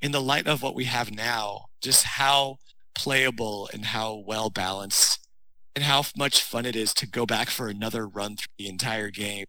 in 0.00 0.12
the 0.12 0.20
light 0.20 0.46
of 0.46 0.62
what 0.62 0.74
we 0.74 0.84
have 0.84 1.12
now, 1.12 1.66
just 1.80 2.04
how 2.04 2.58
playable 2.94 3.70
and 3.72 3.86
how 3.86 4.14
well 4.26 4.50
balanced 4.50 5.26
and 5.74 5.84
how 5.84 6.04
much 6.16 6.42
fun 6.42 6.66
it 6.66 6.76
is 6.76 6.92
to 6.94 7.06
go 7.06 7.24
back 7.24 7.48
for 7.48 7.68
another 7.68 8.06
run 8.06 8.36
through 8.36 8.52
the 8.58 8.68
entire 8.68 9.10
game 9.10 9.46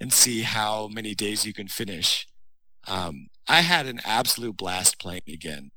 and 0.00 0.12
see 0.12 0.42
how 0.42 0.88
many 0.88 1.14
days 1.14 1.44
you 1.44 1.52
can 1.52 1.68
finish. 1.68 2.26
Um, 2.86 3.28
I 3.48 3.62
had 3.62 3.86
an 3.86 4.00
absolute 4.04 4.56
blast 4.56 5.00
playing 5.00 5.22
again. 5.28 5.70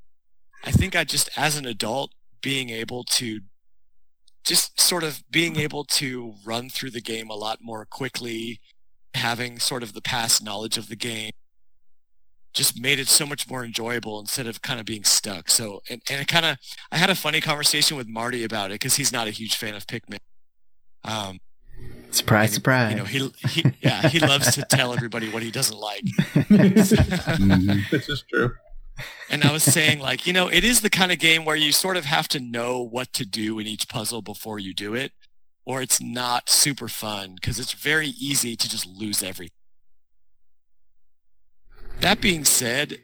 I 0.64 0.70
think 0.70 0.94
I 0.94 1.04
just, 1.04 1.30
as 1.36 1.56
an 1.56 1.66
adult, 1.66 2.12
being 2.42 2.70
able 2.70 3.04
to 3.04 3.40
just 4.44 4.80
sort 4.80 5.04
of 5.04 5.22
being 5.30 5.56
able 5.56 5.84
to 5.84 6.34
run 6.44 6.70
through 6.70 6.90
the 6.90 7.00
game 7.00 7.30
a 7.30 7.34
lot 7.34 7.58
more 7.60 7.84
quickly, 7.84 8.60
having 9.14 9.58
sort 9.58 9.82
of 9.82 9.92
the 9.92 10.02
past 10.02 10.42
knowledge 10.42 10.78
of 10.78 10.88
the 10.88 10.96
game, 10.96 11.32
just 12.54 12.80
made 12.80 12.98
it 12.98 13.08
so 13.08 13.26
much 13.26 13.48
more 13.48 13.64
enjoyable 13.64 14.18
instead 14.20 14.46
of 14.46 14.62
kind 14.62 14.80
of 14.80 14.86
being 14.86 15.04
stuck. 15.04 15.48
So, 15.50 15.82
and, 15.88 16.00
and 16.10 16.20
it 16.20 16.28
kind 16.28 16.46
of, 16.46 16.56
I 16.90 16.96
had 16.96 17.10
a 17.10 17.14
funny 17.14 17.40
conversation 17.40 17.96
with 17.96 18.08
Marty 18.08 18.42
about 18.44 18.70
it 18.70 18.74
because 18.74 18.96
he's 18.96 19.12
not 19.12 19.26
a 19.26 19.30
huge 19.30 19.56
fan 19.56 19.74
of 19.74 19.86
Pikmin. 19.86 20.18
Um, 21.04 21.38
surprise, 22.10 22.48
and, 22.50 22.54
surprise. 22.54 22.90
You 22.92 22.98
know, 22.98 23.04
he, 23.04 23.30
he 23.48 23.64
yeah, 23.82 24.08
he 24.08 24.18
loves 24.18 24.54
to 24.54 24.62
tell 24.62 24.92
everybody 24.92 25.28
what 25.30 25.42
he 25.42 25.50
doesn't 25.50 25.78
like. 25.78 26.02
Mhm. 26.48 27.88
this 27.90 28.08
is 28.08 28.24
true. 28.30 28.52
And 29.30 29.44
I 29.44 29.52
was 29.52 29.62
saying 29.62 30.00
like, 30.00 30.26
you 30.26 30.32
know, 30.32 30.48
it 30.48 30.64
is 30.64 30.80
the 30.80 30.90
kind 30.90 31.12
of 31.12 31.18
game 31.18 31.44
where 31.44 31.54
you 31.54 31.70
sort 31.70 31.96
of 31.96 32.04
have 32.06 32.26
to 32.28 32.40
know 32.40 32.80
what 32.82 33.12
to 33.12 33.24
do 33.26 33.58
in 33.58 33.66
each 33.66 33.88
puzzle 33.88 34.22
before 34.22 34.58
you 34.58 34.74
do 34.74 34.94
it, 34.94 35.12
or 35.64 35.80
it's 35.82 36.00
not 36.00 36.48
super 36.48 36.88
fun 36.88 37.34
because 37.36 37.58
it's 37.60 37.72
very 37.74 38.08
easy 38.08 38.56
to 38.56 38.68
just 38.68 38.86
lose 38.86 39.22
everything. 39.22 39.52
That 42.00 42.20
being 42.20 42.44
said, 42.44 43.00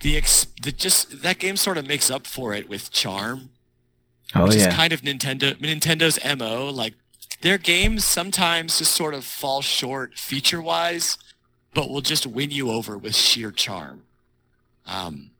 the, 0.00 0.16
ex- 0.16 0.46
the 0.62 0.72
just 0.72 1.22
that 1.22 1.38
game 1.38 1.56
sort 1.56 1.78
of 1.78 1.86
makes 1.86 2.10
up 2.10 2.26
for 2.26 2.54
it 2.54 2.68
with 2.68 2.90
charm. 2.90 3.50
oh 4.34 4.44
which 4.44 4.56
yeah. 4.56 4.68
is 4.68 4.74
kind 4.74 4.92
of 4.92 5.02
Nintendo 5.02 5.54
Nintendo's 5.58 6.18
MO. 6.38 6.68
Like 6.70 6.94
their 7.40 7.58
games 7.58 8.04
sometimes 8.04 8.78
just 8.78 8.92
sort 8.92 9.14
of 9.14 9.24
fall 9.24 9.62
short 9.62 10.18
feature 10.18 10.60
wise, 10.60 11.18
but 11.74 11.88
will 11.88 12.00
just 12.02 12.26
win 12.26 12.50
you 12.50 12.70
over 12.70 12.98
with 12.98 13.14
sheer 13.14 13.50
charm. 13.50 14.02
Um, 14.86 15.30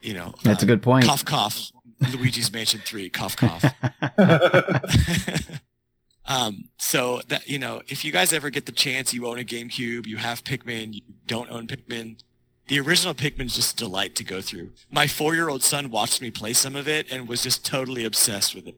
you 0.00 0.14
know, 0.14 0.34
That's 0.42 0.62
uh, 0.62 0.66
a 0.66 0.68
good 0.68 0.82
point. 0.82 1.04
cough 1.04 1.24
cough. 1.24 1.70
Luigi's 2.14 2.50
Mansion 2.52 2.80
Three, 2.84 3.10
cough 3.10 3.36
cough. 3.36 3.64
um, 6.30 6.64
so 6.78 7.20
that 7.28 7.48
you 7.48 7.58
know, 7.58 7.82
if 7.88 8.04
you 8.04 8.12
guys 8.12 8.32
ever 8.32 8.48
get 8.50 8.64
the 8.66 8.72
chance, 8.72 9.12
you 9.12 9.26
own 9.26 9.38
a 9.38 9.44
GameCube, 9.44 10.06
you 10.06 10.16
have 10.16 10.42
Pikmin, 10.44 10.94
you 10.94 11.02
don't 11.26 11.50
own 11.50 11.66
Pikmin. 11.66 12.22
The 12.68 12.78
original 12.78 13.14
Pikmin 13.14 13.46
is 13.46 13.56
just 13.56 13.74
a 13.74 13.84
delight 13.84 14.14
to 14.16 14.24
go 14.24 14.40
through. 14.40 14.70
My 14.92 15.06
four-year-old 15.08 15.62
son 15.64 15.90
watched 15.90 16.22
me 16.22 16.30
play 16.30 16.52
some 16.52 16.76
of 16.76 16.86
it 16.86 17.10
and 17.10 17.26
was 17.28 17.42
just 17.42 17.66
totally 17.66 18.04
obsessed 18.04 18.54
with 18.54 18.68
it. 18.68 18.76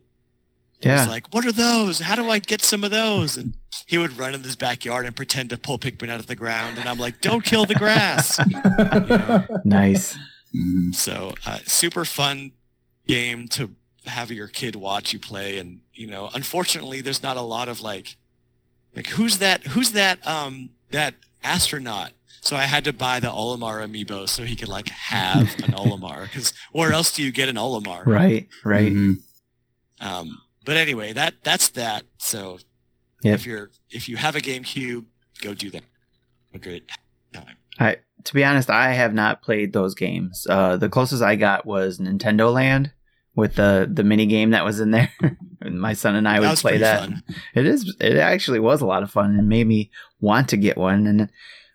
He 0.81 0.89
was 0.89 1.07
like, 1.07 1.33
"What 1.33 1.45
are 1.47 1.53
those? 1.53 2.01
How 2.01 2.17
do 2.17 2.29
I 2.29 2.39
get 2.41 2.61
some 2.63 2.83
of 2.83 2.91
those?" 2.91 3.37
And 3.37 3.55
he 3.87 3.99
would 3.99 4.19
run 4.19 4.35
in 4.35 4.43
his 4.43 4.57
backyard 4.57 5.07
and 5.07 5.15
pretend 5.15 5.51
to 5.51 5.59
pull 5.59 5.79
Pikmin 5.79 6.09
out 6.09 6.19
of 6.21 6.27
the 6.27 6.35
ground, 6.35 6.79
and 6.79 6.89
I'm 6.89 6.99
like, 6.99 7.21
"Don't 7.21 7.45
kill 7.45 7.67
the 7.67 7.75
grass." 7.77 8.41
Nice. 9.65 10.17
Mhm. 10.55 10.95
So 10.95 11.35
uh, 11.47 11.59
super 11.67 12.05
fun 12.05 12.53
game 13.07 13.47
to 13.49 13.71
have 14.07 14.31
your 14.31 14.49
kid 14.49 14.77
watch 14.77 15.13
you 15.13 15.19
play, 15.19 15.59
and 15.59 15.81
you 15.95 16.07
know, 16.07 16.31
unfortunately, 16.35 17.01
there's 17.01 17.23
not 17.23 17.37
a 17.37 17.43
lot 17.43 17.69
of 17.69 17.81
like, 17.81 18.17
like 18.97 19.07
who's 19.09 19.39
that? 19.39 19.65
Who's 19.69 19.93
that? 19.93 20.25
Um, 20.27 20.71
that 20.91 21.15
astronaut. 21.45 22.13
So 22.41 22.57
I 22.57 22.63
had 22.63 22.83
to 22.85 22.93
buy 22.93 23.21
the 23.21 23.29
Olimar 23.29 23.87
amiibo 23.87 24.29
so 24.29 24.43
he 24.45 24.57
could 24.57 24.69
like 24.69 24.89
have 24.89 25.43
an 25.63 25.73
Olimar, 25.75 26.25
because 26.25 26.53
where 26.73 26.93
else 26.93 27.15
do 27.15 27.23
you 27.23 27.31
get 27.31 27.49
an 27.49 27.57
Olimar? 27.57 28.05
Right. 28.05 28.49
Right. 28.65 28.93
Mhm. 28.93 29.19
Um, 30.01 30.39
but 30.65 30.77
anyway, 30.77 31.13
that 31.13 31.35
that's 31.43 31.69
that. 31.71 32.05
So 32.19 32.59
Yep. 33.23 33.35
if 33.35 33.47
you're 33.47 33.71
if 33.91 34.09
you 34.09 34.17
have 34.17 34.35
a 34.35 34.41
GameCube, 34.41 35.05
go 35.41 35.55
do 35.55 35.71
that. 35.71 35.85
A 36.55 36.59
great 36.59 36.91
time. 37.33 37.57
I 37.79 37.99
to 38.25 38.35
be 38.35 38.45
honest, 38.45 38.69
I 38.71 38.93
have 38.93 39.15
not 39.15 39.43
played 39.43 39.73
those 39.73 39.95
games. 39.95 40.47
Uh, 40.51 40.77
the 40.77 40.89
closest 40.89 41.23
I 41.23 41.37
got 41.37 41.65
was 41.65 41.99
Nintendo 42.01 42.53
Land 42.53 42.93
with 43.35 43.55
the 43.55 43.89
the 43.91 44.05
mini 44.05 44.27
game 44.27 44.51
that 44.51 44.65
was 44.65 44.81
in 44.81 44.91
there. 44.91 45.11
my 45.71 45.93
son 45.93 46.15
and 46.17 46.29
I 46.29 46.41
would 46.41 46.51
was 46.51 46.61
play 46.61 46.79
that. 46.79 47.01
fun. 47.01 47.23
It 47.55 47.67
is. 47.67 47.95
It 48.01 48.17
actually 48.17 48.61
was 48.61 48.81
a 48.81 48.87
lot 48.87 49.03
of 49.03 49.11
fun 49.11 49.39
and 49.39 49.49
made 49.49 49.67
me 49.67 49.91
want 50.21 50.49
to 50.51 50.57
get 50.57 50.77
one 50.77 51.07
and 51.07 51.31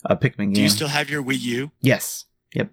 a 0.05 0.15
Pikmin 0.15 0.37
game. 0.37 0.53
Do 0.53 0.61
you 0.61 0.69
still 0.69 0.87
have 0.89 1.09
your 1.09 1.23
Wii 1.23 1.39
U? 1.39 1.71
yes. 1.81 2.25
Yep. 2.53 2.71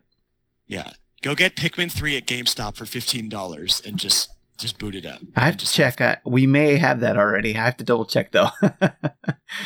Yeah. 0.66 0.92
Go 1.22 1.34
get 1.34 1.56
Pikmin 1.56 1.90
3 1.90 2.18
at 2.18 2.26
GameStop 2.26 2.76
for 2.76 2.84
$15 2.84 3.86
and 3.86 3.98
just 3.98 4.30
just 4.56 4.78
boot 4.78 4.94
it 4.94 5.04
up. 5.04 5.20
I 5.34 5.46
have 5.46 5.56
to 5.56 5.66
check. 5.66 6.00
I, 6.00 6.18
we 6.24 6.46
may 6.46 6.76
have 6.76 7.00
that 7.00 7.16
already. 7.16 7.56
I 7.56 7.64
have 7.64 7.76
to 7.78 7.84
double 7.84 8.04
check 8.04 8.30
though. 8.32 8.50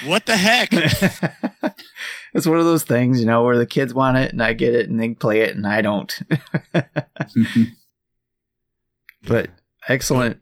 What 0.05 0.27
the 0.27 0.37
heck? 0.37 0.69
it's 2.35 2.47
one 2.47 2.59
of 2.59 2.65
those 2.67 2.85
things, 2.85 3.21
you 3.21 3.27
know, 3.27 3.43
where 3.43 3.57
the 3.57 3.65
kids 3.67 3.95
want 3.95 4.19
it 4.19 4.33
and 4.33 4.43
I 4.43 4.53
get 4.53 4.75
it 4.75 4.89
and 4.89 5.01
they 5.01 5.15
play 5.15 5.41
it 5.41 5.57
and 5.57 5.67
I 5.67 5.81
don't. 5.81 6.19
But 9.29 9.51
excellent. 9.89 10.39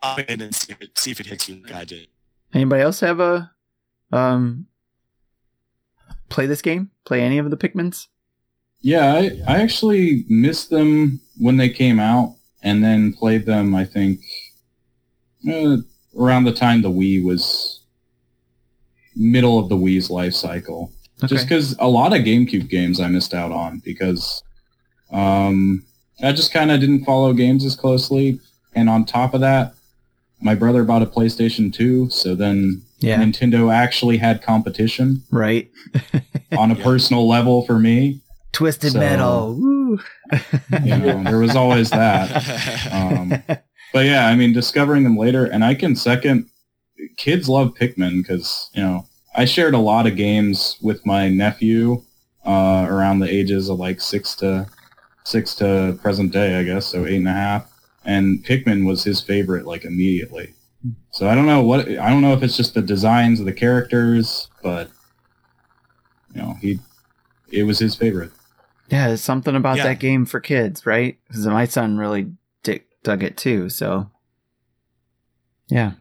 Pop 0.00 0.18
in 0.18 0.40
and 0.40 0.54
see 0.54 0.72
if 0.72 0.82
it, 0.82 0.98
see 0.98 1.10
if 1.12 1.20
it 1.20 1.26
hits 1.26 1.48
you 1.48 1.62
like 1.62 1.72
I 1.72 1.84
did. 1.84 2.08
Anybody 2.52 2.82
else 2.82 3.00
have 3.00 3.20
a 3.20 3.52
um 4.12 4.66
play 6.28 6.46
this 6.46 6.62
game? 6.62 6.90
Play 7.04 7.20
any 7.20 7.38
of 7.38 7.50
the 7.50 7.56
Pikmins? 7.56 8.08
Yeah, 8.80 9.14
I, 9.14 9.40
I 9.46 9.62
actually 9.62 10.24
missed 10.28 10.70
them 10.70 11.20
when 11.38 11.56
they 11.56 11.68
came 11.68 12.00
out, 12.00 12.34
and 12.62 12.82
then 12.82 13.12
played 13.12 13.46
them. 13.46 13.74
I 13.74 13.84
think 13.84 14.20
uh, 15.48 15.76
around 16.18 16.44
the 16.44 16.52
time 16.52 16.82
the 16.82 16.90
Wii 16.90 17.24
was 17.24 17.80
middle 19.14 19.58
of 19.58 19.68
the 19.68 19.76
Wii's 19.76 20.10
life 20.10 20.34
cycle. 20.34 20.90
Just 21.26 21.48
because 21.48 21.76
a 21.78 21.86
lot 21.86 22.12
of 22.12 22.24
GameCube 22.24 22.68
games 22.68 22.98
I 22.98 23.06
missed 23.06 23.32
out 23.32 23.52
on 23.52 23.80
because 23.84 24.42
um, 25.12 25.84
I 26.22 26.32
just 26.32 26.52
kind 26.52 26.70
of 26.70 26.80
didn't 26.80 27.04
follow 27.04 27.32
games 27.32 27.64
as 27.64 27.74
closely, 27.76 28.40
and 28.74 28.88
on 28.88 29.04
top 29.04 29.34
of 29.34 29.40
that, 29.40 29.74
my 30.40 30.54
brother 30.54 30.84
bought 30.84 31.02
a 31.02 31.06
PlayStation 31.06 31.72
2, 31.72 32.10
so 32.10 32.34
then 32.34 32.82
yeah, 32.98 33.18
Nintendo 33.20 33.72
actually 33.72 34.16
had 34.18 34.42
competition 34.42 35.22
right. 35.30 35.70
on 36.56 36.70
a 36.70 36.74
Yeah. 36.74 36.82
personal 36.84 37.28
level 37.28 37.64
for 37.66 37.78
me. 37.78 38.20
Twisted 38.52 38.92
So- 38.92 38.98
Metal. 39.00 39.54
Woo. 39.54 39.98
You 40.84 40.96
know, 40.98 41.22
there 41.24 41.38
was 41.38 41.54
always 41.56 41.90
that. 41.90 42.92
Um, 42.92 43.42
but 43.92 44.06
yeah, 44.06 44.26
I 44.28 44.34
mean, 44.36 44.52
discovering 44.52 45.04
them 45.04 45.16
later, 45.16 45.44
and 45.46 45.64
I 45.64 45.74
can 45.74 45.94
second. 45.96 46.46
Kids 47.16 47.48
love 47.48 47.74
Pikmin 47.74 48.22
because 48.22 48.70
you 48.74 48.82
know 48.82 49.06
I 49.34 49.44
shared 49.44 49.74
a 49.74 49.78
lot 49.78 50.06
of 50.06 50.16
games 50.16 50.76
with 50.80 51.04
my 51.04 51.28
nephew 51.28 52.02
uh, 52.46 52.86
around 52.88 53.18
the 53.18 53.28
ages 53.30 53.68
of 53.68 53.78
like 53.80 54.00
six 54.00 54.34
to 54.36 54.66
six 55.24 55.54
to 55.56 55.98
present 56.02 56.32
day, 56.32 56.58
I 56.58 56.62
guess, 56.64 56.86
so 56.86 57.06
eight 57.06 57.16
and 57.16 57.28
a 57.28 57.32
half. 57.32 57.70
And 58.04 58.44
Pikmin 58.44 58.84
was 58.86 59.04
his 59.04 59.20
favorite, 59.20 59.66
like 59.66 59.84
immediately. 59.84 60.54
So 61.12 61.28
I 61.28 61.34
don't 61.36 61.46
know 61.46 61.62
what 61.62 61.88
I 61.88 62.10
don't 62.10 62.22
know 62.22 62.32
if 62.32 62.42
it's 62.42 62.56
just 62.56 62.74
the 62.74 62.82
designs 62.82 63.38
of 63.38 63.46
the 63.46 63.52
characters, 63.52 64.48
but 64.62 64.90
you 66.34 66.42
know 66.42 66.54
he 66.60 66.80
it 67.52 67.62
was 67.64 67.78
his 67.78 67.94
favorite. 67.94 68.32
yeah, 68.88 69.06
there's 69.08 69.20
something 69.22 69.54
about 69.54 69.76
Yeah. 69.76 69.84
that 69.84 70.00
game 70.00 70.24
for 70.24 70.40
kids, 70.40 70.84
right? 70.84 71.18
Because 71.28 71.46
my 71.46 71.66
son 71.66 71.98
really 71.98 72.32
dig- 72.64 72.84
dug 73.04 73.22
it 73.22 73.36
too. 73.36 73.68
So, 73.68 74.10
yeah, 75.68 75.92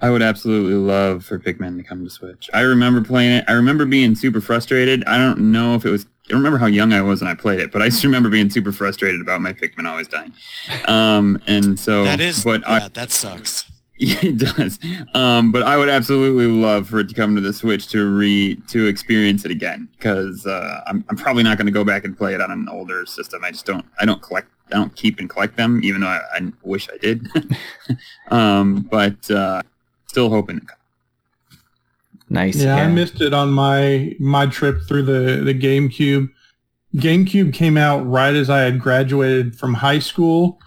I 0.00 0.10
would 0.10 0.22
absolutely 0.22 0.74
love 0.74 1.24
for 1.24 1.38
Pikmin 1.38 1.76
to 1.76 1.82
come 1.82 2.04
to 2.04 2.10
Switch. 2.10 2.48
I 2.54 2.60
remember 2.60 3.02
playing 3.02 3.32
it. 3.38 3.44
I 3.48 3.52
remember 3.52 3.84
being 3.84 4.14
super 4.14 4.40
frustrated. 4.40 5.04
I 5.04 5.18
don't 5.18 5.52
know 5.52 5.74
if 5.74 5.84
it 5.84 5.90
was. 5.90 6.06
I 6.26 6.30
don't 6.30 6.38
remember 6.38 6.58
how 6.58 6.66
young 6.66 6.94
I 6.94 7.02
was 7.02 7.20
when 7.20 7.30
I 7.30 7.34
played 7.34 7.60
it, 7.60 7.70
but 7.70 7.82
I 7.82 7.86
just 7.90 8.02
remember 8.02 8.30
being 8.30 8.48
super 8.48 8.72
frustrated 8.72 9.20
about 9.20 9.42
my 9.42 9.52
Pikmin 9.52 9.86
always 9.86 10.08
dying. 10.08 10.32
Um, 10.86 11.38
and 11.46 11.78
so, 11.78 12.04
that 12.04 12.20
is, 12.20 12.42
but 12.42 12.66
I, 12.66 12.88
that 12.88 13.10
sucks. 13.10 13.66
Yeah, 13.96 14.18
it 14.22 14.38
does. 14.38 14.80
Um, 15.14 15.52
but 15.52 15.62
I 15.62 15.76
would 15.76 15.88
absolutely 15.88 16.48
love 16.48 16.88
for 16.88 16.98
it 16.98 17.08
to 17.10 17.14
come 17.14 17.36
to 17.36 17.40
the 17.40 17.52
Switch 17.52 17.86
to 17.88 18.12
re 18.12 18.56
to 18.66 18.86
experience 18.86 19.44
it 19.44 19.52
again 19.52 19.88
because 19.96 20.44
uh, 20.46 20.80
I'm 20.88 21.04
I'm 21.08 21.16
probably 21.16 21.44
not 21.44 21.58
going 21.58 21.66
to 21.66 21.72
go 21.72 21.84
back 21.84 22.04
and 22.04 22.18
play 22.18 22.34
it 22.34 22.40
on 22.40 22.50
an 22.50 22.68
older 22.68 23.06
system. 23.06 23.44
I 23.44 23.52
just 23.52 23.66
don't 23.66 23.86
I 24.00 24.04
don't 24.04 24.20
collect 24.20 24.48
I 24.66 24.70
don't 24.70 24.94
keep 24.96 25.20
and 25.20 25.30
collect 25.30 25.56
them 25.56 25.80
even 25.84 26.00
though 26.00 26.08
I, 26.08 26.22
I 26.34 26.40
wish 26.64 26.88
I 26.92 26.96
did. 26.96 27.28
um, 28.32 28.82
but 28.90 29.30
uh, 29.30 29.62
still 30.08 30.28
hoping. 30.28 30.66
Nice. 32.34 32.56
Yeah, 32.56 32.76
I 32.76 32.86
missed 32.88 33.20
it 33.20 33.32
on 33.32 33.50
my 33.50 34.14
my 34.18 34.46
trip 34.46 34.82
through 34.86 35.04
the 35.04 35.42
the 35.42 35.54
GameCube. 35.54 36.30
GameCube 36.96 37.52
came 37.52 37.76
out 37.76 38.06
right 38.06 38.34
as 38.34 38.50
I 38.50 38.60
had 38.60 38.78
graduated 38.78 39.56
from 39.56 39.74
high 39.74 39.98
school 39.98 40.60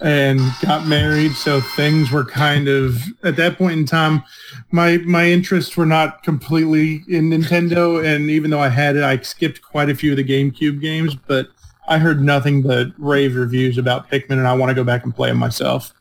and 0.00 0.40
got 0.62 0.86
married, 0.86 1.32
so 1.32 1.60
things 1.60 2.10
were 2.10 2.24
kind 2.24 2.68
of 2.68 3.02
at 3.22 3.36
that 3.36 3.58
point 3.58 3.78
in 3.78 3.86
time 3.86 4.22
my 4.70 4.98
my 4.98 5.26
interests 5.26 5.76
were 5.76 5.86
not 5.86 6.22
completely 6.22 7.02
in 7.08 7.30
Nintendo 7.30 8.04
and 8.04 8.30
even 8.30 8.50
though 8.50 8.60
I 8.60 8.68
had 8.68 8.96
it 8.96 9.04
I 9.04 9.18
skipped 9.18 9.62
quite 9.62 9.88
a 9.88 9.94
few 9.94 10.10
of 10.12 10.16
the 10.16 10.24
GameCube 10.24 10.80
games, 10.80 11.14
but 11.14 11.48
I 11.86 11.98
heard 11.98 12.20
nothing 12.22 12.62
but 12.62 12.88
rave 12.98 13.36
reviews 13.36 13.78
about 13.78 14.10
Pikmin 14.10 14.32
and 14.32 14.48
I 14.48 14.54
want 14.54 14.70
to 14.70 14.74
go 14.74 14.84
back 14.84 15.04
and 15.04 15.14
play 15.14 15.28
them 15.28 15.38
myself. 15.38 15.92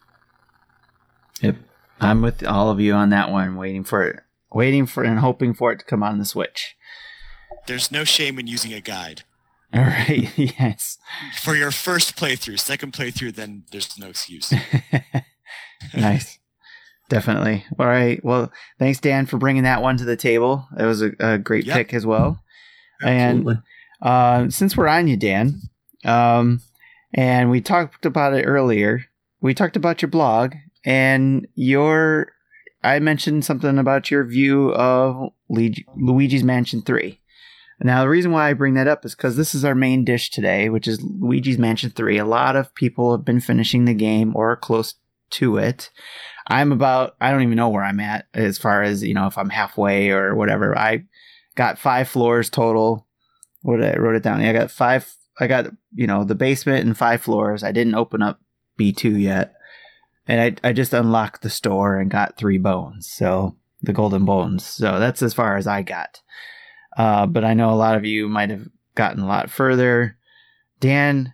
Yep. 1.42 1.58
I'm 2.00 2.22
with 2.22 2.46
all 2.46 2.70
of 2.70 2.80
you 2.80 2.94
on 2.94 3.10
that 3.10 3.32
one, 3.32 3.56
waiting 3.56 3.84
for 3.84 4.04
it, 4.04 4.23
waiting 4.54 4.86
for 4.86 5.04
and 5.04 5.20
hoping 5.20 5.54
for 5.54 5.72
it 5.72 5.80
to 5.80 5.86
come 5.86 6.04
on 6.04 6.20
the 6.20 6.26
Switch. 6.26 6.76
There's 7.68 7.92
no 7.92 8.04
shame 8.04 8.40
in 8.40 8.48
using 8.48 8.74
a 8.74 8.82
guide. 8.82 9.24
All 9.74 9.82
right. 9.82 10.30
yes. 10.38 10.98
For 11.42 11.56
your 11.56 11.72
first 11.72 12.16
playthrough, 12.16 12.60
second 12.60 12.94
playthrough, 12.94 13.34
then 13.36 13.64
there's 13.72 13.98
no 13.98 14.08
excuse. 14.08 14.54
nice. 15.96 16.40
Definitely. 17.10 17.66
All 17.80 17.86
right. 17.88 18.24
Well, 18.24 18.52
thanks, 18.80 19.00
Dan, 19.00 19.26
for 19.26 19.38
bringing 19.38 19.64
that 19.64 19.82
one 19.82 19.98
to 19.98 20.06
the 20.06 20.16
table. 20.16 20.68
It 20.78 20.86
was 20.86 21.02
a, 21.02 21.12
a 21.20 21.38
great 21.38 21.66
Yep. 21.66 21.76
pick 21.76 21.94
as 21.94 22.06
well. 22.06 22.40
And 23.04 23.40
Absolutely. 23.40 23.62
uh, 24.02 24.50
since 24.50 24.78
we're 24.78 24.88
on 24.88 25.08
you, 25.08 25.18
Dan, 25.18 25.60
um, 26.06 26.62
and 27.14 27.50
we 27.52 27.60
talked 27.62 28.06
about 28.06 28.34
it 28.34 28.44
earlier, 28.44 29.06
we 29.42 29.54
talked 29.54 29.76
about 29.76 30.02
your 30.02 30.10
blog 30.10 30.54
and 30.86 31.48
your. 31.56 32.33
I 32.84 33.00
mentioned 33.00 33.46
something 33.46 33.78
about 33.78 34.12
your 34.12 34.24
view 34.26 34.74
of 34.74 35.32
Luigi's 35.50 36.44
Mansion 36.44 36.82
3. 36.82 37.20
Now, 37.82 38.02
the 38.02 38.10
reason 38.10 38.32
why 38.32 38.50
I 38.50 38.54
bring 38.54 38.76
that 38.76 38.88
up 38.88 39.04
is 39.04 39.16
because 39.16 39.36
this 39.36 39.56
is 39.56 39.66
our 39.66 39.76
main 39.76 40.06
dish 40.06 40.30
today, 40.30 40.70
which 40.70 40.88
is 40.88 41.02
Luigi's 41.02 41.58
Mansion 41.58 41.90
3. 41.90 42.18
A 42.18 42.26
lot 42.26 42.56
of 42.56 42.74
people 42.76 43.12
have 43.12 43.26
been 43.26 43.42
finishing 43.42 43.86
the 43.86 43.94
game 43.94 44.36
or 44.36 44.56
close 44.56 44.96
to 45.32 45.58
it. 45.58 45.90
I'm 46.48 46.72
about, 46.72 47.16
I 47.20 47.32
don't 47.32 47.42
even 47.42 47.56
know 47.56 47.70
where 47.70 47.84
I'm 47.84 48.00
at 48.00 48.28
as 48.34 48.58
far 48.58 48.84
as, 48.84 49.04
you 49.04 49.14
know, 49.14 49.28
if 49.28 49.38
I'm 49.38 49.50
halfway 49.50 50.12
or 50.12 50.36
whatever. 50.36 50.78
I 50.78 51.06
got 51.56 51.80
five 51.80 52.08
floors 52.08 52.50
total. 52.50 53.08
What 53.62 53.78
did 53.78 53.96
I 53.96 54.00
wrote 54.00 54.16
it 54.16 54.24
down? 54.24 54.42
I 54.42 54.54
got 54.54 54.72
five, 54.72 55.14
I 55.40 55.48
got, 55.48 55.68
you 55.94 56.08
know, 56.08 56.24
the 56.24 56.36
basement 56.36 56.86
and 56.86 56.98
five 56.98 57.22
floors. 57.22 57.64
I 57.64 57.72
didn't 57.72 57.96
open 57.96 58.22
up 58.22 58.40
B2 58.80 59.22
yet. 59.22 59.53
And 60.28 60.58
I, 60.64 60.70
I 60.70 60.74
just 60.74 60.94
unlocked 60.94 61.42
the 61.42 61.50
store 61.50 62.00
and 62.00 62.10
got 62.10 62.38
three 62.38 62.58
bones. 62.58 63.12
So 63.12 63.56
the 63.82 63.94
golden 63.94 64.26
bones. 64.26 64.66
So 64.66 65.00
that's 65.00 65.22
as 65.22 65.34
far 65.34 65.58
as 65.58 65.68
I 65.68 65.82
got. 65.82 66.22
Uh, 66.98 67.26
but 67.26 67.44
I 67.44 67.54
know 67.54 67.72
a 67.72 67.76
lot 67.76 67.96
of 67.96 68.06
you 68.06 68.30
might 68.30 68.50
have 68.50 68.68
gotten 68.96 69.22
a 69.22 69.28
lot 69.28 69.50
further. 69.50 70.18
Dan, 70.80 71.34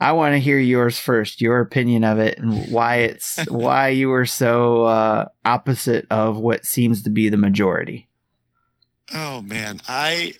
I 0.00 0.12
want 0.12 0.34
to 0.34 0.38
hear 0.38 0.58
yours 0.58 0.98
first, 0.98 1.40
your 1.40 1.60
opinion 1.60 2.04
of 2.04 2.18
it 2.18 2.38
and 2.38 2.70
why 2.70 2.96
it's 2.96 3.44
why 3.48 3.88
you 3.88 4.08
were 4.08 4.26
so 4.26 4.84
uh, 4.84 5.28
opposite 5.44 6.06
of 6.10 6.38
what 6.38 6.64
seems 6.64 7.02
to 7.02 7.10
be 7.10 7.28
the 7.28 7.36
majority. 7.36 8.08
Oh 9.12 9.40
man, 9.40 9.80
I 9.88 10.34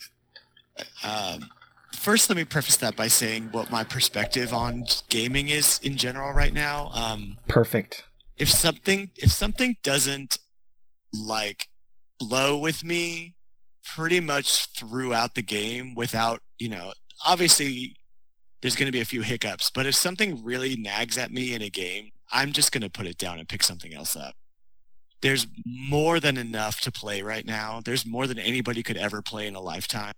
um, 1.03 1.49
first 2.09 2.31
let 2.31 2.37
me 2.37 2.45
preface 2.45 2.79
that 2.79 2.97
by 2.97 3.07
saying 3.07 3.51
what 3.53 3.71
my 3.71 3.85
perspective 3.85 4.55
on 4.55 4.83
gaming 5.11 5.51
is 5.51 5.79
in 5.83 5.95
general 5.95 6.33
right 6.33 6.55
now. 6.55 6.91
Um, 6.95 7.37
Perfect. 7.49 8.03
if 8.39 8.49
something 8.49 9.11
if 9.17 9.31
something 9.31 9.77
doesn't 9.83 10.39
like 11.13 11.69
blow 12.19 12.57
with 12.57 12.83
me 12.83 13.35
pretty 13.85 14.21
much 14.21 14.69
throughout 14.75 15.35
the 15.35 15.43
game 15.43 15.95
without, 15.95 16.41
you 16.59 16.71
know, 16.71 16.95
obviously 17.27 17.95
there's 18.63 18.75
going 18.75 18.87
to 18.87 18.93
be 18.93 19.03
a 19.03 19.05
few 19.05 19.21
hiccups, 19.21 19.71
but 19.71 19.85
if 19.85 19.95
something 19.95 20.43
really 20.43 20.77
nags 20.77 21.19
at 21.19 21.31
me 21.31 21.53
in 21.53 21.61
a 21.61 21.69
game, 21.69 22.09
I'm 22.33 22.53
just 22.53 22.73
going 22.73 22.85
to 22.85 22.89
put 22.89 23.07
it 23.07 23.19
down 23.19 23.39
and 23.39 23.47
pick 23.47 23.63
something 23.63 23.93
else 23.93 24.17
up. 24.17 24.33
There's 25.21 25.47
more 25.67 26.21
than 26.21 26.39
enough 26.39 26.81
to 26.81 26.91
play 26.91 27.21
right 27.21 27.45
now. 27.45 27.83
There's 27.85 28.07
more 28.07 28.27
than 28.27 28.39
anybody 28.39 28.83
could 28.83 28.97
ever 28.97 29.21
play 29.21 29.47
in 29.47 29.55
a 29.55 29.61
lifetime. 29.61 30.15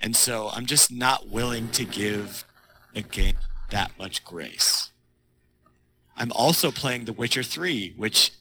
And 0.00 0.14
so 0.14 0.50
I'm 0.52 0.66
just 0.66 0.92
not 0.92 1.28
willing 1.28 1.68
to 1.70 1.84
give 1.84 2.44
a 2.94 3.02
game 3.02 3.36
that 3.70 3.92
much 3.98 4.24
grace. 4.24 4.90
I'm 6.16 6.30
also 6.32 6.70
playing 6.70 7.06
The 7.06 7.12
Witcher 7.12 7.42
3, 7.42 7.94
which 7.96 8.32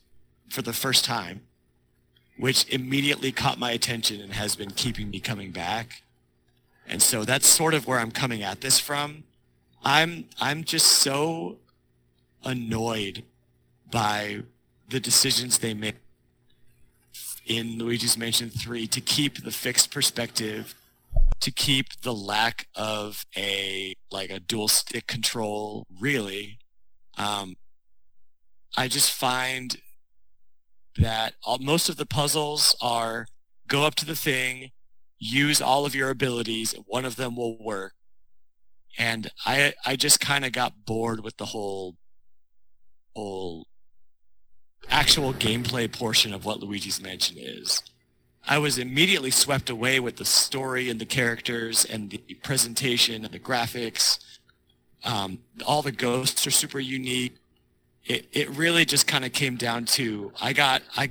for 0.49 0.61
the 0.61 0.73
first 0.73 1.05
time, 1.05 1.41
which 2.37 2.67
immediately 2.69 3.31
caught 3.31 3.57
my 3.57 3.71
attention 3.71 4.21
and 4.21 4.33
has 4.33 4.55
been 4.55 4.71
keeping 4.71 5.09
me 5.09 5.19
coming 5.19 5.51
back. 5.51 6.03
And 6.87 7.01
so 7.01 7.23
that's 7.23 7.47
sort 7.47 7.73
of 7.73 7.87
where 7.87 7.99
I'm 7.99 8.11
coming 8.11 8.43
at 8.43 8.61
this 8.61 8.79
from. 8.79 9.23
I'm 9.83 10.25
I'm 10.39 10.63
just 10.63 10.87
so 10.87 11.57
annoyed 12.43 13.23
by 13.89 14.43
the 14.89 14.99
decisions 14.99 15.59
they 15.59 15.73
make 15.73 15.95
in 17.45 17.77
Luigi's 17.77 18.17
Mansion 18.17 18.49
3 18.49 18.87
to 18.87 19.01
keep 19.01 19.43
the 19.43 19.51
fixed 19.51 19.91
perspective, 19.91 20.75
to 21.43 21.51
keep 21.51 21.87
the 22.03 22.13
lack 22.13 22.67
of 22.73 23.25
a 23.35 23.95
like 24.09 24.29
a 24.29 24.39
dual 24.39 24.69
stick 24.69 25.07
control, 25.07 25.85
really. 25.99 26.57
Um, 27.17 27.55
I 28.77 28.87
just 28.87 29.11
find 29.11 29.75
that 30.97 31.33
all, 31.43 31.57
most 31.57 31.89
of 31.89 31.97
the 31.97 32.05
puzzles 32.05 32.77
are 32.81 33.27
go 33.67 33.83
up 33.83 33.95
to 33.95 34.05
the 34.05 34.15
thing, 34.15 34.71
use 35.19 35.61
all 35.61 35.85
of 35.85 35.93
your 35.93 36.09
abilities, 36.09 36.75
one 36.87 37.03
of 37.03 37.17
them 37.17 37.35
will 37.35 37.61
work. 37.61 37.91
And 38.97 39.29
I 39.45 39.73
I 39.85 39.97
just 39.97 40.21
kind 40.21 40.45
of 40.45 40.53
got 40.53 40.85
bored 40.85 41.25
with 41.25 41.35
the 41.35 41.47
whole 41.47 41.97
whole 43.17 43.67
actual 44.87 45.33
gameplay 45.33 45.91
portion 45.91 46.33
of 46.33 46.45
what 46.45 46.61
Luigi's 46.61 47.01
Mansion 47.01 47.35
is. 47.37 47.83
I 48.47 48.57
was 48.57 48.77
immediately 48.77 49.31
swept 49.31 49.69
away 49.69 49.99
with 49.99 50.17
the 50.17 50.25
story 50.25 50.89
and 50.89 50.99
the 50.99 51.05
characters 51.05 51.85
and 51.85 52.09
the 52.09 52.17
presentation 52.43 53.23
and 53.23 53.33
the 53.33 53.39
graphics. 53.39 54.19
Um, 55.05 55.39
all 55.65 55.81
the 55.81 55.91
ghosts 55.91 56.45
are 56.47 56.51
super 56.51 56.79
unique. 56.79 57.35
It 58.05 58.27
it 58.33 58.49
really 58.49 58.83
just 58.85 59.07
kind 59.07 59.23
of 59.23 59.31
came 59.31 59.55
down 59.55 59.85
to 59.85 60.33
I 60.41 60.51
got 60.53 60.81
I 60.97 61.09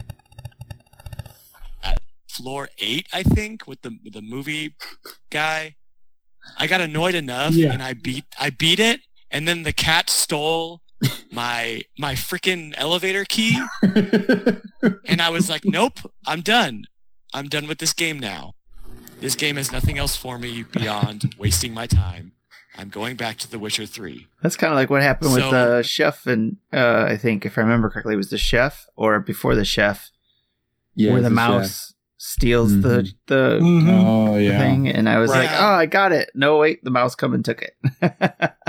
at 1.82 2.00
floor 2.28 2.68
eight 2.78 3.06
I 3.12 3.22
think 3.22 3.66
with 3.66 3.80
the 3.82 3.98
the 4.10 4.20
movie 4.22 4.74
guy. 5.30 5.76
I 6.58 6.66
got 6.66 6.80
annoyed 6.80 7.14
enough 7.14 7.54
Yeah. 7.54 7.72
and 7.72 7.82
I 7.82 7.94
beat 7.94 8.24
I 8.38 8.50
beat 8.50 8.78
it 8.80 9.00
and 9.30 9.48
then 9.48 9.62
the 9.62 9.72
cat 9.72 10.10
stole 10.10 10.82
my 11.30 11.82
my 11.98 12.14
freaking 12.14 12.74
elevator 12.76 13.24
key 13.24 13.58
and 13.82 15.20
I 15.22 15.30
was 15.30 15.48
like, 15.48 15.64
nope, 15.64 15.98
I'm 16.26 16.40
done. 16.42 16.84
I'm 17.34 17.48
done 17.48 17.66
with 17.66 17.78
this 17.78 17.92
game 17.92 18.18
now. 18.18 18.54
This 19.20 19.34
game 19.36 19.56
has 19.56 19.70
nothing 19.72 19.98
else 19.98 20.16
for 20.16 20.38
me 20.38 20.64
beyond 20.64 21.34
wasting 21.38 21.72
my 21.72 21.86
time. 21.86 22.32
I'm 22.76 22.88
going 22.88 23.16
back 23.16 23.36
to 23.38 23.50
The 23.50 23.58
Witcher 23.58 23.86
3. 23.86 24.26
That's 24.42 24.56
kind 24.56 24.72
of 24.72 24.76
like 24.76 24.88
what 24.90 25.02
happened 25.02 25.32
with 25.34 25.42
So- 25.42 25.76
the 25.76 25.82
chef, 25.82 26.26
and 26.26 26.56
uh, 26.72 27.04
I 27.08 27.16
think 27.16 27.44
if 27.46 27.58
I 27.58 27.60
remember 27.60 27.90
correctly, 27.90 28.14
it 28.14 28.16
was 28.16 28.30
the 28.30 28.38
chef 28.38 28.86
or 28.96 29.20
before 29.20 29.54
the 29.54 29.64
chef, 29.64 30.10
Yeah, 30.94 31.12
where 31.12 31.20
the 31.20 31.26
it's 31.26 31.32
a 31.32 31.34
mouse 31.34 31.94
steals 32.16 32.80
the 32.82 33.10
the 33.26 33.58
Mhm. 33.60 34.04
Oh 34.06 34.36
yeah. 34.38 34.58
thing, 34.58 34.88
and 34.88 35.08
I 35.08 35.18
was 35.18 35.30
Right. 35.30 35.46
like, 35.50 35.60
oh, 35.60 35.74
I 35.74 35.86
got 35.86 36.12
it. 36.12 36.30
No, 36.34 36.58
wait, 36.58 36.82
the 36.84 36.90
mouse 36.90 37.14
come 37.14 37.34
and 37.34 37.44
took 37.44 37.62
it. 37.62 37.74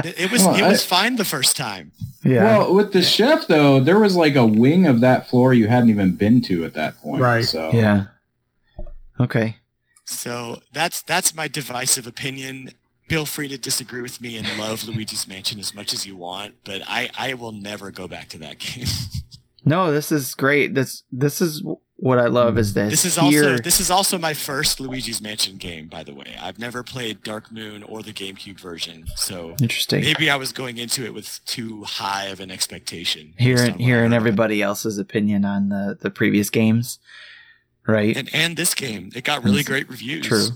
It, 0.03 0.19
it 0.19 0.31
was 0.31 0.43
Well, 0.43 0.55
it 0.55 0.63
I- 0.63 0.69
was 0.69 0.83
fine 0.83 1.15
the 1.15 1.23
first 1.25 1.55
time. 1.55 1.91
yeah, 2.25 2.43
Well, 2.57 2.73
with 2.75 2.93
the 2.93 3.01
chef 3.03 3.47
though, 3.47 3.79
there 3.79 3.99
was 3.99 4.15
like 4.15 4.35
a 4.35 4.45
wing 4.45 4.85
of 4.85 4.99
that 5.01 5.29
floor 5.29 5.53
you 5.53 5.67
hadn't 5.67 5.89
even 5.91 6.15
been 6.15 6.41
to 6.43 6.65
at 6.65 6.73
that 6.73 6.97
point. 6.99 7.21
Right. 7.21 7.45
So 7.45 7.71
yeah. 7.73 8.05
Okay. 9.23 9.57
So 10.05 10.61
that's 10.73 11.01
that's 11.01 11.33
my 11.33 11.47
divisive 11.47 12.05
opinion. 12.07 12.71
Feel 13.07 13.25
free 13.25 13.47
to 13.49 13.57
disagree 13.57 14.01
with 14.01 14.21
me 14.21 14.37
and 14.37 14.47
love 14.57 14.85
Luigi's 14.87 15.27
Mansion 15.27 15.59
as 15.59 15.73
much 15.73 15.93
as 15.93 16.05
you 16.05 16.15
want, 16.15 16.55
but 16.63 16.81
I, 16.87 17.09
I 17.17 17.33
will 17.33 17.51
never 17.51 17.91
go 17.91 18.07
back 18.07 18.29
to 18.29 18.37
that 18.39 18.59
game. 18.59 18.87
No, 19.65 19.91
this 19.91 20.11
is 20.11 20.33
great. 20.35 20.73
This 20.73 21.03
this 21.11 21.41
is 21.41 21.63
what 21.97 22.19
I 22.19 22.27
love 22.27 22.57
is 22.57 22.73
that 22.73 22.89
This 22.89 23.05
is 23.05 23.15
here. 23.15 23.51
also 23.51 23.57
this 23.63 23.79
is 23.79 23.89
also 23.89 24.17
my 24.17 24.33
first 24.33 24.79
Luigi's 24.81 25.21
Mansion 25.21 25.55
game, 25.57 25.87
by 25.87 26.03
the 26.03 26.13
way. 26.13 26.35
I've 26.41 26.59
never 26.59 26.83
played 26.83 27.23
Dark 27.23 27.49
Moon 27.51 27.81
or 27.83 28.03
the 28.03 28.11
GameCube 28.11 28.59
version, 28.59 29.05
so 29.15 29.55
interesting. 29.61 30.01
maybe 30.01 30.29
I 30.29 30.35
was 30.35 30.51
going 30.51 30.77
into 30.77 31.05
it 31.05 31.13
with 31.13 31.39
too 31.45 31.83
high 31.85 32.25
of 32.25 32.41
an 32.41 32.51
expectation. 32.51 33.33
Hearing 33.37 33.59
on 33.59 33.71
what 33.73 33.81
I 33.81 33.83
hearing 33.83 34.13
everybody 34.13 34.61
else's 34.61 34.97
opinion 34.97 35.45
on 35.45 35.69
the 35.69 35.97
the 35.99 36.09
previous 36.09 36.49
games, 36.49 36.99
right? 37.87 38.15
and 38.15 38.29
and 38.33 38.57
this 38.57 38.73
game, 38.75 39.11
it 39.15 39.23
got 39.23 39.43
really 39.43 39.59
It's 39.59 39.69
great 39.69 39.89
reviews. 39.89 40.25
True. 40.25 40.47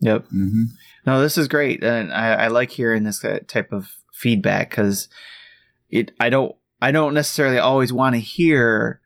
Yep. 0.00 0.26
hmm 0.28 0.64
No, 1.06 1.20
this 1.20 1.36
is 1.36 1.48
great, 1.48 1.82
and 1.84 2.12
I, 2.12 2.44
I 2.44 2.48
like 2.48 2.70
hearing 2.70 3.04
this 3.04 3.24
uh, 3.24 3.40
type 3.46 3.72
of 3.72 3.90
feedback 4.12 4.70
because 4.70 5.08
it. 5.90 6.12
I 6.20 6.30
don't. 6.30 6.54
I 6.82 6.92
don't 6.92 7.12
necessarily 7.14 7.58
always 7.58 7.92
want 7.92 8.14
to 8.14 8.20
hear 8.20 9.00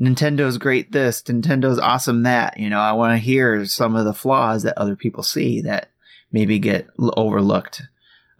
Nintendo's 0.00 0.58
great 0.58 0.90
this, 0.90 1.22
Nintendo's 1.22 1.78
awesome 1.78 2.24
that. 2.24 2.58
You 2.58 2.68
know, 2.70 2.80
I 2.80 2.92
want 2.92 3.12
to 3.12 3.24
hear 3.24 3.64
some 3.66 3.94
of 3.94 4.04
the 4.04 4.14
flaws 4.14 4.64
that 4.64 4.76
other 4.78 4.96
people 4.96 5.22
see 5.22 5.60
that 5.62 5.90
maybe 6.32 6.58
get 6.58 6.88
l- 7.00 7.14
overlooked, 7.16 7.82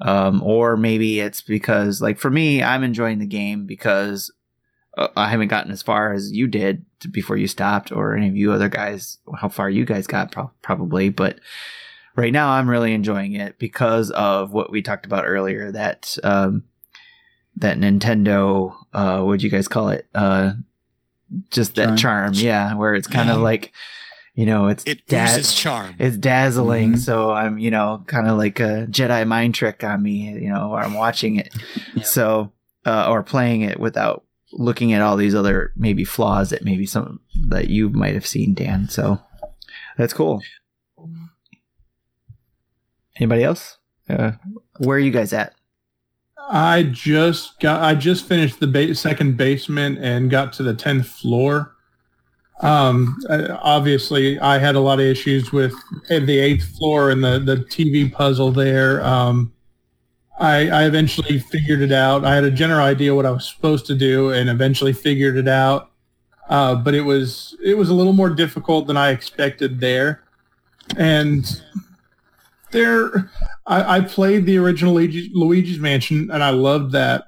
um, 0.01 0.43
or 0.43 0.77
maybe 0.77 1.21
it's 1.21 1.43
because, 1.43 2.01
like 2.01 2.19
for 2.19 2.31
me, 2.31 2.63
I'm 2.63 2.83
enjoying 2.83 3.19
the 3.21 3.27
game 3.27 3.67
because 3.67 4.33
uh, 4.97 5.09
I 5.17 5.29
haven't 5.29 5.49
gotten 5.49 5.71
as 5.73 5.83
far 5.83 6.13
as 6.13 6.33
you 6.33 6.47
did 6.47 6.85
before 7.11 7.37
you 7.37 7.47
stopped, 7.47 7.93
or 7.93 8.17
any 8.17 8.29
of 8.29 8.37
you 8.37 8.53
other 8.53 8.69
guys. 8.69 9.19
How 9.39 9.49
far 9.49 9.71
you 9.71 9.85
guys 9.85 10.07
got, 10.07 10.33
pro- 10.33 10.51
probably, 10.63 11.09
but 11.11 11.39
right 12.17 12.33
now 12.33 12.51
I'm 12.51 12.69
really 12.69 12.93
enjoying 12.93 13.35
it 13.35 13.59
because 13.59 14.11
of 14.11 14.53
what 14.53 14.71
we 14.73 14.83
talked 14.83 15.07
about 15.07 15.25
earlier 15.27 15.71
that 15.73 16.19
um 16.25 16.65
that 17.57 17.79
Nintendo 17.79 18.75
uh 18.93 19.21
what'd 19.23 19.43
you 19.43 19.51
guys 19.51 19.69
call 19.69 19.91
it? 19.91 20.07
Uh 20.15 20.53
just 21.51 21.77
that 21.77 21.97
charm, 21.97 22.33
Charm. 22.33 22.35
yeah, 22.35 22.75
where 22.75 22.95
it's 22.95 23.07
kind 23.07 23.31
of 23.31 23.37
Yeah. 23.39 23.43
like 23.45 23.73
you 24.35 24.47
know, 24.47 24.69
it's 24.69 24.85
It 24.85 25.07
daz- 25.07 25.55
charm. 25.55 25.95
it's 25.99 26.17
dazzling, 26.17 26.95
Mhm. 26.95 26.99
so 26.99 27.31
I'm, 27.33 27.59
you 27.59 27.71
know, 27.71 28.03
kind 28.07 28.27
of 28.29 28.39
like 28.39 28.59
a 28.61 28.87
Jedi 28.89 29.27
mind 29.27 29.55
trick 29.55 29.83
on 29.85 30.03
me, 30.03 30.33
you 30.33 30.49
know, 30.49 30.71
or 30.71 30.81
I'm 30.81 30.95
watching 30.95 31.37
it. 31.37 31.53
Yeah. 31.95 32.05
So, 32.05 32.53
uh, 32.87 33.11
or 33.11 33.23
playing 33.25 33.63
it 33.63 33.79
without 33.81 34.25
looking 34.53 34.93
at 34.93 35.03
all 35.03 35.17
these 35.17 35.35
other 35.35 35.73
maybe 35.77 36.05
flaws 36.05 36.51
that 36.51 36.65
maybe 36.65 36.87
some 36.87 37.21
that 37.49 37.69
you 37.69 37.89
might 37.91 38.15
have 38.15 38.27
seen, 38.27 38.55
Dan. 38.55 38.89
So 38.89 39.21
that's 39.97 40.13
cool. 40.13 40.43
Anybody 43.17 43.45
else? 43.45 43.79
Uh, 44.09 44.33
where 44.79 44.97
are 44.97 45.01
you 45.01 45.11
guys 45.11 45.33
at? 45.33 45.55
I 46.51 46.85
just 46.85 47.61
got. 47.61 47.83
I 47.83 47.95
just 47.95 48.27
finished 48.27 48.59
the 48.59 48.67
ba- 48.67 48.95
second 48.95 49.37
basement 49.37 49.99
and 50.01 50.31
got 50.31 50.53
to 50.55 50.63
the 50.63 50.75
tenth 50.75 51.07
floor. 51.07 51.77
Um, 52.63 53.17
uh, 53.29 53.57
obviously, 53.61 54.39
I 54.41 54.59
had 54.59 54.75
a 54.75 54.81
lot 54.81 55.01
of 55.01 55.07
issues 55.07 55.53
with 55.53 55.75
the 56.09 56.39
eighth 56.39 56.77
floor 56.77 57.11
and 57.11 57.23
the 57.23 57.39
the 57.39 57.57
TV 57.57 58.11
puzzle 58.13 58.51
there. 58.51 59.05
Um, 59.05 59.53
I, 60.41 60.69
I 60.69 60.85
eventually 60.87 61.39
figured 61.39 61.83
it 61.83 61.93
out. 61.93 62.25
I 62.25 62.35
had 62.35 62.45
a 62.45 62.51
general 62.51 62.81
idea 62.81 63.15
what 63.15 63.27
I 63.27 63.31
was 63.31 63.49
supposed 63.49 63.87
to 63.87 63.95
do, 63.95 64.33
and 64.33 64.49
eventually 64.49 64.93
figured 64.93 65.37
it 65.37 65.49
out. 65.49 65.91
Uh, 66.49 66.75
but 66.75 66.95
it 66.95 67.03
was 67.03 67.57
it 67.63 67.77
was 67.77 67.91
a 67.91 67.95
little 67.95 68.13
more 68.13 68.31
difficult 68.31 68.89
than 68.89 68.97
I 68.97 69.11
expected 69.11 69.79
there, 69.81 70.25
and 70.97 71.63
there 72.73 73.31
I, 73.67 73.99
I 73.99 74.01
played 74.01 74.47
the 74.47 74.59
original 74.59 74.95
Luigi, 74.95 75.31
Luigi's 75.33 75.79
Mansion 75.79 76.31
and 76.31 76.43
I 76.43 76.51
loved 76.51 76.93
that. 76.93 77.25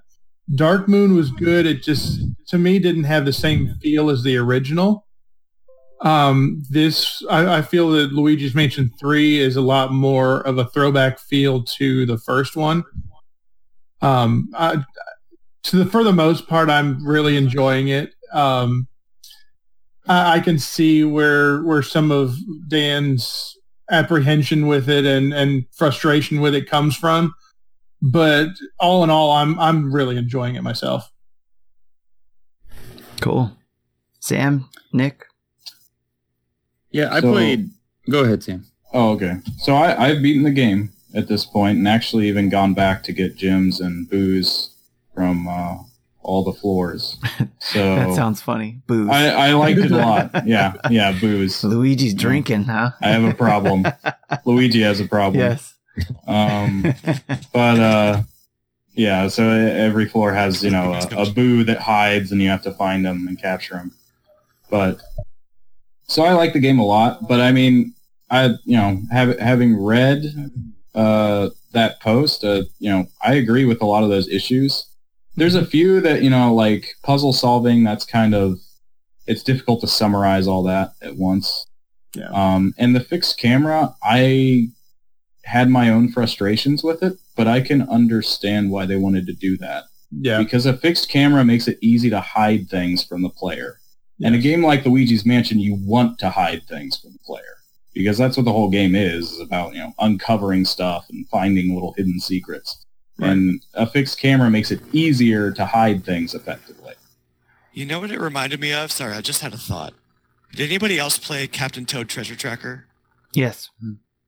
Dark 0.55 0.89
Moon 0.89 1.15
was 1.15 1.31
good. 1.31 1.67
It 1.67 1.83
just 1.83 2.21
to 2.49 2.59
me 2.59 2.79
didn't 2.79 3.05
have 3.05 3.25
the 3.25 3.33
same 3.33 3.77
feel 3.81 4.11
as 4.11 4.23
the 4.23 4.37
original. 4.37 5.07
Um, 6.03 6.65
this 6.69 7.25
I, 7.31 7.59
I 7.59 7.63
feel 7.63 7.91
that 7.91 8.13
Luigi's 8.13 8.55
Mansion 8.55 8.93
Three 8.99 9.39
is 9.39 9.57
a 9.57 9.61
lot 9.61 9.93
more 9.93 10.41
of 10.41 10.59
a 10.59 10.67
throwback 10.67 11.19
feel 11.19 11.63
to 11.63 12.05
the 12.07 12.19
first 12.19 12.57
one. 12.57 12.85
Um, 14.01 14.49
I, 14.55 14.85
to 15.65 15.77
the 15.77 15.87
for 15.87 16.03
the 16.03 16.13
most 16.13 16.49
part, 16.49 16.69
I'm 16.69 17.07
really 17.07 17.37
enjoying 17.37 17.89
it. 17.89 18.15
Um, 18.33 18.89
I, 20.09 20.35
I 20.35 20.41
can 20.41 20.59
see 20.59 21.05
where 21.05 21.63
where 21.63 21.83
some 21.83 22.11
of 22.11 22.35
Dan's 22.67 23.57
apprehension 23.91 24.67
with 24.67 24.89
it 24.89 25.05
and, 25.05 25.33
and 25.33 25.67
frustration 25.71 26.41
with 26.41 26.55
it 26.55 26.69
comes 26.69 26.97
from. 26.97 27.35
But 28.01 28.49
all 28.81 29.05
in 29.05 29.11
all, 29.11 29.31
I'm 29.31 29.57
I'm 29.61 29.95
really 29.95 30.17
enjoying 30.17 30.57
it 30.57 30.63
myself. 30.63 31.09
Cool. 33.21 33.57
Sam, 34.19 34.69
Nick. 34.93 35.27
Yeah, 36.93 37.13
I 37.13 37.21
So- 37.21 37.33
played. 37.33 37.71
Go 38.11 38.25
ahead, 38.25 38.43
Sam. 38.43 38.65
Oh, 38.93 39.11
okay. 39.13 39.37
So 39.59 39.75
I, 39.75 40.09
I've 40.09 40.23
beaten 40.23 40.43
the 40.43 40.51
game 40.51 40.91
at 41.15 41.29
this 41.29 41.45
point, 41.47 41.79
and 41.79 41.89
actually 41.89 42.29
even 42.29 42.49
gone 42.49 42.75
back 42.75 43.03
to 43.05 43.13
get 43.13 43.37
gems 43.37 43.81
and 43.81 44.09
Boos 44.11 44.71
from 45.15 45.47
uh, 45.49 45.77
all 46.23 46.43
the 46.45 46.53
floors. 46.53 47.17
So 47.61 47.95
that 47.95 48.15
sounds 48.17 48.43
funny. 48.43 48.83
Booze. 48.89 49.09
I, 49.09 49.29
I 49.51 49.53
liked 49.53 49.79
it 49.79 49.93
a 49.93 49.97
lot. 50.09 50.47
Yeah, 50.47 50.75
yeah, 50.91 51.13
booze. 51.19 51.63
Luigi's 51.63 52.13
drinking, 52.13 52.65
huh? 52.65 52.91
I 53.01 53.11
have 53.11 53.23
a 53.25 53.33
problem. 53.35 53.87
Luigi 54.45 54.83
has 54.83 54.99
a 55.01 55.07
problem. 55.07 55.41
yes. 55.41 55.75
Um, 56.27 56.83
but 57.53 57.79
uh, 57.79 58.23
yeah, 58.95 59.29
so 59.29 59.49
every 59.49 60.07
floor 60.07 60.33
has 60.35 60.63
you 60.65 60.71
know 60.71 60.93
a, 61.13 61.23
a 61.23 61.31
boo 61.31 61.63
that 61.65 61.79
hides, 61.79 62.33
and 62.33 62.43
you 62.43 62.49
have 62.49 62.63
to 62.63 62.73
find 62.75 63.05
them 63.07 63.29
and 63.29 63.41
capture 63.41 63.75
them. 63.75 63.93
But 64.71 65.01
so 66.09 66.23
I 66.23 66.33
like 66.33 66.53
the 66.53 66.61
game 66.61 66.79
a 66.79 66.87
lot. 66.87 67.27
But 67.29 67.41
I 67.41 67.53
mean, 67.53 67.95
I 68.31 68.47
you 68.65 68.77
know 68.77 69.01
have, 69.11 69.39
having 69.39 69.77
read 69.77 70.25
uh, 70.95 71.51
that 71.73 72.01
post, 72.01 72.45
uh, 72.45 72.65
you 72.79 72.91
know, 72.91 73.07
I 73.23 73.35
agree 73.35 73.65
with 73.65 73.83
a 73.83 73.87
lot 73.87 74.05
of 74.05 74.11
those 74.11 74.29
issues. 74.29 74.89
There's 75.37 75.55
a 75.55 75.65
few 75.65 76.01
that 76.01 76.23
you 76.23 76.31
know, 76.31 76.55
like 76.55 76.95
puzzle 77.03 77.33
solving. 77.33 77.85
That's 77.85 78.05
kind 78.05 78.35
of 78.35 78.59
it's 79.27 79.43
difficult 79.43 79.81
to 79.81 79.87
summarize 79.87 80.47
all 80.47 80.63
that 80.65 80.93
at 81.01 81.17
once. 81.17 81.67
Yeah. 82.15 82.31
Um, 82.33 82.75
and 82.79 82.95
the 82.95 83.01
fixed 83.01 83.39
camera, 83.39 83.95
I 84.03 84.69
had 85.45 85.69
my 85.69 85.89
own 85.89 86.11
frustrations 86.11 86.83
with 86.83 87.03
it, 87.03 87.19
but 87.37 87.49
I 87.49 87.61
can 87.61 87.83
understand 87.89 88.71
why 88.71 88.87
they 88.87 88.97
wanted 88.97 89.27
to 89.27 89.33
do 89.33 89.57
that. 89.59 89.85
Yeah. 90.11 90.39
Because 90.39 90.67
a 90.67 90.77
fixed 90.77 91.09
camera 91.09 91.45
makes 91.45 91.69
it 91.69 91.79
easy 91.81 92.11
to 92.11 92.21
hide 92.21 92.69
things 92.69 93.03
from 93.03 93.23
the 93.23 93.31
player. 93.31 93.79
And 94.25 94.35
a 94.35 94.39
game 94.39 94.63
like 94.65 94.85
Luigi's 94.85 95.25
Mansion, 95.27 95.59
you 95.59 95.75
want 95.75 96.19
to 96.21 96.31
hide 96.31 96.63
things 96.69 96.99
from 96.99 97.13
the 97.13 97.19
player 97.21 97.43
because 97.95 98.17
that's 98.17 98.37
what 98.37 98.45
the 98.45 98.53
whole 98.53 98.71
game 98.71 98.95
is, 98.95 99.33
is 99.33 99.41
about, 99.41 99.73
you 99.75 99.81
know, 99.81 99.93
uncovering 99.99 100.65
stuff 100.65 101.07
and 101.11 101.29
finding 101.29 101.75
little 101.75 101.93
hidden 101.97 102.19
secrets. 102.21 102.87
And 103.19 103.63
a 103.75 103.87
fixed 103.87 104.19
camera 104.19 104.51
makes 104.51 104.71
it 104.71 104.81
easier 104.93 105.51
to 105.53 105.65
hide 105.67 106.05
things 106.05 106.35
effectively. 106.35 106.95
You 107.73 107.87
know 107.87 108.01
what 108.01 108.11
it 108.11 108.21
reminded 108.21 108.61
me 108.61 108.73
of? 108.73 108.91
Sorry, 108.91 109.13
I 109.15 109.21
just 109.21 109.43
had 109.43 109.55
a 109.55 109.59
thought. 109.59 109.95
Did 110.53 110.69
anybody 110.71 110.99
else 110.99 111.19
play 111.19 111.47
Captain 111.47 111.85
Toad 111.87 112.09
Treasure 112.09 112.35
Tracker? 112.37 112.87
Yes. 113.33 113.71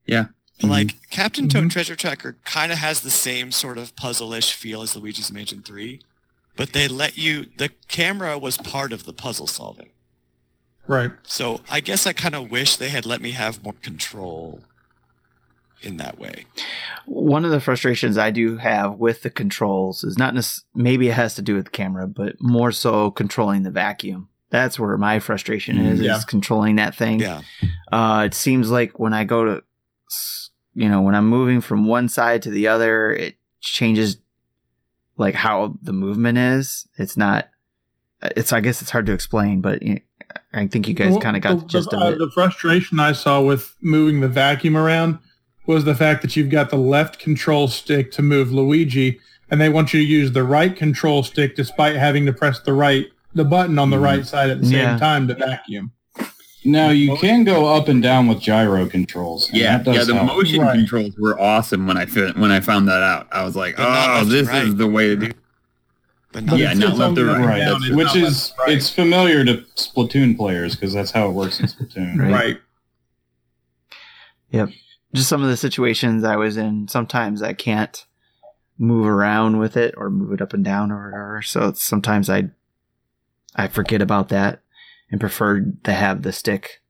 Yeah. 0.07 0.27
Like 0.63 0.95
Captain 1.09 1.49
Toad 1.49 1.65
Mhm. 1.65 1.71
Treasure 1.71 1.95
Tracker 1.95 2.37
kind 2.45 2.71
of 2.71 2.77
has 2.77 3.01
the 3.01 3.09
same 3.11 3.51
sort 3.51 3.77
of 3.77 3.95
puzzle-ish 3.95 4.53
feel 4.53 4.81
as 4.81 4.95
Luigi's 4.95 5.31
Mansion 5.31 5.61
3, 5.61 5.99
but 6.55 6.73
they 6.73 6.87
let 6.87 7.17
you 7.17 7.47
the 7.57 7.69
camera 7.87 8.37
was 8.37 8.57
part 8.57 8.91
of 8.93 9.05
the 9.05 9.13
puzzle 9.13 9.47
solving. 9.47 9.89
Right. 10.87 11.11
So 11.23 11.61
I 11.69 11.79
guess 11.79 12.05
I 12.05 12.13
kind 12.13 12.35
of 12.35 12.51
wish 12.51 12.75
they 12.77 12.89
had 12.89 13.05
let 13.05 13.21
me 13.21 13.31
have 13.31 13.63
more 13.63 13.73
control 13.81 14.61
in 15.81 15.97
that 15.97 16.19
way. 16.19 16.45
One 17.05 17.43
of 17.45 17.51
the 17.51 17.59
frustrations 17.59 18.17
I 18.17 18.31
do 18.31 18.57
have 18.57 18.95
with 18.97 19.21
the 19.23 19.29
controls 19.29 20.03
is 20.03 20.17
not 20.17 20.33
nec- 20.33 20.43
maybe 20.73 21.09
it 21.09 21.13
has 21.13 21.35
to 21.35 21.41
do 21.41 21.55
with 21.55 21.65
the 21.65 21.71
camera, 21.71 22.07
but 22.07 22.35
more 22.39 22.71
so 22.71 23.11
controlling 23.11 23.63
the 23.63 23.71
vacuum. 23.71 24.29
That's 24.51 24.79
where 24.79 24.97
my 24.97 25.19
frustration 25.19 25.77
is, 25.79 25.99
Yeah. 25.99 26.17
is 26.17 26.25
controlling 26.25 26.75
that 26.77 26.95
thing. 26.95 27.19
Yeah. 27.19 27.41
Uh, 27.91 28.23
it 28.25 28.33
seems 28.33 28.69
like 28.71 28.99
when 28.99 29.13
I 29.13 29.23
go 29.25 29.43
to, 29.43 29.63
you 30.73 30.87
know, 30.87 31.01
when 31.01 31.15
I'm 31.15 31.27
moving 31.27 31.61
from 31.61 31.85
one 31.87 32.09
side 32.09 32.41
to 32.43 32.51
the 32.51 32.67
other, 32.67 33.11
it 33.11 33.35
changes 33.61 34.17
like 35.17 35.35
how 35.35 35.75
the 35.81 35.93
movement 35.93 36.37
is. 36.37 36.87
It's 36.97 37.15
not, 37.17 37.49
it's, 38.21 38.51
I 38.53 38.59
guess 38.59 38.81
it's 38.81 38.91
hard 38.91 39.05
to 39.07 39.13
explain, 39.13 39.61
but 39.61 39.81
you 39.83 39.93
know, 39.95 39.99
I 40.53 40.67
think 40.67 40.87
you 40.87 40.93
guys 40.93 41.11
Well, 41.11 41.21
kind 41.21 41.35
of 41.37 41.43
got 41.43 41.59
the 41.59 41.65
gist 41.65 41.93
uh, 41.93 41.97
of 41.97 42.13
it. 42.13 42.19
The 42.19 42.31
frustration 42.33 42.99
I 42.99 43.11
saw 43.13 43.41
with 43.41 43.75
moving 43.81 44.21
the 44.21 44.27
vacuum 44.27 44.75
around 44.75 45.19
was 45.67 45.83
the 45.85 45.95
fact 45.95 46.21
that 46.21 46.35
you've 46.35 46.49
got 46.49 46.69
the 46.69 46.77
left 46.77 47.19
control 47.19 47.67
stick 47.67 48.11
to 48.13 48.21
move 48.21 48.51
Luigi, 48.51 49.19
and 49.49 49.59
they 49.61 49.69
want 49.69 49.93
you 49.93 49.99
to 49.99 50.05
use 50.05 50.31
the 50.31 50.43
right 50.43 50.75
control 50.75 51.23
stick 51.23 51.55
despite 51.55 51.95
having 51.95 52.25
to 52.25 52.33
press 52.33 52.59
the 52.59 52.73
right 52.73 53.07
the 53.33 53.43
button 53.43 53.77
on 53.77 53.89
the 53.89 53.97
Mhm. 53.97 54.01
right 54.03 54.25
side 54.25 54.49
at 54.49 54.59
the 54.61 54.65
same 54.65 54.75
Yeah. 54.75 54.97
time 54.97 55.27
to 55.27 55.33
vacuum. 55.35 55.91
Now 56.65 56.89
you 56.89 57.15
can 57.17 57.43
go 57.43 57.67
up 57.73 57.87
and 57.87 58.01
down 58.01 58.27
with 58.27 58.39
gyro 58.39 58.87
controls. 58.87 59.49
Yeah, 59.53 59.77
that 59.77 59.85
does 59.85 59.95
yeah. 59.95 60.03
The 60.05 60.15
help. 60.15 60.37
motion 60.37 60.61
Right. 60.61 60.75
controls 60.75 61.15
were 61.17 61.39
awesome 61.39 61.85
when 61.87 61.97
I 61.97 62.05
fi- 62.05 62.31
when 62.31 62.51
I 62.51 62.59
found 62.59 62.87
that 62.87 63.03
out. 63.03 63.27
I 63.31 63.43
was 63.43 63.55
like, 63.55 63.77
But 63.77 63.85
oh, 63.87 64.25
this 64.25 64.47
right. 64.47 64.63
is 64.65 64.75
the 64.75 64.87
way 64.87 65.07
to 65.09 65.15
do. 65.15 65.27
But 65.27 65.35
But 66.31 66.43
not 66.45 66.59
Yeah, 66.59 66.73
not 66.73 66.97
left 66.97 67.17
only 67.17 67.21
or 67.23 67.25
right. 67.27 67.45
right, 67.45 67.59
down, 67.59 67.95
which 67.95 68.15
is 68.15 68.49
left 68.57 68.59
right. 68.59 68.69
it's 68.77 68.89
familiar 68.89 69.45
to 69.45 69.63
Splatoon 69.75 70.35
players 70.35 70.75
because 70.75 70.93
that's 70.93 71.11
how 71.11 71.29
it 71.29 71.31
works 71.33 71.59
in 71.59 71.67
Splatoon. 71.67 72.17
Right. 72.19 72.57
right. 74.53 74.67
just 75.13 75.29
some 75.29 75.41
of 75.43 75.49
the 75.49 75.55
situations 75.57 76.23
I 76.25 76.35
was 76.35 76.57
in, 76.57 76.87
sometimes 76.89 77.41
I 77.41 77.53
can't 77.53 78.05
move 78.77 79.07
around 79.07 79.59
with 79.59 79.77
it 79.77 79.93
or 79.95 80.09
move 80.09 80.33
it 80.33 80.41
up 80.41 80.53
and 80.53 80.63
down 80.63 80.91
or 80.91 81.05
whatever. 81.05 81.41
So 81.41 81.71
sometimes 81.73 82.29
I 82.29 82.49
I 83.55 83.67
forget 83.69 84.01
about 84.01 84.27
that 84.29 84.59
and 85.11 85.19
preferred 85.19 85.83
to 85.83 85.93
have 85.93 86.21
the 86.21 86.31
stick. 86.31 86.81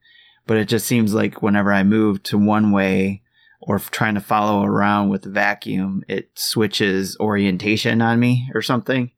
But 0.47 0.57
it 0.57 0.67
just 0.67 0.85
seems 0.85 1.13
like 1.13 1.41
whenever 1.41 1.73
I 1.73 1.83
move 1.83 2.21
to 2.23 2.37
one 2.37 2.71
way 2.71 3.23
or 3.61 3.79
trying 3.79 4.15
to 4.15 4.21
follow 4.21 4.63
around 4.63 5.09
with 5.09 5.23
the 5.23 5.29
vacuum, 5.29 6.03
it 6.07 6.29
switches 6.35 7.17
orientation 7.19 8.01
on 8.01 8.19
me 8.19 8.49
or 8.53 8.61
something. 8.61 9.11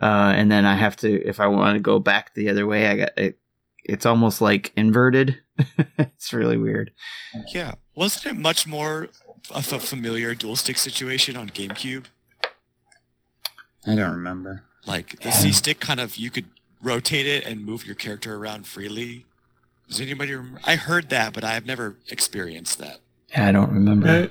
Uh, 0.00 0.32
and 0.34 0.50
then 0.50 0.64
I 0.64 0.76
have 0.76 0.96
to, 0.96 1.22
if 1.26 1.40
I 1.40 1.48
want 1.48 1.76
to 1.76 1.80
go 1.80 1.98
back 1.98 2.34
the 2.34 2.48
other 2.48 2.66
way, 2.66 2.86
I 2.86 2.96
got 2.96 3.18
it. 3.18 3.38
It's 3.84 4.06
almost 4.06 4.40
like 4.40 4.72
inverted. 4.76 5.40
it's 5.98 6.32
really 6.32 6.56
weird. 6.56 6.92
yeah. 7.52 7.74
Wasn't 7.94 8.24
it 8.24 8.40
much 8.40 8.66
more 8.66 9.08
of 9.50 9.72
a 9.72 9.80
familiar 9.80 10.34
dual 10.34 10.56
stick 10.56 10.78
situation 10.78 11.36
on 11.36 11.50
GameCube? 11.50 12.04
I 13.86 13.96
don't 13.96 14.12
remember. 14.12 14.64
Like 14.86 15.20
the 15.20 15.30
C 15.30 15.52
stick 15.52 15.80
kind 15.80 16.00
of 16.00 16.16
you 16.16 16.30
could 16.30 16.46
rotate 16.82 17.26
it 17.26 17.46
and 17.46 17.64
move 17.64 17.86
your 17.86 17.94
character 17.94 18.34
around 18.34 18.66
freely. 18.66 19.24
Does 19.88 20.00
anybody 20.00 20.34
remember? 20.34 20.60
I 20.64 20.76
heard 20.76 21.10
that, 21.10 21.32
but 21.32 21.44
I 21.44 21.52
have 21.52 21.66
never 21.66 21.96
experienced 22.08 22.78
that. 22.78 23.00
Yeah, 23.30 23.48
I 23.48 23.52
don't 23.52 23.72
remember. 23.72 24.30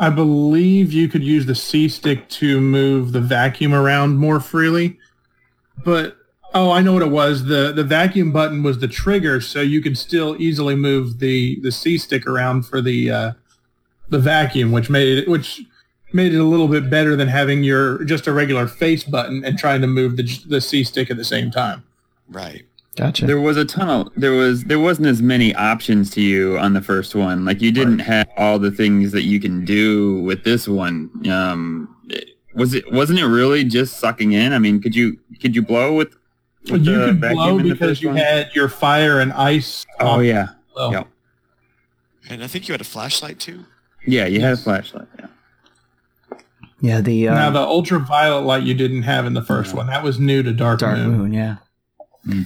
I, 0.00 0.06
I 0.06 0.10
believe 0.10 0.92
you 0.92 1.08
could 1.08 1.22
use 1.22 1.46
the 1.46 1.54
C 1.54 1.88
stick 1.88 2.28
to 2.30 2.60
move 2.60 3.12
the 3.12 3.20
vacuum 3.20 3.74
around 3.74 4.18
more 4.18 4.40
freely. 4.40 4.98
But 5.84 6.16
oh, 6.54 6.70
I 6.70 6.82
know 6.82 6.92
what 6.92 7.02
it 7.02 7.10
was. 7.10 7.44
The 7.44 7.72
the 7.72 7.84
vacuum 7.84 8.32
button 8.32 8.62
was 8.62 8.78
the 8.78 8.88
trigger, 8.88 9.40
so 9.40 9.60
you 9.60 9.80
could 9.80 9.98
still 9.98 10.40
easily 10.40 10.74
move 10.74 11.18
the 11.18 11.60
the 11.60 11.72
C 11.72 11.98
stick 11.98 12.26
around 12.26 12.62
for 12.64 12.80
the 12.80 13.10
uh, 13.10 13.32
the 14.08 14.18
vacuum, 14.18 14.72
which 14.72 14.90
made 14.90 15.18
it 15.18 15.28
which 15.28 15.62
made 16.16 16.34
it 16.34 16.38
a 16.38 16.44
little 16.44 16.66
bit 16.68 16.90
better 16.90 17.14
than 17.14 17.28
having 17.28 17.62
your 17.62 18.02
just 18.04 18.26
a 18.26 18.32
regular 18.32 18.66
face 18.66 19.04
button 19.04 19.44
and 19.44 19.56
trying 19.58 19.80
to 19.82 19.86
move 19.86 20.16
the 20.16 20.24
the 20.48 20.60
C 20.60 20.82
stick 20.82 21.10
at 21.10 21.16
the 21.16 21.24
same 21.24 21.50
time. 21.50 21.84
Right. 22.28 22.64
Gotcha. 22.96 23.26
There 23.26 23.40
was 23.40 23.58
a 23.58 23.64
ton 23.66 23.88
of 23.90 24.08
there 24.16 24.32
was 24.32 24.64
there 24.64 24.80
wasn't 24.80 25.06
as 25.06 25.20
many 25.20 25.54
options 25.54 26.10
to 26.12 26.22
you 26.22 26.58
on 26.58 26.72
the 26.72 26.80
first 26.80 27.14
one. 27.14 27.44
Like 27.44 27.60
you 27.60 27.70
didn't 27.70 27.98
have 28.00 28.26
all 28.38 28.58
the 28.58 28.70
things 28.70 29.12
that 29.12 29.22
you 29.24 29.38
can 29.38 29.64
do 29.66 30.22
with 30.22 30.44
this 30.44 30.66
one. 30.66 31.10
Um, 31.30 31.94
was 32.54 32.72
it 32.72 32.90
wasn't 32.90 33.18
it 33.18 33.26
really 33.26 33.64
just 33.64 33.98
sucking 34.00 34.32
in? 34.32 34.54
I 34.54 34.58
mean, 34.58 34.80
could 34.80 34.96
you 34.96 35.18
could 35.42 35.54
you 35.54 35.60
blow 35.62 35.92
with? 35.94 36.16
with 36.70 36.84
you 36.86 36.96
the 36.98 37.06
could 37.08 37.20
blow 37.20 37.62
because 37.62 38.00
you 38.02 38.08
one? 38.08 38.16
had 38.16 38.48
your 38.54 38.68
fire 38.70 39.20
and 39.20 39.32
ice. 39.34 39.84
Oh 40.00 40.20
yeah, 40.20 40.48
well. 40.74 40.90
Yep. 40.90 41.08
And 42.30 42.42
I 42.42 42.46
think 42.46 42.66
you 42.66 42.72
had 42.72 42.80
a 42.80 42.84
flashlight 42.84 43.38
too. 43.38 43.66
yeah. 44.06 44.24
You 44.26 44.40
had 44.40 44.54
a 44.54 44.56
flashlight. 44.56 45.06
Yeah. 45.18 45.26
Yeah, 46.86 47.00
the 47.00 47.28
uh, 47.28 47.34
now 47.34 47.50
the 47.50 47.60
ultraviolet 47.60 48.44
light 48.44 48.62
you 48.62 48.74
didn't 48.74 49.02
have 49.02 49.26
in 49.26 49.34
the 49.34 49.42
first 49.42 49.72
No. 49.74 49.78
one. 49.78 49.86
That 49.88 50.02
was 50.04 50.18
new 50.18 50.42
to 50.42 50.52
Dark, 50.52 50.78
Dark 50.80 50.98
Moon. 50.98 51.18
Moon. 51.18 51.32
yeah. 51.32 51.56
Hmm. 52.24 52.42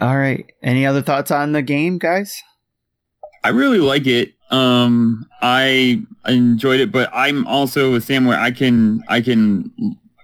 All 0.00 0.16
right. 0.16 0.44
Any 0.62 0.84
other 0.84 1.02
thoughts 1.02 1.30
on 1.30 1.52
the 1.52 1.62
game, 1.62 1.98
guys? 1.98 2.42
I 3.44 3.50
really 3.50 3.78
like 3.78 4.06
it. 4.06 4.32
Um, 4.50 5.26
I 5.42 6.02
enjoyed 6.26 6.80
it, 6.80 6.90
but 6.92 7.08
I'm 7.12 7.46
also 7.46 7.92
with 7.92 8.04
Sam 8.04 8.24
where 8.24 8.38
I 8.38 8.50
can 8.50 9.02
I 9.08 9.20
can 9.20 9.70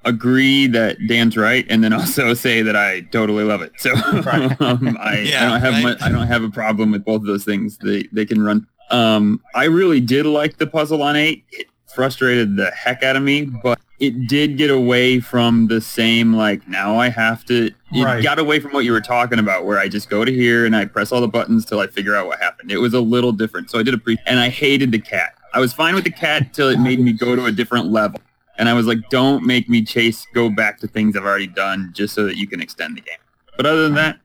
agree 0.04 0.66
that 0.66 0.96
Dan's 1.06 1.36
right, 1.36 1.64
and 1.68 1.82
then 1.84 1.92
also 2.00 2.34
say 2.34 2.62
that 2.62 2.74
I 2.76 3.02
totally 3.12 3.44
love 3.44 3.62
it. 3.62 3.72
So 3.78 3.92
Right. 3.94 4.60
um, 4.60 4.96
I, 5.00 5.18
Yeah, 5.20 5.46
I 5.46 5.50
don't 5.50 5.60
have 5.60 5.74
right. 5.74 5.82
much, 5.84 6.02
I 6.02 6.08
don't 6.10 6.26
have 6.26 6.42
a 6.42 6.50
problem 6.50 6.90
with 6.90 7.04
both 7.04 7.20
of 7.20 7.26
those 7.26 7.44
things. 7.44 7.78
They 7.78 8.04
they 8.12 8.24
can 8.26 8.42
run. 8.42 8.66
Um, 8.90 9.40
I 9.54 9.64
really 9.64 10.00
did 10.00 10.26
like 10.26 10.58
the 10.58 10.66
puzzle 10.66 11.02
on 11.02 11.14
eight. 11.16 11.44
It 11.52 11.66
frustrated 11.94 12.56
the 12.56 12.70
heck 12.70 13.02
out 13.02 13.16
of 13.16 13.22
me, 13.22 13.44
but 13.44 13.78
it 13.98 14.26
did 14.26 14.56
get 14.56 14.70
away 14.70 15.20
from 15.20 15.68
the 15.68 15.80
same 15.80 16.34
like 16.34 16.66
now 16.68 16.96
I 16.96 17.08
have 17.08 17.44
to. 17.46 17.66
It 17.66 18.04
Right. 18.04 18.22
got 18.22 18.38
away 18.38 18.58
from 18.58 18.72
what 18.72 18.84
you 18.84 18.92
were 18.92 19.00
talking 19.00 19.38
about, 19.38 19.64
where 19.66 19.78
I 19.78 19.88
just 19.88 20.08
go 20.10 20.24
to 20.24 20.32
here 20.32 20.64
and 20.66 20.74
I 20.74 20.86
press 20.86 21.12
all 21.12 21.20
the 21.20 21.28
buttons 21.28 21.64
till 21.64 21.78
I 21.80 21.86
figure 21.86 22.16
out 22.16 22.26
what 22.26 22.40
happened. 22.40 22.72
It 22.72 22.78
was 22.78 22.94
a 22.94 23.00
little 23.00 23.32
different, 23.32 23.70
so 23.70 23.78
I 23.78 23.82
did 23.82 23.94
appreciate. 23.94 24.24
And 24.26 24.40
I 24.40 24.48
hated 24.48 24.90
the 24.92 24.98
cat. 24.98 25.34
I 25.54 25.60
was 25.60 25.72
fine 25.72 25.94
with 25.94 26.04
the 26.04 26.10
cat 26.10 26.54
till 26.54 26.68
it 26.68 26.78
made 26.78 26.98
me 27.00 27.12
go 27.12 27.36
to 27.36 27.44
a 27.44 27.52
different 27.52 27.92
level. 27.92 28.20
And 28.58 28.68
I 28.68 28.72
was 28.74 28.86
like, 28.86 28.98
don't 29.10 29.44
make 29.44 29.68
me 29.68 29.82
chase, 29.84 30.26
go 30.34 30.48
back 30.50 30.78
to 30.80 30.86
things 30.88 31.16
I've 31.16 31.24
already 31.24 31.46
done 31.46 31.90
just 31.94 32.14
so 32.14 32.24
that 32.24 32.36
you 32.36 32.46
can 32.46 32.60
extend 32.60 32.96
the 32.96 33.00
game. 33.02 33.18
But 33.56 33.66
other 33.66 33.82
than 33.84 33.94
that, 33.94 34.18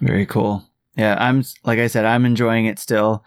Very 0.00 0.26
cool. 0.26 0.62
Yeah, 0.96 1.16
I'm 1.18 1.42
like 1.64 1.78
I 1.78 1.86
said, 1.86 2.04
I'm 2.04 2.24
enjoying 2.24 2.66
it 2.66 2.78
still. 2.78 3.24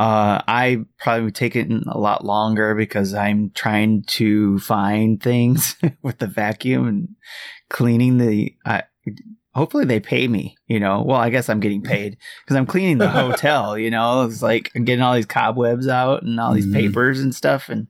Uh, 0.00 0.40
I 0.48 0.84
probably 0.98 1.24
would 1.24 1.34
take 1.34 1.54
it 1.56 1.68
a 1.70 1.98
lot 1.98 2.24
longer 2.24 2.74
because 2.74 3.12
I'm 3.12 3.50
trying 3.50 4.02
to 4.04 4.58
find 4.60 5.22
things 5.22 5.76
with 6.02 6.18
the 6.18 6.26
vacuum 6.26 6.88
and 6.88 7.08
cleaning 7.68 8.16
the. 8.16 8.54
I, 8.64 8.84
hopefully 9.54 9.84
they 9.84 10.00
pay 10.00 10.26
me. 10.26 10.56
You 10.68 10.80
know, 10.80 11.02
well, 11.06 11.20
I 11.20 11.28
guess 11.28 11.50
I'm 11.50 11.60
getting 11.60 11.82
paid 11.82 12.16
because 12.44 12.56
I'm 12.56 12.64
cleaning 12.66 12.96
the 12.96 13.10
hotel. 13.22 13.76
You 13.76 13.90
know, 13.90 14.24
it's 14.24 14.40
like 14.42 14.70
I'm 14.74 14.84
getting 14.84 15.02
all 15.02 15.14
these 15.14 15.26
cobwebs 15.26 15.86
out 15.86 16.22
and 16.22 16.40
all 16.40 16.54
these 16.54 16.66
Mhm. 16.66 16.72
papers 16.74 17.20
and 17.20 17.34
stuff 17.34 17.68
and 17.68 17.86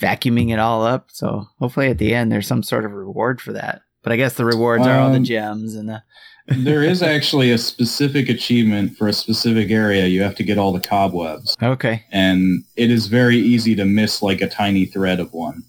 vacuuming 0.00 0.50
it 0.52 0.60
all 0.60 0.86
up. 0.86 1.08
So 1.10 1.46
hopefully 1.58 1.88
at 1.88 1.98
the 1.98 2.14
end 2.14 2.30
there's 2.30 2.46
some 2.46 2.62
sort 2.62 2.84
of 2.84 2.92
reward 2.92 3.40
for 3.40 3.52
that. 3.54 3.82
But 4.04 4.12
I 4.12 4.16
guess 4.16 4.34
the 4.34 4.46
rewards 4.46 4.86
are 4.86 4.98
all 5.00 5.10
the 5.10 5.16
Um, 5.16 5.24
gems 5.24 5.74
and 5.74 5.88
the. 5.88 6.02
There 6.50 6.82
is 6.82 7.02
actually 7.02 7.50
a 7.52 7.58
specific 7.58 8.28
achievement 8.28 8.96
for 8.96 9.08
a 9.08 9.12
specific 9.12 9.70
area. 9.70 10.06
You 10.06 10.22
have 10.22 10.34
to 10.36 10.42
get 10.44 10.58
all 10.58 10.72
the 10.72 10.80
cobwebs, 10.80 11.56
Okay, 11.62 12.04
and 12.12 12.64
it 12.76 12.90
is 12.90 13.06
very 13.06 13.36
easy 13.38 13.74
to 13.76 13.84
miss 13.84 14.22
like 14.22 14.40
a 14.40 14.48
tiny 14.48 14.84
thread 14.86 15.20
of 15.20 15.32
one. 15.32 15.62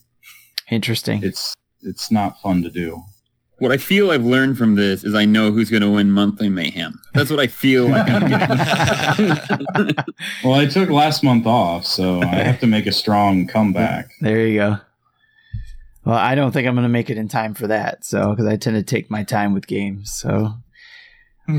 interesting. 0.70 1.24
It's 1.24 1.54
it's 1.82 2.12
not 2.12 2.40
fun 2.42 2.62
to 2.64 2.70
do. 2.70 3.02
what 3.60 3.72
I 3.72 3.78
feel 3.78 4.12
I've 4.12 4.26
learned 4.26 4.58
from 4.58 4.76
this 4.76 5.04
is 5.04 5.14
I 5.16 5.26
know 5.26 5.52
who's 5.52 5.70
going 5.70 5.82
to 5.84 5.90
win 5.90 6.12
monthly 6.12 6.50
mayhem. 6.50 7.00
That's 7.14 7.30
what 7.30 7.40
I 7.40 7.48
feel 7.48 7.88
like 7.88 8.10
I'm 8.10 8.28
getting. 8.30 9.96
Well, 10.44 10.54
I 10.60 10.66
took 10.66 10.90
last 10.90 11.24
month 11.24 11.46
off, 11.46 11.86
so 11.86 12.22
I 12.22 12.36
have 12.44 12.60
to 12.62 12.68
make 12.68 12.88
a 12.88 12.92
strong 12.92 13.46
comeback. 13.48 14.10
There 14.22 14.48
you 14.48 14.58
go. 14.60 14.78
Well, 16.06 16.16
I 16.18 16.34
don't 16.34 16.52
think 16.52 16.68
I'm 16.68 16.74
going 16.74 16.84
to 16.84 16.90
make 16.90 17.10
it 17.12 17.18
in 17.18 17.28
time 17.28 17.54
for 17.54 17.68
that. 17.68 18.04
So, 18.06 18.32
because 18.32 18.48
I 18.48 18.58
tend 18.58 18.76
to 18.76 18.82
take 18.84 19.12
my 19.12 19.24
time 19.24 19.54
with 19.54 19.68
games. 19.68 20.12
So, 20.12 20.54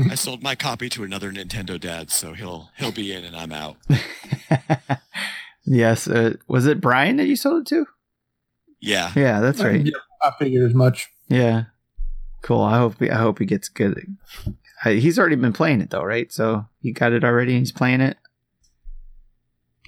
I 0.09 0.15
sold 0.15 0.43
my 0.43 0.55
copy 0.55 0.89
to 0.89 1.03
another 1.03 1.31
Nintendo 1.31 1.79
dad, 1.79 2.11
so 2.11 2.33
he'll 2.33 2.69
he'll 2.77 2.91
be 2.91 3.11
in 3.11 3.23
and 3.23 3.35
I'm 3.35 3.51
out. 3.51 3.77
yes. 5.65 6.07
Uh, 6.07 6.35
was 6.47 6.65
it 6.65 6.81
Brian 6.81 7.17
that 7.17 7.25
you 7.25 7.35
sold 7.35 7.61
it 7.61 7.67
to? 7.67 7.85
Yeah. 8.79 9.11
Yeah, 9.15 9.39
that's 9.39 9.61
right. 9.63 9.85
Yeah, 9.85 9.91
I 10.21 10.31
figured 10.37 10.65
as 10.65 10.73
much. 10.73 11.09
Yeah. 11.29 11.65
Cool. 12.41 12.61
I 12.61 12.77
hope 12.77 12.99
he, 12.99 13.09
I 13.09 13.17
hope 13.17 13.39
he 13.39 13.45
gets 13.45 13.69
good. 13.69 14.17
I, 14.83 14.93
he's 14.93 15.17
already 15.17 15.37
been 15.37 15.53
playing 15.53 15.81
it 15.81 15.89
though, 15.89 16.03
right? 16.03 16.31
So 16.31 16.65
he 16.81 16.91
got 16.91 17.13
it 17.13 17.23
already 17.23 17.53
and 17.53 17.61
he's 17.61 17.71
playing 17.71 18.01
it. 18.01 18.17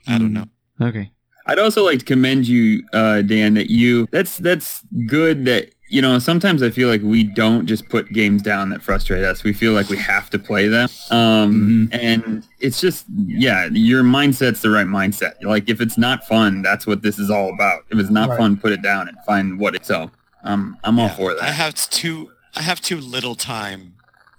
I 0.07 0.17
don't 0.17 0.33
know. 0.33 0.45
Okay. 0.79 1.11
I'd 1.47 1.59
also 1.59 1.83
like 1.83 1.99
to 1.99 2.05
commend 2.05 2.47
you, 2.47 2.83
uh, 2.93 3.21
Dan, 3.21 3.53
that 3.55 3.69
you 3.69 4.07
that's 4.11 4.37
that's 4.37 4.81
good 5.05 5.45
that 5.45 5.74
you 5.87 6.01
know 6.01 6.17
sometimes 6.19 6.63
I 6.63 6.69
feel 6.71 6.89
like 6.89 7.01
we 7.03 7.23
don't 7.23 7.65
just 7.67 7.87
put 7.89 8.11
games 8.11 8.41
down 8.41 8.69
that 8.69 8.81
frustrate 8.81 9.23
us. 9.23 9.43
We 9.43 9.53
feel 9.53 9.73
like 9.73 9.89
we 9.89 9.97
have 9.97 10.29
to 10.31 10.39
play 10.39 10.67
them. 10.67 10.89
Um, 11.11 11.89
and 11.91 12.45
it's 12.59 12.81
just 12.81 13.05
yeah, 13.15 13.67
your 13.71 14.03
mindset's 14.03 14.61
the 14.61 14.69
right 14.69 14.87
mindset. 14.87 15.33
Like 15.43 15.69
if 15.69 15.81
it's 15.81 15.97
not 15.97 16.25
fun, 16.27 16.61
that's 16.61 16.87
what 16.87 17.01
this 17.03 17.19
is 17.19 17.29
all 17.29 17.53
about. 17.53 17.83
If 17.91 17.99
it's 17.99 18.09
not 18.09 18.29
Right. 18.29 18.37
fun, 18.37 18.57
put 18.57 18.71
it 18.71 18.81
down 18.81 19.07
and 19.07 19.17
find 19.25 19.59
what 19.59 19.75
it's 19.75 19.87
so. 19.87 20.09
Um, 20.43 20.77
I'm 20.83 20.99
all 20.99 21.07
Yeah. 21.07 21.15
for 21.15 21.31
I 21.31 21.35
that. 21.35 21.53
have 21.53 21.75
too 21.75 22.31
I 22.55 22.61
have 22.61 22.79
too 22.81 22.97
little 22.99 23.35
time 23.35 23.93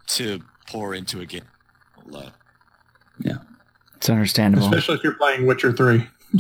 to 0.09 0.41
pour 0.67 0.95
into 0.95 1.21
a 1.21 1.27
game. 1.27 1.43
Well, 2.07 2.33
uh, 3.25 3.35
It's 3.97 4.09
understandable. 4.11 4.67
Especially 4.67 4.97
if 4.97 5.05
you're 5.05 5.15
playing 5.15 5.47
Witcher 5.47 5.73
3. 5.73 6.07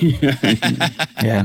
yeah. 0.00 0.36
yeah. 1.22 1.44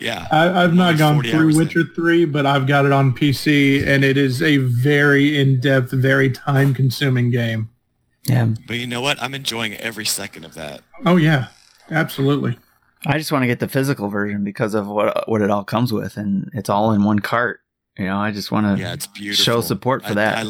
I, 0.00 0.64
I've 0.64 0.74
not 0.74 0.98
gone 0.98 1.22
through 1.22 1.32
hours 1.38 1.54
in. 1.54 1.60
Witcher 1.60 1.84
3, 1.94 2.24
but 2.26 2.46
I've 2.46 2.66
got 2.66 2.84
it 2.84 2.92
on 2.92 3.14
PC, 3.14 3.86
and 3.86 4.04
it 4.04 4.16
is 4.16 4.42
a 4.42 4.56
very 4.58 5.38
in-depth, 5.40 5.92
very 5.92 6.30
time-consuming 6.30 7.30
game. 7.30 7.70
Yeah. 8.24 8.48
But 8.66 8.76
you 8.78 8.86
know 8.86 9.00
what? 9.00 9.22
I'm 9.22 9.34
enjoying 9.34 9.74
every 9.74 10.04
second 10.06 10.44
of 10.44 10.54
that. 10.54 10.82
Oh, 11.06 11.16
yeah. 11.16 11.48
Absolutely. 11.90 12.58
I 13.06 13.18
just 13.18 13.30
want 13.30 13.42
to 13.42 13.46
get 13.46 13.60
the 13.60 13.68
physical 13.68 14.08
version 14.08 14.44
because 14.44 14.72
of 14.74 14.86
what 14.86 15.28
what 15.28 15.42
it 15.42 15.50
all 15.50 15.62
comes 15.64 15.92
with, 15.92 16.16
and 16.16 16.50
it's 16.54 16.70
all 16.70 16.92
in 16.92 17.04
one 17.04 17.18
cart. 17.18 17.60
You 17.98 18.06
know, 18.06 18.16
I 18.16 18.30
just 18.30 18.50
want 18.50 18.66
to 18.78 18.82
Yeah, 18.82 18.94
it's 18.94 19.06
beautiful. 19.06 19.44
show 19.44 19.60
support 19.60 20.02
for 20.02 20.12
I- 20.12 20.14
that. 20.14 20.46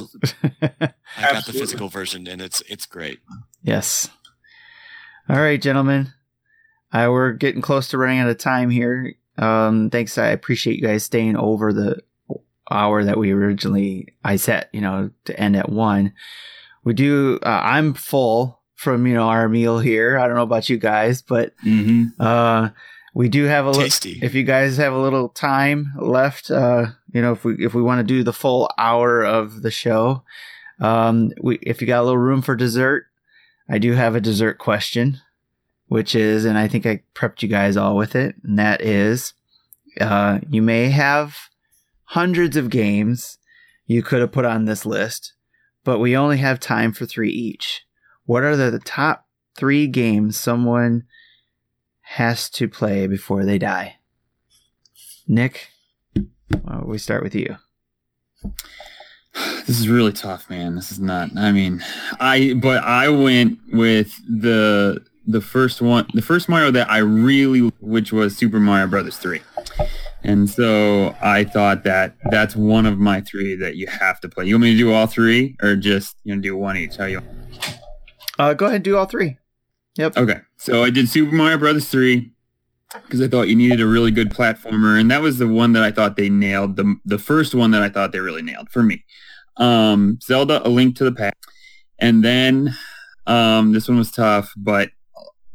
I, 0.63 0.95
I 1.19 1.33
got 1.33 1.47
the 1.47 1.53
physical 1.53 1.89
version 1.89 2.29
and 2.29 2.41
it's 2.41 2.63
it's 2.69 2.87
great. 2.87 3.19
yes. 3.63 4.09
All 5.29 5.37
right, 5.41 5.61
gentlemen. 5.61 6.13
Uh, 6.93 7.09
we're 7.11 7.33
getting 7.33 7.61
close 7.61 7.89
to 7.89 7.99
running 7.99 8.21
out 8.21 8.29
of 8.29 8.39
time 8.39 8.71
here. 8.71 9.15
Um, 9.37 9.91
thanks. 9.91 10.17
I 10.19 10.29
appreciate 10.29 10.77
you 10.77 10.87
guys 10.87 11.05
staying 11.05 11.37
over 11.37 11.73
the 11.73 12.03
hour 12.71 13.05
that 13.05 13.19
we 13.19 13.33
originally 13.33 14.15
I 14.25 14.37
set. 14.37 14.71
You 14.73 14.81
know, 14.81 15.11
to 15.27 15.39
end 15.39 15.57
at 15.57 15.69
one. 15.69 16.13
We 16.85 16.93
do. 16.95 17.39
Uh, 17.43 17.61
I'm 17.63 17.95
full 17.95 18.61
from 18.75 19.07
you 19.07 19.15
know 19.15 19.29
our 19.29 19.49
meal 19.49 19.79
here. 19.79 20.19
I 20.19 20.27
don't 20.27 20.37
know 20.37 20.43
about 20.43 20.69
you 20.69 20.79
guys, 20.79 21.23
but 21.23 21.55
hmm 21.61 22.07
uh, 22.21 22.69
we 23.15 23.29
do 23.29 23.45
have 23.45 23.65
a 23.65 23.69
little. 23.71 23.83
If 24.23 24.35
you 24.35 24.43
guys 24.43 24.77
have 24.77 24.93
a 24.93 25.01
little 25.01 25.29
time 25.31 25.93
left, 25.99 26.51
uh, 26.51 26.87
you 27.13 27.23
know, 27.23 27.33
if 27.33 27.45
we 27.45 27.55
if 27.65 27.75
we 27.75 27.83
want 27.83 28.01
to 28.01 28.05
do 28.05 28.23
the 28.23 28.33
full 28.33 28.71
hour 28.77 29.25
of 29.25 29.63
the 29.63 29.71
show, 29.71 30.23
um, 30.81 31.33
we 31.41 31.57
if 31.63 31.81
you 31.81 31.87
got 31.87 32.03
a 32.03 32.05
little 32.05 32.19
room 32.19 32.43
for 32.43 32.55
dessert, 32.57 33.07
I 33.69 33.79
do 33.79 33.93
have 33.93 34.15
a 34.15 34.21
dessert 34.21 34.59
question, 34.59 35.21
which 35.89 36.15
is, 36.15 36.45
and 36.45 36.59
I 36.59 36.69
think 36.69 36.87
I 36.87 37.03
prepped 37.15 37.43
you 37.43 37.49
guys 37.49 37.77
all 37.77 37.97
with 37.97 38.15
it, 38.15 38.37
and 38.43 38.59
that 38.59 38.81
is, 38.81 39.35
uh, 40.01 40.41
you 40.49 40.63
may 40.63 40.91
have 40.91 41.37
hundreds 42.05 42.57
of 42.57 42.71
games 42.71 43.39
you 43.87 44.03
could 44.03 44.21
have 44.21 44.33
put 44.33 44.45
on 44.45 44.65
this 44.65 44.87
list, 44.87 45.35
but 45.85 45.99
we 45.99 46.17
only 46.17 46.39
have 46.39 46.59
time 46.59 46.93
for 46.93 47.07
three 47.07 47.31
each. 47.31 47.85
What 48.25 48.43
are 48.43 48.57
the, 48.57 48.71
the 48.71 48.79
top 48.79 49.27
three 49.57 49.87
games 49.87 50.39
someone 50.39 51.05
has 52.01 52.49
to 52.51 52.69
play 52.69 53.07
before 53.07 53.45
they 53.45 53.59
die? 53.59 53.97
Nick, 55.27 55.69
we 56.85 56.99
start 56.99 57.23
with 57.23 57.35
you? 57.35 57.57
This 59.67 59.81
is 59.81 59.89
really 59.89 60.13
tough, 60.13 60.49
man. 60.49 60.77
This 60.77 60.93
is 60.93 61.01
not. 61.01 61.31
I 61.37 61.51
mean, 61.51 61.83
I 62.21 62.53
but 62.53 62.85
I 62.85 63.09
went 63.09 63.59
with 63.73 64.15
the 64.29 65.05
the 65.27 65.41
first 65.41 65.81
one, 65.81 66.07
the 66.15 66.23
first 66.23 66.49
Mario 66.49 66.71
that 66.71 66.91
I 66.91 66.99
really, 66.99 67.61
which 67.81 68.13
was 68.13 68.37
Super 68.37 68.61
Mario 68.61 68.87
Brothers 68.87 69.17
three, 69.17 69.41
and 70.23 70.49
so 70.49 71.15
I 71.23 71.45
thought 71.45 71.85
that 71.85 72.17
that's 72.31 72.55
one 72.55 72.87
of 72.87 72.99
my 72.99 73.21
three 73.21 73.55
that 73.57 73.77
you 73.77 73.87
have 73.87 74.21
to 74.21 74.29
play. 74.29 74.47
You 74.47 74.55
want 74.55 74.65
me 74.65 74.73
to 74.73 74.79
do 74.79 74.93
all 74.93 75.07
three, 75.07 75.57
or 75.63 75.77
just 75.77 76.17
you 76.25 76.35
know 76.35 76.41
do 76.41 76.57
one 76.57 76.77
each? 76.77 76.97
How 76.97 77.07
you? 77.07 77.23
Uh, 78.39 78.55
go 78.55 78.67
ahead 78.67 78.77
and 78.77 78.85
do 78.85 78.97
all 78.97 79.07
three. 79.07 79.39
Yep. 79.97 80.17
Okay, 80.17 80.41
so 80.57 80.83
I 80.83 80.91
did 80.91 81.09
Super 81.09 81.35
Mario 81.35 81.59
Brothers 81.59 81.89
three 81.89 82.33
because 83.03 83.21
I 83.21 83.29
thought 83.29 83.49
you 83.49 83.57
needed 83.57 83.81
a 83.81 83.87
really 83.87 84.11
good 84.11 84.31
platformer, 84.31 85.01
and 85.01 85.11
that 85.11 85.23
was 85.23 85.39
the 85.39 85.49
one 85.49 85.73
that 85.73 85.83
I 85.83 85.91
thought 85.91 86.17
they 86.17 86.29
nailed. 86.29 86.77
the 86.77 86.97
The 87.05 87.19
first 87.19 87.55
one 87.55 87.71
that 87.71 87.83
I 87.83 87.89
thought 87.89 88.13
they 88.13 88.21
really 88.21 88.43
nailed 88.43 88.71
for 88.71 88.83
me. 88.83 89.05
Um, 89.57 90.19
Zelda: 90.23 90.67
A 90.67 90.69
Link 90.69 90.97
to 90.97 91.05
the 91.05 91.13
Past, 91.13 91.37
and 91.99 92.25
then 92.25 92.77
um, 93.27 93.73
this 93.73 93.89
one 93.89 93.99
was 93.99 94.11
tough, 94.11 94.53
but 94.57 94.91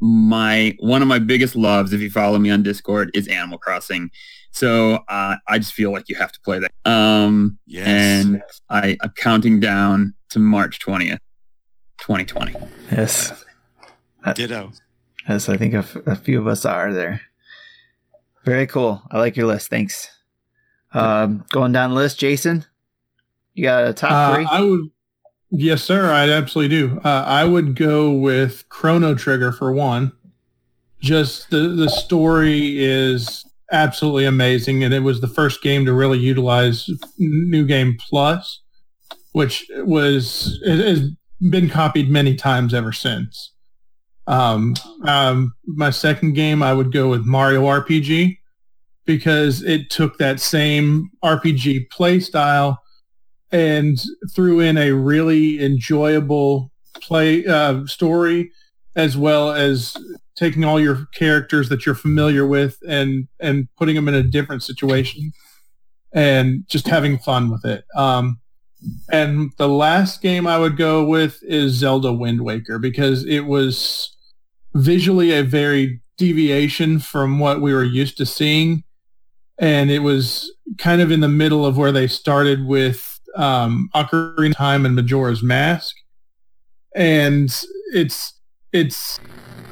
my 0.00 0.74
one 0.80 1.02
of 1.02 1.08
my 1.08 1.18
biggest 1.18 1.56
loves, 1.56 1.92
if 1.92 2.00
you 2.00 2.10
follow 2.10 2.38
me 2.38 2.50
on 2.50 2.62
Discord, 2.62 3.10
is 3.14 3.28
Animal 3.28 3.58
Crossing. 3.58 4.10
So 4.52 4.94
uh, 5.08 5.36
I 5.46 5.58
just 5.58 5.72
feel 5.74 5.92
like 5.92 6.08
you 6.08 6.16
have 6.16 6.32
to 6.32 6.40
play 6.40 6.58
that. 6.58 6.72
Um, 6.90 7.58
Yes. 7.66 7.86
and 7.86 8.42
I, 8.68 8.96
I'm 9.02 9.12
counting 9.16 9.60
down 9.60 10.14
to 10.30 10.38
March 10.38 10.78
twentieth, 10.80 11.20
twenty 11.98 12.24
twenty. 12.24 12.54
Yes. 12.90 13.44
Ditto. 14.34 14.72
Yes, 15.28 15.48
I 15.48 15.56
think 15.56 15.74
a, 15.74 15.78
f- 15.78 15.96
a 16.06 16.16
few 16.16 16.38
of 16.40 16.46
us 16.46 16.64
are 16.64 16.92
there. 16.92 17.20
Very 18.44 18.66
cool. 18.66 19.02
I 19.10 19.18
like 19.18 19.36
your 19.36 19.46
list. 19.46 19.68
Thanks. 19.68 20.08
Um, 20.92 21.44
going 21.50 21.72
down 21.72 21.90
the 21.90 21.96
list, 21.96 22.18
Jason, 22.18 22.64
you 23.54 23.62
got 23.64 23.86
a 23.86 23.92
top 23.92 24.10
Uh, 24.10 24.34
three? 24.34 24.46
I 24.50 24.60
would, 24.62 24.90
yes, 25.50 25.82
sir. 25.82 26.10
I 26.10 26.28
absolutely 26.28 26.76
do. 26.76 27.00
Uh, 27.04 27.24
I 27.26 27.44
would 27.44 27.76
go 27.76 28.10
with 28.10 28.68
Chrono 28.68 29.14
Trigger 29.14 29.52
for 29.52 29.72
one. 29.72 30.12
Just 31.00 31.50
the 31.50 31.68
the 31.68 31.88
story 31.88 32.82
is 32.84 33.44
absolutely 33.72 34.24
amazing, 34.26 34.84
and 34.84 34.92
it 34.92 35.00
was 35.00 35.20
the 35.20 35.28
first 35.28 35.62
game 35.62 35.84
to 35.86 35.92
really 35.92 36.18
utilize 36.18 36.88
New 37.18 37.64
Game 37.64 37.96
Plus, 37.98 38.60
which 39.32 39.66
was 39.78 40.60
has 40.66 41.08
been 41.48 41.70
copied 41.70 42.10
many 42.10 42.34
times 42.34 42.74
ever 42.74 42.92
since. 42.92 43.52
Um, 44.26 44.76
um, 45.04 45.54
my 45.66 45.90
second 45.90 46.34
game, 46.34 46.62
I 46.62 46.72
would 46.72 46.92
go 46.92 47.08
with 47.08 47.24
Mario 47.24 47.62
RPG 47.62 48.38
because 49.06 49.62
it 49.62 49.90
took 49.90 50.18
that 50.18 50.38
same 50.38 51.10
RPG 51.24 51.90
play 51.90 52.20
style 52.20 52.80
and 53.52 54.00
threw 54.34 54.60
in 54.60 54.76
a 54.78 54.92
really 54.92 55.62
enjoyable 55.62 56.70
play 56.94 57.46
uh, 57.46 57.84
story 57.86 58.50
as 58.96 59.16
well 59.16 59.52
as 59.52 59.96
taking 60.36 60.64
all 60.64 60.80
your 60.80 61.06
characters 61.14 61.68
that 61.68 61.84
you're 61.84 61.94
familiar 61.94 62.46
with 62.46 62.78
and 62.88 63.28
and 63.38 63.68
putting 63.76 63.94
them 63.94 64.08
in 64.08 64.14
a 64.14 64.22
different 64.22 64.62
situation 64.62 65.32
and 66.12 66.64
just 66.68 66.88
having 66.88 67.18
fun 67.18 67.50
with 67.50 67.64
it. 67.64 67.84
Um, 67.94 68.40
and 69.12 69.52
the 69.58 69.68
last 69.68 70.22
game 70.22 70.46
I 70.46 70.58
would 70.58 70.76
go 70.76 71.04
with 71.04 71.42
is 71.42 71.72
Zelda 71.72 72.12
Wind 72.12 72.40
Waker 72.40 72.78
because 72.78 73.24
it 73.26 73.40
was 73.40 74.16
visually 74.74 75.32
a 75.32 75.42
very 75.42 76.00
deviation 76.16 76.98
from 76.98 77.38
what 77.38 77.60
we 77.60 77.74
were 77.74 77.84
used 77.84 78.16
to 78.18 78.26
seeing. 78.26 78.84
And 79.58 79.90
it 79.90 79.98
was 80.00 80.50
kind 80.78 81.02
of 81.02 81.10
in 81.10 81.20
the 81.20 81.28
middle 81.28 81.66
of 81.66 81.76
where 81.76 81.92
they 81.92 82.06
started 82.06 82.64
with 82.64 83.19
um, 83.36 83.88
Ocarina 83.94 84.50
of 84.50 84.56
Time 84.56 84.84
and 84.86 84.94
Majora's 84.94 85.42
Mask. 85.42 85.94
And 86.94 87.54
it's 87.92 88.34
it's 88.72 89.20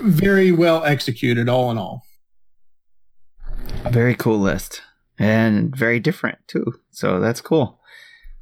very 0.00 0.52
well 0.52 0.84
executed 0.84 1.48
all 1.48 1.70
in 1.70 1.78
all. 1.78 2.02
A 3.84 3.90
very 3.90 4.14
cool 4.14 4.38
list 4.38 4.82
and 5.18 5.74
very 5.74 6.00
different 6.00 6.38
too. 6.46 6.64
So 6.90 7.20
that's 7.20 7.40
cool. 7.40 7.80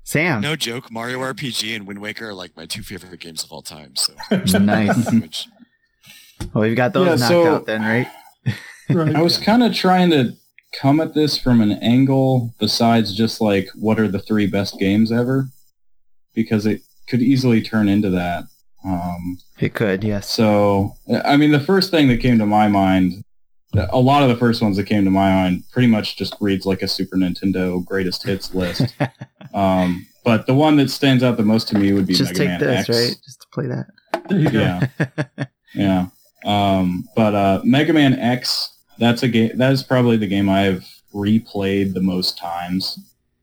Sam. 0.04 0.40
No 0.40 0.54
joke, 0.56 0.90
Mario 0.90 1.18
RPG 1.20 1.74
and 1.74 1.86
Wind 1.86 2.00
Waker 2.00 2.28
are 2.28 2.34
like 2.34 2.56
my 2.56 2.64
two 2.66 2.82
favorite 2.82 3.18
games 3.18 3.42
of 3.42 3.50
all 3.50 3.62
time. 3.62 3.94
So 3.96 4.58
nice. 4.58 5.10
Which, 5.20 5.48
Well, 6.54 6.62
we've 6.62 6.76
got 6.76 6.92
those 6.92 7.06
Yeah, 7.06 7.14
knocked 7.16 7.28
so- 7.28 7.54
out 7.54 7.66
then, 7.66 7.82
right? 7.82 8.08
Right. 8.88 9.16
I 9.16 9.20
was 9.20 9.36
kind 9.38 9.64
of 9.64 9.74
trying 9.74 10.10
to 10.10 10.34
come 10.80 11.00
at 11.00 11.14
this 11.14 11.38
from 11.38 11.60
an 11.60 11.72
angle 11.82 12.54
besides 12.58 13.14
just 13.14 13.40
like 13.40 13.68
what 13.74 13.98
are 13.98 14.08
the 14.08 14.18
three 14.18 14.46
best 14.46 14.78
games 14.78 15.10
ever, 15.12 15.48
because 16.34 16.66
it 16.66 16.82
could 17.08 17.22
easily 17.22 17.62
turn 17.62 17.88
into 17.88 18.10
that. 18.10 18.44
Um, 18.84 19.38
It 19.58 19.74
could, 19.74 20.04
yes. 20.04 20.30
so, 20.30 20.94
I 21.24 21.36
mean, 21.36 21.50
the 21.52 21.60
first 21.60 21.90
thing 21.90 22.08
that 22.08 22.20
came 22.20 22.38
to 22.38 22.46
my 22.46 22.68
mind, 22.68 23.24
a 23.74 23.98
lot 24.00 24.22
of 24.22 24.28
the 24.28 24.36
first 24.36 24.62
ones 24.62 24.76
that 24.76 24.84
came 24.84 25.04
to 25.04 25.10
my 25.10 25.30
mind, 25.30 25.64
pretty 25.72 25.88
much 25.88 26.16
just 26.16 26.36
reads 26.40 26.66
like 26.66 26.82
a 26.82 26.88
Super 26.88 27.16
Nintendo 27.16 27.84
greatest 27.84 28.22
hits 28.22 28.54
list. 28.54 28.94
um, 29.54 30.06
but 30.24 30.46
the 30.46 30.54
one 30.54 30.76
that 30.76 30.90
stands 30.90 31.22
out 31.22 31.36
the 31.36 31.42
most 31.42 31.68
to 31.68 31.78
me 31.78 31.92
would 31.92 32.06
be 32.06 32.14
Just 32.14 32.32
Mega 32.32 32.38
take 32.38 32.48
Man 32.48 32.60
this, 32.60 32.78
X. 32.80 32.88
right? 32.88 33.16
Just 33.24 33.40
to 33.42 33.46
play 33.52 33.66
that. 33.66 33.86
there 34.28 34.38
you 34.38 34.50
go. 34.50 34.60
Yeah. 34.60 35.44
Yeah. 35.74 36.06
Um, 36.46 37.04
but 37.14 37.34
uh, 37.34 37.60
Mega 37.64 37.92
Man 37.92 38.18
X, 38.18 38.75
that's 38.98 39.22
a 39.22 39.28
game. 39.28 39.56
That 39.56 39.72
is 39.72 39.82
probably 39.82 40.16
the 40.16 40.26
game 40.26 40.48
I've 40.48 40.84
replayed 41.14 41.94
the 41.94 42.02
most 42.02 42.38
times, 42.38 42.98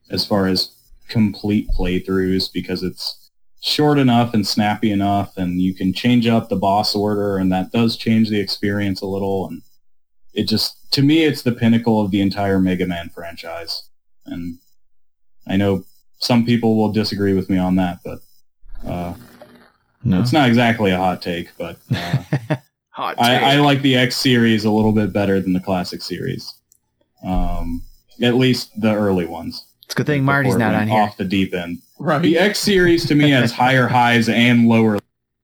as 0.10 0.26
far 0.26 0.48
as 0.48 0.76
complete 1.10 1.68
playthroughs, 1.70 2.52
because 2.52 2.84
it's 2.84 3.32
short 3.62 3.98
enough 3.98 4.34
and 4.34 4.46
snappy 4.46 4.92
enough, 4.92 5.38
and 5.38 5.62
you 5.62 5.74
can 5.74 5.94
change 5.94 6.28
up 6.28 6.50
the 6.50 6.56
boss 6.56 6.96
order, 6.96 7.38
and 7.38 7.52
that 7.52 7.72
does 7.72 7.96
change 7.96 8.30
the 8.30 8.40
experience 8.40 9.02
a 9.02 9.06
little. 9.06 9.48
And 9.48 9.62
it 10.34 10.48
just, 10.48 10.92
to 10.92 11.02
me, 11.02 11.24
it's 11.24 11.44
the 11.44 11.52
pinnacle 11.52 12.02
of 12.02 12.12
the 12.12 12.22
entire 12.22 12.60
Mega 12.60 12.86
Man 12.86 13.10
franchise. 13.10 13.90
And 14.26 14.60
I 15.48 15.58
know 15.58 15.86
some 16.20 16.46
people 16.46 16.78
will 16.78 16.92
disagree 16.92 17.34
with 17.34 17.50
me 17.50 17.58
on 17.58 17.76
that, 17.78 18.00
but 18.04 18.20
uh, 18.86 19.14
no. 20.04 20.20
it's 20.20 20.34
not 20.34 20.48
exactly 20.50 20.92
a 20.92 20.98
hot 20.98 21.22
take. 21.22 21.50
But 21.58 21.78
uh, 21.96 22.56
Hot 22.94 23.16
I, 23.20 23.56
I 23.56 23.56
like 23.58 23.82
the 23.82 23.96
X 23.96 24.16
series 24.18 24.66
a 24.66 24.72
little 24.72 24.92
bit 24.92 25.12
better 25.12 25.40
than 25.42 25.52
the 25.54 25.60
classic 25.60 26.02
series. 26.04 26.54
Um, 27.26 27.82
at 28.22 28.36
least 28.36 28.80
the 28.80 28.94
early 28.94 29.26
ones. 29.26 29.66
it's 29.86 29.96
a 29.96 29.98
good 29.98 30.06
thing 30.06 30.24
Marty's 30.24 30.56
not 30.56 30.74
went 30.74 30.84
on 30.84 30.88
here. 30.88 31.02
Off 31.02 31.18
the 31.18 31.26
deep 31.26 31.54
end. 31.56 31.82
Right. 31.98 32.22
The 32.22 32.38
X 32.38 32.60
series 32.60 33.08
to 33.08 33.16
me 33.16 33.32
has 33.32 33.52
higher 33.64 33.88
highs 33.88 34.30
and 34.30 34.68
lower 34.68 34.94
lows 34.94 35.02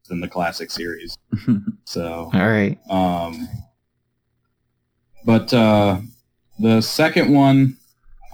than 0.08 0.20
the 0.22 0.28
classic 0.28 0.72
series. 0.72 1.18
So, 1.86 2.30
All 2.32 2.48
right. 2.48 2.78
um, 2.92 3.50
but 5.26 5.52
uh, 5.52 6.02
the 6.60 6.82
second 6.82 7.34
one, 7.34 7.78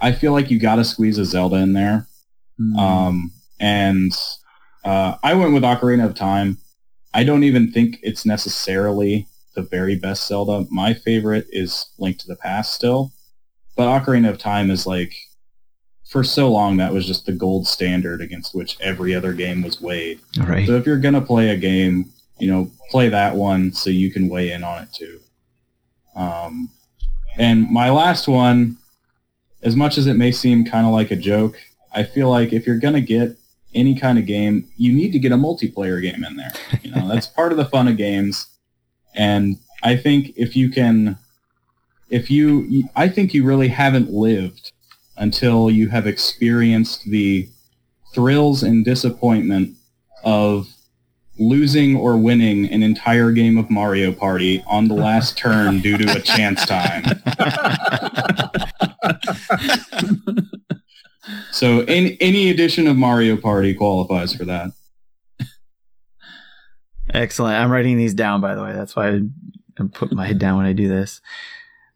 I 0.02 0.12
feel 0.12 0.34
like 0.34 0.52
you 0.52 0.60
got 0.60 0.76
to 0.76 0.84
squeeze 0.84 1.18
a 1.18 1.24
Zelda 1.24 1.56
in 1.56 1.72
there. 1.72 2.06
Mm. 2.60 2.78
Um, 2.78 3.32
and 3.62 4.12
uh, 4.84 5.16
I 5.24 5.36
went 5.36 5.54
with 5.54 5.64
Ocarina 5.64 6.04
of 6.04 6.16
Time. 6.16 6.58
I 7.16 7.24
don't 7.24 7.46
even 7.46 7.72
think 7.72 8.00
it's 8.04 8.26
necessarily 8.26 9.26
the 9.56 9.62
very 9.62 9.96
best 9.96 10.28
Zelda. 10.28 10.66
My 10.70 10.94
favorite 10.94 11.48
is 11.50 11.86
Link 11.98 12.18
to 12.20 12.28
the 12.28 12.36
Past 12.36 12.74
still. 12.74 13.14
But 13.78 13.88
Ocarina 13.88 14.30
of 14.30 14.38
Time 14.38 14.70
is 14.70 14.86
like, 14.86 15.16
for 16.04 16.26
so 16.26 16.52
long, 16.52 16.76
that 16.76 16.92
was 16.92 17.08
just 17.08 17.26
the 17.26 17.32
gold 17.32 17.68
standard 17.68 18.22
against 18.22 18.54
which 18.54 18.78
every 18.82 19.16
other 19.16 19.32
game 19.32 19.62
was 19.62 19.80
weighed. 19.80 20.20
Right. 20.38 20.68
So 20.68 20.76
if 20.76 20.86
you're 20.86 21.00
going 21.00 21.14
to 21.14 21.22
play 21.22 21.52
a 21.52 21.58
game, 21.58 22.12
you 22.38 22.52
know, 22.52 22.70
play 22.92 23.08
that 23.08 23.34
one 23.34 23.72
so 23.72 23.90
you 23.90 24.12
can 24.12 24.28
weigh 24.28 24.52
in 24.52 24.66
on 24.66 24.84
it 24.84 24.92
too. 24.92 25.22
Um, 26.18 26.70
and 27.38 27.72
my 27.72 27.92
last 27.92 28.28
one, 28.28 28.78
as 29.64 29.78
much 29.78 29.98
as 29.98 30.06
it 30.06 30.16
may 30.16 30.34
seem 30.34 30.66
kind 30.66 30.86
of 30.86 30.92
like 30.92 31.12
a 31.12 31.16
joke, 31.16 31.58
I 31.94 32.04
feel 32.04 32.30
like 32.30 32.52
if 32.52 32.68
you're 32.68 32.80
going 32.80 32.94
to 32.94 33.02
get 33.02 33.38
any 33.76 33.96
kind 33.96 34.18
of 34.18 34.26
game, 34.26 34.68
you 34.78 34.92
need 34.92 35.12
to 35.12 35.20
get 35.20 35.32
a 35.32 35.38
multiplayer 35.38 36.02
game 36.02 36.24
in 36.24 36.38
there. 36.38 36.52
You 36.82 36.92
know, 36.92 37.08
that's 37.08 37.28
part 37.28 37.52
of 37.52 37.58
the 37.58 37.66
fun 37.66 37.88
of 37.88 37.98
games. 37.98 38.48
And 39.14 39.58
I 39.84 39.98
think 39.98 40.34
if 40.36 40.56
you 40.56 40.70
can, 40.70 41.18
if 42.10 42.32
you, 42.32 42.90
I 42.96 43.10
think 43.10 43.34
you 43.34 43.44
really 43.44 43.68
haven't 43.68 44.12
lived 44.12 44.72
until 45.18 45.70
you 45.70 45.90
have 45.90 46.08
experienced 46.08 47.06
the 47.06 47.48
thrills 48.14 48.64
and 48.64 48.84
disappointment 48.84 49.76
of 50.24 50.68
losing 51.38 51.98
or 51.98 52.18
winning 52.18 52.70
an 52.72 52.82
entire 52.82 53.32
game 53.32 53.58
of 53.58 53.70
Mario 53.70 54.12
Party 54.12 54.64
on 54.68 54.88
the 54.88 54.94
last 54.94 55.38
turn 55.38 55.82
due 55.82 55.98
to 55.98 56.18
a 56.18 56.22
chance 56.22 56.66
time. 56.66 57.04
So 61.52 61.82
any 61.82 62.18
any 62.22 62.50
edition 62.50 62.88
of 62.88 62.98
Mario 62.98 63.38
Party 63.38 63.74
qualifies 63.74 64.36
for 64.36 64.46
that. 64.46 64.72
Excellent. 67.14 67.56
I'm 67.56 67.72
writing 67.72 67.98
these 67.98 68.14
down, 68.14 68.42
by 68.42 68.56
the 68.56 68.64
way. 68.64 68.74
That's 68.74 68.96
why 68.96 69.10
I 69.10 69.22
I 69.80 69.84
put 69.92 70.12
my 70.12 70.26
head 70.26 70.40
down 70.40 70.58
when 70.58 70.66
I 70.66 70.74
do 70.74 70.88
this. 70.88 71.22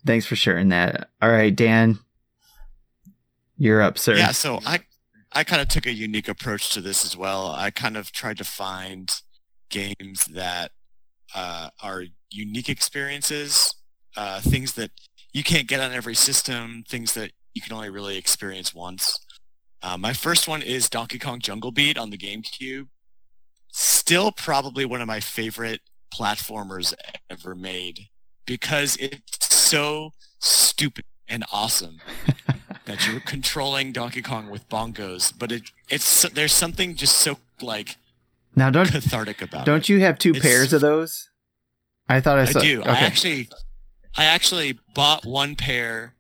Thanks 0.06 0.26
for 0.26 0.36
sharing 0.36 0.70
that. 0.70 1.10
All 1.22 1.30
right, 1.30 1.56
Dan, 1.56 2.00
you're 3.58 3.82
up, 3.82 3.98
sir. 3.98 4.16
yeah, 4.16 4.32
so 4.32 4.60
I 4.66 4.80
I 5.32 5.44
kind 5.44 5.62
of 5.62 5.68
took 5.68 5.86
a 5.86 5.94
unique 5.94 6.28
approach 6.28 6.72
to 6.74 6.82
this 6.82 7.06
as 7.06 7.16
well. 7.16 7.52
I 7.52 7.70
kind 7.72 7.98
of 7.98 8.12
tried 8.12 8.38
to 8.38 8.44
find 8.44 9.12
games 9.70 10.26
that 10.26 10.72
uh, 11.36 11.70
are 11.84 12.06
unique 12.32 12.70
experiences, 12.70 13.76
uh, 14.18 14.42
things 14.42 14.74
that 14.74 14.92
you 15.34 15.44
can't 15.44 15.68
get 15.68 15.80
on 15.80 15.92
every 15.92 16.16
system, 16.16 16.84
things 16.88 17.14
that 17.14 17.32
you 17.54 17.62
can 17.62 17.74
only 17.74 17.90
really 17.90 18.18
experience 18.18 18.74
once. 18.74 19.20
Uh, 19.82 19.98
my 19.98 20.14
first 20.14 20.48
one 20.48 20.62
is 20.62 20.90
Donkey 20.90 21.20
Kong 21.20 21.40
Jungle 21.40 21.72
Beat 21.72 21.98
on 21.98 22.10
the 22.10 22.18
GameCube. 22.18 22.88
Still 23.72 24.32
probably 24.32 24.86
one 24.86 25.02
of 25.02 25.08
my 25.08 25.20
favorite 25.20 25.82
platformers 26.14 26.94
ever 27.30 27.54
made 27.56 28.08
because 28.46 28.96
it's 28.98 29.46
so 29.56 30.12
stupid 30.40 31.06
and 31.28 31.46
awesome 31.52 32.00
that 32.86 33.08
you're 33.08 33.20
controlling 33.20 33.92
Donkey 33.92 34.22
Kong 34.24 34.50
with 34.50 34.68
bongos, 34.70 35.32
but 35.38 35.52
it 35.52 35.72
it's 35.90 36.28
there's 36.30 36.52
something 36.54 36.96
just 36.96 37.16
so 37.20 37.38
like 37.62 37.98
Now, 38.56 38.72
don't 38.72 38.90
cathartic 38.92 39.42
about 39.42 39.62
it. 39.62 39.66
don't 39.66 39.88
you 39.88 40.00
have 40.00 40.18
two 40.18 40.32
It's- 40.32 40.44
pairs 40.44 40.74
of 40.74 40.82
those? 40.82 41.30
I 42.12 42.22
thought 42.22 42.40
I 42.40 42.42
I 42.42 42.46
saw. 42.46 42.60
do. 42.60 42.80
Okay. 42.82 42.90
I 42.90 42.96
actually, 43.02 43.50
I 44.18 44.26
actually 44.26 44.80
bought 44.96 45.26
one 45.26 45.56
pair 45.56 46.16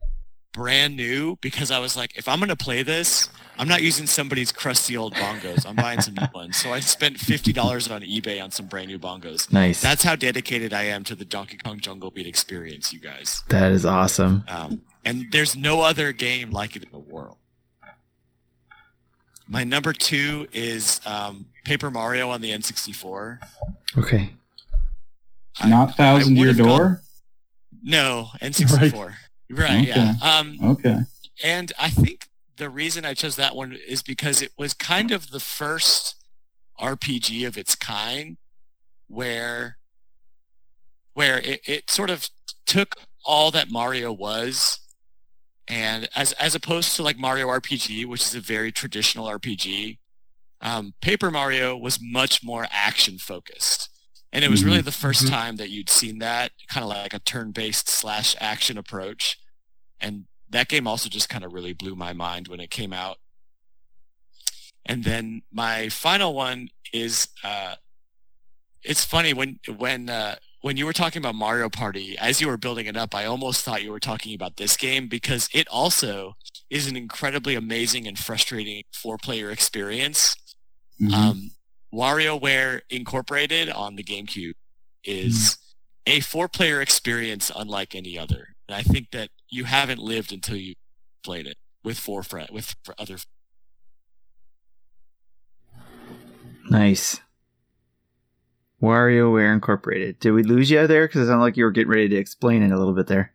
brand 0.60 0.98
new 0.98 1.38
because 1.40 1.72
I 1.72 1.80
was 1.80 1.96
like, 1.96 2.18
if 2.18 2.28
I'm 2.28 2.38
gonna 2.42 2.54
play 2.56 2.84
this, 2.84 3.30
I'm 3.58 3.68
not 3.70 3.82
using 3.82 4.06
somebody's 4.08 4.52
crusty 4.52 4.98
old 4.98 5.14
bongos. 5.14 5.66
I'm 5.66 5.78
buying 5.78 6.02
some 6.02 6.16
new 6.16 6.28
ones. 6.34 6.58
So 6.58 6.74
I 6.74 6.82
spent 6.82 7.18
fifty 7.18 7.54
dollars 7.54 7.90
on 7.90 8.02
eBay 8.02 8.44
on 8.44 8.52
some 8.52 8.66
brand 8.68 8.88
new 8.90 9.00
bongos. 9.00 9.52
nice. 9.54 9.82
That's 9.82 10.04
how 10.04 10.18
dedicated 10.18 10.74
I 10.74 10.84
am 10.84 11.06
to 11.06 11.16
the 11.16 11.24
Donkey 11.24 11.56
Kong 11.58 11.80
Jungle 11.80 12.12
Beat 12.12 12.28
experience, 12.28 12.92
you 12.92 13.00
guys. 13.00 13.42
that 13.48 13.72
is 13.72 13.86
awesome. 13.86 14.44
Um, 14.50 14.82
and 15.06 15.28
there's 15.32 15.56
no 15.56 15.80
other 15.82 16.12
game 16.12 16.52
like 16.52 16.76
it 16.76 16.84
in 16.84 16.92
the 16.92 17.00
world. 17.00 17.38
My 19.48 19.64
number 19.64 19.94
two 19.94 20.46
is 20.52 21.00
um, 21.06 21.46
Paper 21.64 21.90
Mario 21.90 22.30
on 22.30 22.42
the 22.42 22.52
N64. 22.52 23.40
Okay. 23.98 24.34
I- 25.62 25.70
Not 25.70 25.96
Thousand 25.96 26.34
I 26.38 26.40
Year 26.42 26.48
would've 26.50 26.58
gone- 26.66 26.78
Door? 26.78 27.02
No, 27.82 28.28
N64. 28.42 28.94
Right, 29.08 29.14
yeah. 29.88 30.14
Um, 30.22 30.58
Okay. 30.62 31.00
and 31.44 31.72
I 31.80 31.90
think 31.90 32.28
the 32.58 32.70
reason 32.70 33.06
I 33.06 33.14
chose 33.14 33.36
that 33.38 33.56
one 33.56 33.78
is 33.88 34.04
because 34.04 34.42
it 34.42 34.52
was 34.58 34.74
kind 34.74 35.12
of 35.12 35.32
the 35.32 35.40
first 35.40 36.16
RPG 36.80 37.48
of 37.48 37.58
its 37.58 37.76
kind 37.76 38.38
where 39.08 39.78
where 41.14 41.40
it, 41.40 41.62
it 41.66 41.90
sort 41.90 42.10
of 42.10 42.30
took 42.66 42.96
all 43.26 43.52
that 43.52 43.72
Mario 43.72 44.12
was 44.12 44.80
and 45.68 46.10
as 46.16 46.34
as 46.34 46.56
opposed 46.56 46.96
to 46.96 47.04
like 47.04 47.18
Mario 47.18 47.48
RPG, 47.48 48.06
which 48.06 48.22
is 48.22 48.36
a 48.36 48.40
very 48.42 48.72
traditional 48.72 49.28
RPG, 49.28 50.00
um, 50.62 50.94
Paper 51.02 51.30
Mario 51.30 51.78
was 51.78 52.00
much 52.02 52.44
more 52.44 52.68
action 52.72 53.18
focused. 53.18 53.90
And 54.32 54.44
it 54.46 54.52
was 54.52 54.64
really 54.64 54.82
Mhm. 54.82 54.86
the 54.86 54.92
1st 54.92 55.24
Mhm. 55.26 55.30
time 55.30 55.56
that 55.58 55.70
you'd 55.70 55.90
seen 55.90 56.20
that 56.20 56.52
kind 56.68 56.84
of 56.84 56.90
like 56.90 57.14
a 57.14 57.20
turn-based 57.20 57.90
slash 57.90 58.36
action 58.40 58.78
approach. 58.78 59.40
And 60.00 60.28
that 60.50 60.68
game 60.68 60.88
also 60.88 61.10
just 61.10 61.30
kind 61.30 61.44
of 61.44 61.52
really 61.54 61.74
blew 61.74 61.96
my 61.96 62.14
mind 62.14 62.48
when 62.48 62.60
it 62.60 62.70
came 62.70 62.94
out. 62.94 63.20
And 64.86 65.04
then 65.04 65.42
my 65.52 65.90
final 65.90 66.34
one 66.34 66.70
is, 66.94 67.28
uh, 67.44 67.76
it's 68.84 69.04
funny 69.04 69.34
when, 69.34 69.60
when, 69.78 70.10
uh, 70.10 70.36
when 70.62 70.78
you 70.78 70.86
were 70.86 70.94
talking 70.94 71.22
about 71.22 71.36
Mario 71.36 71.70
Party, 71.70 72.18
as 72.18 72.42
you 72.42 72.48
were 72.48 72.58
building 72.58 72.86
it 72.86 72.98
up, 72.98 73.16
I 73.16 73.26
almost 73.26 73.64
thought 73.64 73.82
you 73.84 73.92
were 73.92 74.00
talking 74.00 74.34
about 74.36 74.58
this 74.58 74.76
game 74.78 75.08
because 75.08 75.48
it 75.54 75.68
also 75.70 76.36
is 76.70 76.88
an 76.88 76.96
incredibly 76.96 77.56
amazing 77.56 78.08
and 78.08 78.18
frustrating 78.18 78.84
four-player 78.94 79.52
experience. 79.52 80.36
Mhm. 81.02 81.14
Um, 81.14 81.52
WarioWare 81.94 82.82
Incorporated 82.90 83.70
on 83.70 83.96
the 83.96 84.04
GameCube 84.04 84.54
is 85.04 85.58
hmm. 86.06 86.18
a 86.18 86.20
four-player 86.20 86.82
experience 86.82 87.52
unlike 87.56 87.96
any 87.96 88.18
other. 88.18 88.56
And 88.68 88.76
I 88.76 88.82
think 88.82 89.12
that 89.12 89.30
you 89.50 89.64
haven't 89.64 90.00
lived 90.00 90.32
until 90.32 90.58
you 90.58 90.76
played 91.24 91.48
it 91.48 91.58
with 91.84 91.98
four 91.98 92.24
friends, 92.24 92.52
with 92.52 92.76
other. 92.98 93.18
Nice. 96.70 97.22
WarioWare 98.82 99.54
Incorporated. 99.54 100.20
Did 100.20 100.32
we 100.32 100.44
lose 100.44 100.70
you 100.70 100.86
there? 100.88 101.08
Because 101.08 101.22
it 101.22 101.28
sounded 101.28 101.44
like 101.44 101.58
you 101.58 101.66
were 101.66 101.72
getting 101.72 101.90
ready 101.90 102.10
to 102.10 102.16
explain 102.16 102.64
it 102.64 102.72
a 102.72 102.78
little 102.78 102.94
bit 102.94 103.08
there. 103.08 103.34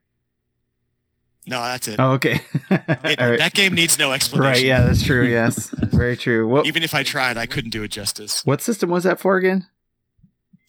No, 1.46 1.60
that's 1.62 1.88
it. 1.88 1.96
Oh, 2.00 2.12
okay. 2.12 2.40
It- 2.70 3.20
All 3.20 3.30
right. 3.30 3.38
That 3.38 3.52
game 3.54 3.74
needs 3.74 3.98
no 3.98 4.12
explanation. 4.12 4.50
Right. 4.52 4.64
Yeah, 4.64 4.82
that's 4.84 5.02
true. 5.04 5.24
Yes, 5.28 5.68
very 5.68 6.16
true. 6.16 6.48
What 6.48 6.66
Even 6.66 6.82
if 6.82 6.94
I 6.94 7.02
tried, 7.02 7.36
I 7.36 7.46
couldn't 7.46 7.70
do 7.70 7.82
it 7.82 7.88
justice. 7.88 8.42
what 8.44 8.62
system 8.62 8.88
was 8.90 9.04
that 9.04 9.20
for 9.20 9.36
again? 9.36 9.66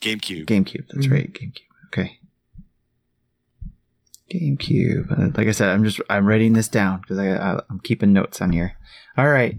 GameCube. 0.01 0.45
GameCube. 0.45 0.86
That's 0.93 1.07
Mhm. 1.07 1.11
right. 1.11 1.34
GameCube. 1.34 1.61
Okay. 1.88 2.19
GameCube. 4.34 5.11
Uh, 5.11 5.32
Like 5.38 5.47
I 5.47 5.51
said, 5.51 5.69
I'm 5.69 5.84
just 5.84 6.01
I'm 6.09 6.26
writing 6.26 6.53
this 6.53 6.67
down 6.67 7.01
because 7.01 7.17
I, 7.19 7.30
I 7.36 7.59
I'm 7.69 7.80
keeping 7.80 8.11
notes 8.13 8.41
on 8.41 8.51
here. 8.51 8.76
All 9.17 9.28
right. 9.30 9.55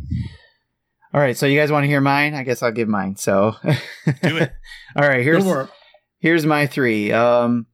All 1.15 1.21
right. 1.21 1.37
So 1.37 1.47
you 1.47 1.59
guys 1.59 1.71
want 1.73 1.85
to 1.85 1.89
hear 1.89 2.01
mine? 2.01 2.35
I 2.35 2.43
guess 2.43 2.63
I'll 2.63 2.73
give 2.73 2.89
mine. 2.89 3.17
So 3.17 3.55
Do 3.65 4.37
it. 4.37 4.53
All 4.97 5.09
right. 5.09 5.23
Here's 5.23 5.45
Go 5.45 5.51
for 5.51 5.71
here's 6.19 6.45
my 6.45 6.67
three. 6.67 7.13
Um, 7.13 7.67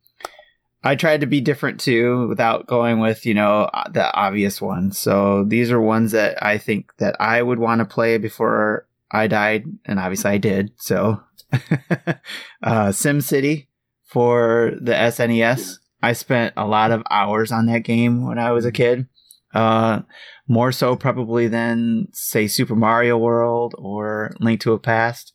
I 0.84 0.96
tried 0.96 1.20
to 1.20 1.26
be 1.26 1.40
different 1.40 1.80
too, 1.80 2.26
without 2.28 2.66
going 2.66 3.00
with 3.00 3.24
you 3.24 3.34
know 3.34 3.70
the 3.92 4.12
obvious 4.14 4.60
ones. 4.60 4.98
So 4.98 5.44
these 5.44 5.70
are 5.70 5.80
ones 5.80 6.12
that 6.12 6.42
I 6.44 6.58
think 6.58 6.92
that 6.98 7.16
I 7.20 7.42
would 7.42 7.58
want 7.58 7.80
to 7.80 7.84
play 7.84 8.18
before 8.18 8.86
I 9.10 9.26
died, 9.26 9.64
and 9.84 9.98
obviously 9.98 10.32
I 10.32 10.38
did. 10.38 10.72
So, 10.76 11.20
uh, 11.52 12.88
SimCity 12.88 13.68
for 14.04 14.72
the 14.80 14.92
SNES. 14.92 15.78
I 16.04 16.14
spent 16.14 16.54
a 16.56 16.66
lot 16.66 16.90
of 16.90 17.04
hours 17.10 17.52
on 17.52 17.66
that 17.66 17.84
game 17.84 18.26
when 18.26 18.38
I 18.38 18.50
was 18.50 18.64
a 18.64 18.72
kid. 18.72 19.06
Uh, 19.54 20.00
more 20.48 20.72
so 20.72 20.96
probably 20.96 21.46
than 21.46 22.08
say 22.12 22.48
Super 22.48 22.74
Mario 22.74 23.18
World 23.18 23.74
or 23.78 24.34
Link 24.40 24.60
to 24.62 24.72
a 24.72 24.78
Past 24.78 25.32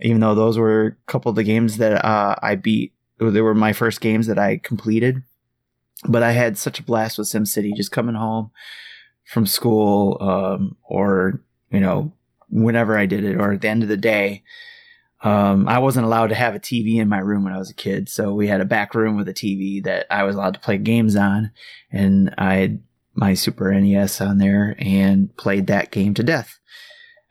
even 0.00 0.20
though 0.20 0.34
those 0.34 0.58
were 0.58 0.86
a 0.86 1.10
couple 1.10 1.30
of 1.30 1.36
the 1.36 1.44
games 1.44 1.78
that 1.78 2.04
uh, 2.04 2.36
I 2.42 2.56
beat. 2.56 2.92
They 3.18 3.40
were 3.40 3.54
my 3.54 3.72
first 3.72 4.00
games 4.00 4.26
that 4.26 4.38
I 4.38 4.58
completed. 4.58 5.22
But 6.06 6.22
I 6.22 6.32
had 6.32 6.58
such 6.58 6.78
a 6.78 6.82
blast 6.82 7.18
with 7.18 7.28
SimCity, 7.28 7.74
just 7.74 7.90
coming 7.90 8.14
home 8.14 8.50
from 9.24 9.46
school, 9.46 10.18
um, 10.20 10.76
or 10.84 11.40
you 11.70 11.80
know, 11.80 12.12
whenever 12.50 12.98
I 12.98 13.06
did 13.06 13.24
it, 13.24 13.36
or 13.36 13.52
at 13.52 13.62
the 13.62 13.68
end 13.68 13.82
of 13.82 13.88
the 13.88 13.96
day. 13.96 14.42
Um, 15.22 15.66
I 15.66 15.78
wasn't 15.78 16.04
allowed 16.04 16.28
to 16.28 16.34
have 16.34 16.54
a 16.54 16.60
TV 16.60 16.98
in 16.98 17.08
my 17.08 17.18
room 17.18 17.42
when 17.42 17.54
I 17.54 17.58
was 17.58 17.70
a 17.70 17.74
kid, 17.74 18.10
so 18.10 18.34
we 18.34 18.46
had 18.46 18.60
a 18.60 18.66
back 18.66 18.94
room 18.94 19.16
with 19.16 19.26
a 19.28 19.34
TV 19.34 19.82
that 19.84 20.06
I 20.10 20.22
was 20.24 20.36
allowed 20.36 20.54
to 20.54 20.60
play 20.60 20.76
games 20.76 21.16
on, 21.16 21.50
and 21.90 22.34
I 22.36 22.54
had 22.56 22.82
my 23.14 23.32
Super 23.32 23.72
NES 23.72 24.20
on 24.20 24.36
there 24.36 24.76
and 24.78 25.34
played 25.38 25.66
that 25.68 25.90
game 25.90 26.12
to 26.14 26.22
death 26.22 26.58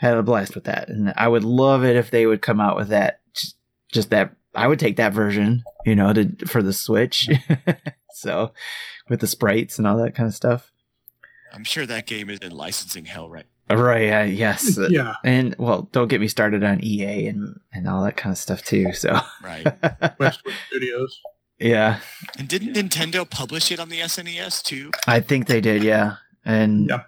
I 0.01 0.07
had 0.07 0.17
a 0.17 0.23
blast 0.23 0.55
with 0.55 0.65
that 0.65 0.89
and 0.89 1.13
i 1.15 1.27
would 1.27 1.43
love 1.43 1.83
it 1.83 1.95
if 1.95 2.11
they 2.11 2.25
would 2.25 2.41
come 2.41 2.59
out 2.59 2.75
with 2.75 2.89
that 2.89 3.21
just, 3.33 3.55
just 3.91 4.09
that 4.09 4.35
i 4.55 4.67
would 4.67 4.79
take 4.79 4.95
that 4.97 5.13
version 5.13 5.63
you 5.85 5.95
know 5.95 6.13
to 6.13 6.35
for 6.47 6.61
the 6.61 6.73
switch 6.73 7.29
so 8.11 8.51
with 9.09 9.19
the 9.19 9.27
sprites 9.27 9.77
and 9.77 9.87
all 9.87 9.97
that 9.97 10.15
kind 10.15 10.27
of 10.27 10.33
stuff 10.35 10.71
I'm 11.53 11.63
sure 11.63 11.85
that 11.85 12.05
game 12.05 12.29
is 12.29 12.39
in 12.39 12.51
licensing 12.51 13.05
hell 13.05 13.29
right. 13.29 13.45
right 13.71 14.09
uh, 14.11 14.23
yes 14.23 14.77
Yeah, 14.89 15.13
and 15.23 15.55
well 15.57 15.87
don't 15.93 16.09
get 16.09 16.19
me 16.19 16.27
started 16.27 16.63
on 16.63 16.83
ea 16.83 17.27
and 17.27 17.59
and 17.71 17.87
all 17.87 18.03
that 18.03 18.17
kind 18.17 18.31
of 18.33 18.37
stuff 18.37 18.61
too 18.63 18.91
so 18.93 19.19
Right. 19.41 19.65
Westwood 20.19 20.53
Studios. 20.67 21.21
yeah 21.59 21.99
and 22.37 22.47
didn't 22.49 22.73
Nintendo 22.73 23.29
publish 23.29 23.71
it 23.71 23.79
on 23.79 23.89
the 23.89 23.99
SNES 23.99 24.63
too? 24.63 24.91
i 25.07 25.19
think 25.21 25.47
they 25.47 25.61
did 25.61 25.81
yeah 25.83 26.17
and 26.43 26.89
Yeah. 26.89 27.03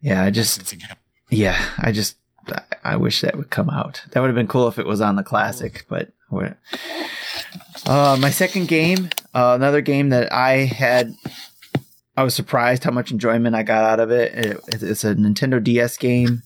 yeah 0.00 0.22
i 0.22 0.30
just 0.30 0.58
Licensing 0.58 0.80
hell. 0.80 0.96
Yeah, 1.30 1.58
I 1.78 1.92
just 1.92 2.16
I- 2.48 2.60
I 2.84 2.96
wish 2.96 3.20
that 3.22 3.36
would 3.36 3.48
come 3.48 3.70
out. 3.70 4.02
That 4.10 4.20
would 4.20 4.26
have 4.26 4.34
been 4.34 4.48
cool 4.48 4.66
if 4.68 4.76
it 4.78 4.84
was 4.86 5.00
on 5.00 5.14
the 5.16 5.22
classic, 5.22 5.86
but 5.88 6.10
uh, 7.86 8.16
my 8.20 8.30
second 8.30 8.68
game, 8.68 9.10
uh, 9.34 9.52
another 9.54 9.80
game 9.80 10.10
that 10.10 10.32
I 10.32 10.58
had, 10.64 11.14
I 12.16 12.22
was 12.22 12.34
surprised 12.34 12.84
how 12.84 12.90
much 12.90 13.10
enjoyment 13.10 13.54
I 13.56 13.62
got 13.62 13.84
out 13.84 14.00
of 14.00 14.10
it. 14.10 14.32
it 14.34 14.60
it's 14.68 15.04
a 15.04 15.14
Nintendo 15.14 15.62
DS 15.62 15.96
game. 15.96 16.42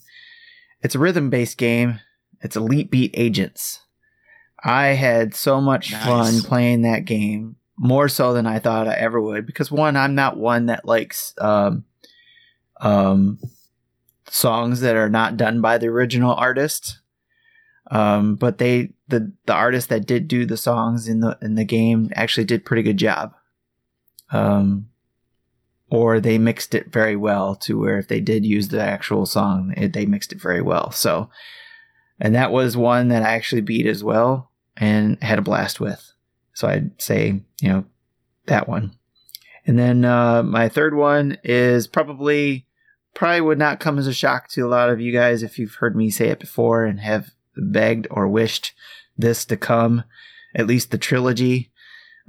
It's 0.83 0.95
a 0.95 0.99
rhythm-based 0.99 1.57
game. 1.59 2.01
It's 2.41 2.57
Elite 2.57 2.91
Beat 2.91 3.13
Agents. 3.15 3.81
I 4.63 4.89
had 4.89 5.35
so 5.35 5.61
much 5.61 5.93
Nice. 5.93 6.05
fun 6.05 6.41
playing 6.43 6.83
that 6.83 7.05
game, 7.05 7.57
more 7.79 8.09
so 8.09 8.33
than 8.33 8.47
I 8.47 8.59
thought 8.59 8.89
I 8.89 8.95
ever 8.95 9.21
would. 9.21 9.47
Because 9.47 9.71
one, 9.71 9.97
I'm 9.97 10.15
not 10.15 10.37
one 10.37 10.67
that 10.67 10.85
likes 10.85 11.35
um, 11.39 11.85
um, 12.81 13.39
songs 14.29 14.81
that 14.81 14.97
are 14.97 15.09
not 15.09 15.37
done 15.37 15.61
by 15.61 15.79
the 15.79 15.89
original 15.89 16.35
artist. 16.35 17.01
Um, 17.91 18.35
but 18.35 18.59
they 18.59 18.91
the 19.09 19.33
the 19.47 19.53
artist 19.53 19.89
that 19.89 20.07
did 20.07 20.29
do 20.29 20.45
the 20.45 20.57
songs 20.57 21.09
in 21.09 21.21
the 21.21 21.39
in 21.41 21.55
the 21.55 21.65
game 21.65 22.11
actually 22.15 22.45
did 22.45 22.65
pretty 22.65 22.83
good 22.83 22.97
job. 22.97 23.35
Um, 24.31 24.89
or 25.89 26.19
they 26.19 26.37
mixed 26.37 26.75
it 26.75 26.93
very 26.93 27.15
well 27.15 27.55
to 27.55 27.79
where 27.79 27.99
if 27.99 28.09
they 28.09 28.21
did 28.21 28.45
use 28.45 28.69
the 28.69 28.83
actual 28.83 29.25
song, 29.25 29.73
it, 29.77 29.93
they 29.93 30.05
mixed 30.05 30.33
it 30.33 30.41
very 30.41 30.61
well. 30.61 30.91
So, 30.91 31.31
and 32.19 32.35
that 32.35 32.51
was 32.51 32.77
one 32.77 33.09
that 33.09 33.23
I 33.23 33.35
actually 33.35 33.61
beat 33.61 33.87
as 33.87 34.03
well 34.03 34.51
and 34.77 35.23
had 35.23 35.39
a 35.39 35.43
blast 35.43 35.79
with. 35.79 36.13
So 36.55 36.67
I'd 36.67 37.01
say 37.01 37.41
you 37.61 37.69
know 37.69 37.85
that 38.47 38.69
one. 38.69 38.97
And 39.67 39.79
then 39.79 40.05
uh, 40.05 40.43
my 40.43 40.69
third 40.69 40.95
one 40.95 41.39
is 41.45 41.87
probably 41.87 42.67
probably 43.15 43.41
would 43.41 43.59
not 43.59 43.81
come 43.81 43.99
as 43.99 44.07
a 44.07 44.13
shock 44.13 44.49
to 44.49 44.67
a 44.67 44.69
lot 44.69 44.91
of 44.91 45.01
you 45.01 45.13
guys 45.13 45.43
if 45.43 45.59
you've 45.59 45.75
heard 45.77 45.97
me 45.97 46.11
say 46.11 46.29
it 46.29 46.39
before 46.39 46.85
and 46.85 47.01
have 47.01 47.33
begged 47.57 48.07
or 48.11 48.29
wished 48.29 48.73
this 49.17 49.45
to 49.47 49.57
come, 49.57 50.05
at 50.55 50.67
least 50.67 50.91
the 50.91 50.99
trilogy. 50.99 51.71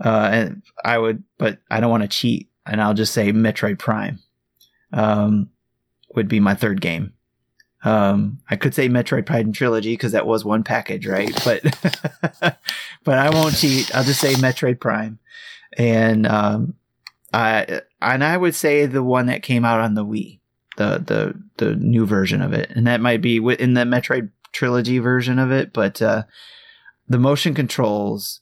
Uh, 0.03 0.29
and 0.31 0.63
I 0.83 0.97
would, 0.97 1.23
but 1.37 1.59
I 1.69 1.79
don't 1.79 1.89
want 1.89 2.03
to 2.03 2.09
cheat, 2.09 2.49
and 2.65 2.81
I'll 2.81 2.93
just 2.93 3.13
say 3.13 3.31
Metroid 3.31 3.79
Prime 3.79 4.19
um, 4.93 5.49
would 6.15 6.27
be 6.27 6.39
my 6.39 6.53
third 6.53 6.81
game. 6.81 7.13
Um, 7.83 8.39
I 8.49 8.55
could 8.55 8.75
say 8.75 8.89
Metroid 8.89 9.25
Prime 9.25 9.53
trilogy 9.53 9.93
because 9.93 10.11
that 10.11 10.27
was 10.27 10.43
one 10.43 10.63
package, 10.63 11.07
right? 11.07 11.31
But 11.43 11.63
but 13.03 13.17
I 13.17 13.29
won't 13.29 13.55
cheat. 13.55 13.95
I'll 13.95 14.03
just 14.03 14.19
say 14.19 14.33
Metroid 14.33 14.79
Prime, 14.79 15.19
and 15.77 16.27
um, 16.27 16.75
I 17.33 17.81
and 18.01 18.23
I 18.23 18.37
would 18.37 18.55
say 18.55 18.85
the 18.85 19.03
one 19.03 19.27
that 19.27 19.43
came 19.43 19.65
out 19.65 19.79
on 19.79 19.95
the 19.95 20.05
Wii 20.05 20.37
the 20.77 21.03
the 21.05 21.65
the 21.65 21.75
new 21.75 22.05
version 22.05 22.41
of 22.41 22.53
it, 22.53 22.71
and 22.73 22.87
that 22.87 23.01
might 23.01 23.21
be 23.21 23.37
in 23.37 23.73
the 23.73 23.81
Metroid 23.81 24.29
trilogy 24.51 24.99
version 24.99 25.39
of 25.39 25.51
it. 25.51 25.73
But 25.73 26.01
uh, 26.01 26.23
the 27.07 27.19
motion 27.19 27.53
controls, 27.53 28.41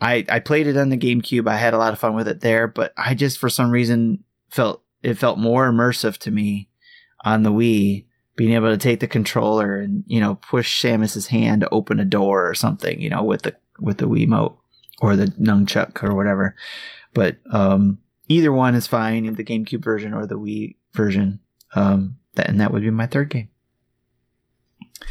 I 0.00 0.24
I 0.28 0.40
played 0.40 0.66
it 0.66 0.76
on 0.76 0.90
the 0.90 0.98
GameCube. 0.98 1.48
I 1.48 1.56
had 1.56 1.74
a 1.74 1.78
lot 1.78 1.92
of 1.92 1.98
fun 1.98 2.14
with 2.14 2.28
it 2.28 2.40
there, 2.40 2.66
but 2.66 2.92
I 2.96 3.14
just 3.14 3.38
for 3.38 3.48
some 3.48 3.70
reason 3.70 4.24
felt 4.50 4.82
it 5.02 5.14
felt 5.14 5.38
more 5.38 5.70
immersive 5.70 6.18
to 6.18 6.30
me 6.30 6.68
on 7.24 7.42
the 7.42 7.52
Wii, 7.52 8.04
being 8.36 8.52
able 8.52 8.70
to 8.70 8.76
take 8.76 9.00
the 9.00 9.08
controller 9.08 9.76
and 9.76 10.04
you 10.06 10.20
know 10.20 10.36
push 10.36 10.84
Samus's 10.84 11.28
hand 11.28 11.62
to 11.62 11.70
open 11.70 12.00
a 12.00 12.04
door 12.04 12.48
or 12.48 12.54
something, 12.54 13.00
you 13.00 13.10
know, 13.10 13.22
with 13.22 13.42
the 13.42 13.56
with 13.80 13.98
the 13.98 14.06
Wiimote 14.06 14.56
or 15.00 15.16
the 15.16 15.26
nunchuck 15.26 16.02
or 16.02 16.14
whatever. 16.14 16.56
But 17.14 17.38
um, 17.50 17.98
either 18.28 18.52
one 18.52 18.74
is 18.74 18.86
fine, 18.86 19.32
the 19.34 19.44
GameCube 19.44 19.82
version 19.82 20.12
or 20.12 20.26
the 20.26 20.38
Wii 20.38 20.76
version. 20.92 21.40
Um, 21.74 22.18
that, 22.34 22.48
and 22.48 22.60
that 22.60 22.72
would 22.72 22.82
be 22.82 22.90
my 22.90 23.06
third 23.06 23.30
game. 23.30 23.48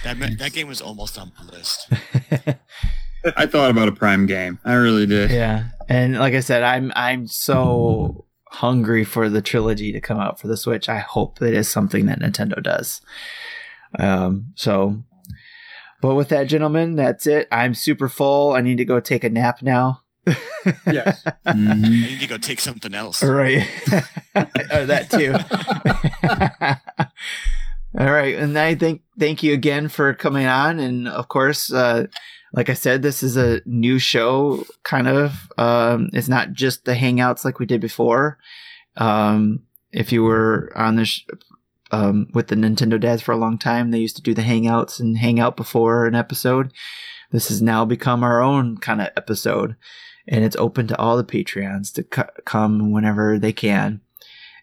That 0.03 0.17
me- 0.17 0.35
that 0.35 0.53
game 0.53 0.67
was 0.67 0.81
almost 0.81 1.17
on 1.17 1.31
my 1.37 1.45
list. 1.57 1.87
I 3.37 3.45
thought 3.47 3.71
about 3.71 3.87
a 3.87 3.91
Prime 3.91 4.25
game. 4.27 4.59
I 4.63 4.73
really 4.73 5.05
did. 5.07 5.31
yeah, 5.31 5.69
and 5.89 6.17
like 6.19 6.33
I 6.33 6.39
said, 6.41 6.63
I'm 6.63 6.91
I'm 6.95 7.27
so 7.27 8.25
hungry 8.51 9.03
for 9.03 9.29
the 9.29 9.41
trilogy 9.41 9.91
to 9.91 9.99
come 9.99 10.19
out 10.19 10.39
for 10.39 10.47
the 10.47 10.57
Switch. 10.57 10.87
I 10.89 10.99
hope 10.99 11.39
that 11.39 11.53
is 11.53 11.67
something 11.67 12.05
that 12.05 12.19
Nintendo 12.19 12.61
does. 12.61 13.01
Um, 13.99 14.53
so 14.55 15.03
But 16.01 16.15
with 16.15 16.29
that, 16.29 16.47
gentlemen, 16.47 16.95
that's 16.95 17.25
it. 17.27 17.47
I'm 17.51 17.73
super 17.73 18.07
full. 18.09 18.53
I 18.53 18.61
need 18.61 18.77
to 18.77 18.85
go 18.85 18.99
take 18.99 19.23
a 19.23 19.29
nap 19.29 19.61
now. 19.61 20.01
Yes. 20.85 21.23
I 21.45 21.53
Mhm. 21.53 21.81
need 21.89 22.19
to 22.19 22.27
go 22.27 22.37
take 22.37 22.59
something 22.59 22.93
else. 22.93 23.23
Right. 23.23 23.67
oh, 24.35 24.85
that 24.85 25.09
too. 25.09 25.33
All 27.97 28.11
right. 28.11 28.35
And 28.35 28.57
I 28.57 28.75
think 28.75 29.03
thank 29.17 29.41
you 29.41 29.53
again 29.53 29.87
for 29.87 30.13
coming 30.13 30.45
on. 30.45 30.79
And 30.79 31.07
of 31.07 31.29
course, 31.29 31.71
uh, 31.71 32.07
like 32.51 32.69
I 32.69 32.73
said, 32.73 33.01
this 33.01 33.23
is 33.23 33.37
a 33.37 33.61
new 33.65 33.99
show, 33.99 34.65
kind 34.83 35.07
of. 35.07 35.51
Um, 35.57 36.09
it's 36.11 36.27
not 36.27 36.51
just 36.51 36.85
the 36.85 36.93
hangouts 36.93 37.45
like 37.45 37.59
we 37.59 37.65
did 37.65 37.81
before. 37.81 38.37
Um, 38.97 39.63
if 39.91 40.11
you 40.11 40.23
were 40.23 40.71
on 40.75 40.97
this 40.97 41.21
um, 41.91 42.27
with 42.33 42.47
the 42.47 42.55
Nintendo 42.55 42.99
dads 42.99 43.21
for 43.21 43.31
a 43.31 43.37
long 43.37 43.57
time, 43.57 43.91
they 43.91 43.99
used 43.99 44.17
to 44.17 44.21
do 44.21 44.33
the 44.33 44.41
hangouts 44.41 44.99
and 44.99 45.17
hang 45.17 45.39
out 45.39 45.55
before 45.55 46.05
an 46.05 46.15
episode. 46.15 46.73
This 47.31 47.47
has 47.47 47.61
now 47.61 47.85
become 47.85 48.23
our 48.23 48.41
own 48.41 48.77
kind 48.77 49.01
of 49.01 49.09
episode 49.15 49.75
and 50.27 50.43
it's 50.43 50.55
open 50.55 50.87
to 50.87 50.97
all 50.97 51.17
the 51.17 51.23
Patreons 51.23 51.93
to 51.93 52.05
c- 52.13 52.41
come 52.45 52.91
whenever 52.91 53.37
they 53.37 53.53
can. 53.53 54.01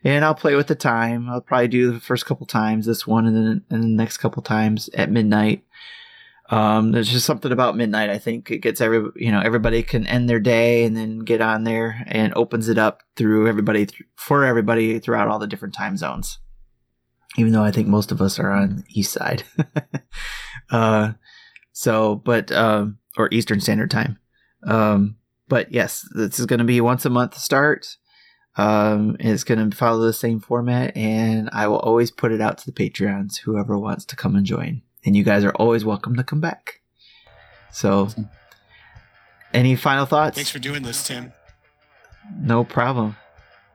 And 0.04 0.24
I'll 0.24 0.34
play 0.34 0.56
with 0.56 0.66
the 0.66 0.74
time. 0.74 1.28
I'll 1.28 1.40
probably 1.40 1.68
do 1.68 1.92
the 1.92 2.00
first 2.00 2.26
couple 2.26 2.46
times, 2.46 2.86
this 2.86 3.06
one, 3.06 3.26
and 3.26 3.36
then 3.36 3.64
and 3.70 3.82
the 3.82 3.88
next 3.88 4.18
couple 4.18 4.42
times 4.42 4.90
at 4.94 5.10
midnight. 5.10 5.64
Um, 6.50 6.92
there's 6.92 7.08
just 7.08 7.24
something 7.24 7.52
about 7.52 7.76
midnight. 7.76 8.10
I 8.10 8.18
think 8.18 8.50
it 8.50 8.58
gets 8.58 8.80
every 8.80 9.08
you 9.16 9.30
know 9.30 9.40
everybody 9.40 9.82
can 9.82 10.06
end 10.06 10.28
their 10.28 10.40
day 10.40 10.84
and 10.84 10.96
then 10.96 11.20
get 11.20 11.40
on 11.40 11.64
there 11.64 12.04
and 12.08 12.34
opens 12.34 12.68
it 12.68 12.78
up 12.78 13.02
through 13.16 13.48
everybody 13.48 13.86
th- 13.86 14.02
for 14.16 14.44
everybody 14.44 14.98
throughout 14.98 15.28
all 15.28 15.38
the 15.38 15.46
different 15.46 15.74
time 15.74 15.96
zones. 15.96 16.38
Even 17.38 17.52
though 17.52 17.64
I 17.64 17.70
think 17.70 17.88
most 17.88 18.12
of 18.12 18.20
us 18.20 18.38
are 18.38 18.50
on 18.50 18.76
the 18.76 18.84
east 18.90 19.12
side. 19.12 19.44
uh, 20.70 21.12
so, 21.72 22.16
but 22.16 22.52
um, 22.52 22.98
or 23.16 23.28
Eastern 23.32 23.60
Standard 23.60 23.90
Time. 23.90 24.18
Um, 24.66 25.16
but 25.48 25.72
yes, 25.72 26.06
this 26.14 26.38
is 26.38 26.46
going 26.46 26.58
to 26.58 26.64
be 26.64 26.80
once 26.80 27.04
a 27.04 27.10
month 27.10 27.36
start. 27.36 27.96
Um, 28.56 29.16
it's 29.18 29.44
going 29.44 29.70
to 29.70 29.76
follow 29.76 30.04
the 30.04 30.12
same 30.12 30.40
format, 30.40 30.96
and 30.96 31.48
I 31.52 31.68
will 31.68 31.78
always 31.78 32.10
put 32.10 32.32
it 32.32 32.40
out 32.40 32.58
to 32.58 32.66
the 32.66 32.72
Patreons, 32.72 33.38
whoever 33.38 33.78
wants 33.78 34.04
to 34.06 34.16
come 34.16 34.36
and 34.36 34.44
join. 34.44 34.82
And 35.04 35.16
you 35.16 35.24
guys 35.24 35.44
are 35.44 35.54
always 35.54 35.84
welcome 35.84 36.16
to 36.16 36.24
come 36.24 36.40
back. 36.40 36.80
So, 37.72 38.08
any 39.54 39.74
final 39.76 40.06
thoughts? 40.06 40.36
Thanks 40.36 40.50
for 40.50 40.58
doing 40.58 40.82
this, 40.82 41.06
Tim. 41.06 41.32
No 42.38 42.64
problem. 42.64 43.16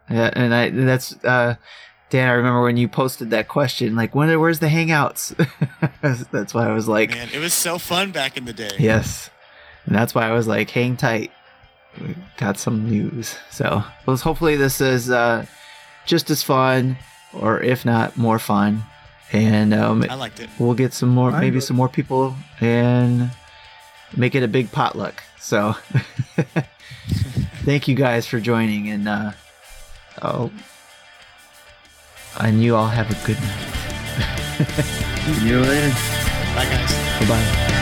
Yeah, 0.09 0.30
and 0.34 0.53
I 0.53 0.69
that's 0.69 1.13
uh 1.25 1.55
Dan, 2.09 2.30
I 2.30 2.34
remember 2.34 2.61
when 2.61 2.78
you 2.78 2.88
posted 2.88 3.32
that 3.32 3.49
question, 3.49 3.95
like 3.95 4.15
when 4.15 4.39
where's 4.39 4.59
the 4.59 4.67
hangouts? 4.67 5.36
that's 6.32 6.53
why 6.53 6.69
I 6.69 6.73
was 6.73 6.88
like 6.88 7.09
Man, 7.09 7.30
it 7.34 7.39
was 7.39 7.53
so 7.53 7.78
fun 7.78 8.11
back 8.11 8.38
in 8.38 8.45
the 8.45 8.53
day. 8.53 8.71
Yes. 8.80 9.30
And 9.86 9.95
that's 9.95 10.13
why 10.13 10.28
I 10.28 10.34
was 10.34 10.47
like, 10.47 10.69
hang 10.69 10.97
tight. 10.97 11.32
We 12.01 12.15
got 12.37 12.57
some 12.57 12.89
news. 12.89 13.35
So 13.51 13.83
well, 14.05 14.17
hopefully 14.17 14.55
this 14.55 14.81
is 14.81 15.09
uh 15.09 15.45
just 16.05 16.29
as 16.29 16.43
fun, 16.43 16.97
or 17.33 17.61
if 17.61 17.85
not 17.85 18.17
more 18.17 18.39
fun. 18.39 18.83
And 19.33 19.73
um 19.73 20.05
I 20.09 20.15
liked 20.15 20.39
it. 20.39 20.49
we'll 20.59 20.73
get 20.73 20.93
some 20.93 21.09
more 21.09 21.31
I 21.31 21.41
maybe 21.41 21.59
some 21.59 21.75
more 21.75 21.89
people 21.89 22.35
and 22.61 23.31
make 24.15 24.35
it 24.35 24.43
a 24.43 24.47
big 24.47 24.71
potluck. 24.71 25.23
So 25.39 25.73
thank 27.65 27.87
you 27.87 27.95
guys 27.95 28.25
for 28.27 28.39
joining 28.39 28.89
and 28.89 29.07
uh 29.07 29.31
oh 30.21 30.51
and 32.39 32.63
you 32.63 32.75
all 32.75 32.87
have 32.87 33.09
a 33.09 33.25
good 33.27 33.39
night. 33.41 34.67
See 35.37 35.47
you 35.49 35.59
later. 35.59 35.89
Bye, 36.55 36.65
guys. 36.65 36.93
Bye 37.19 37.27
bye. 37.27 37.73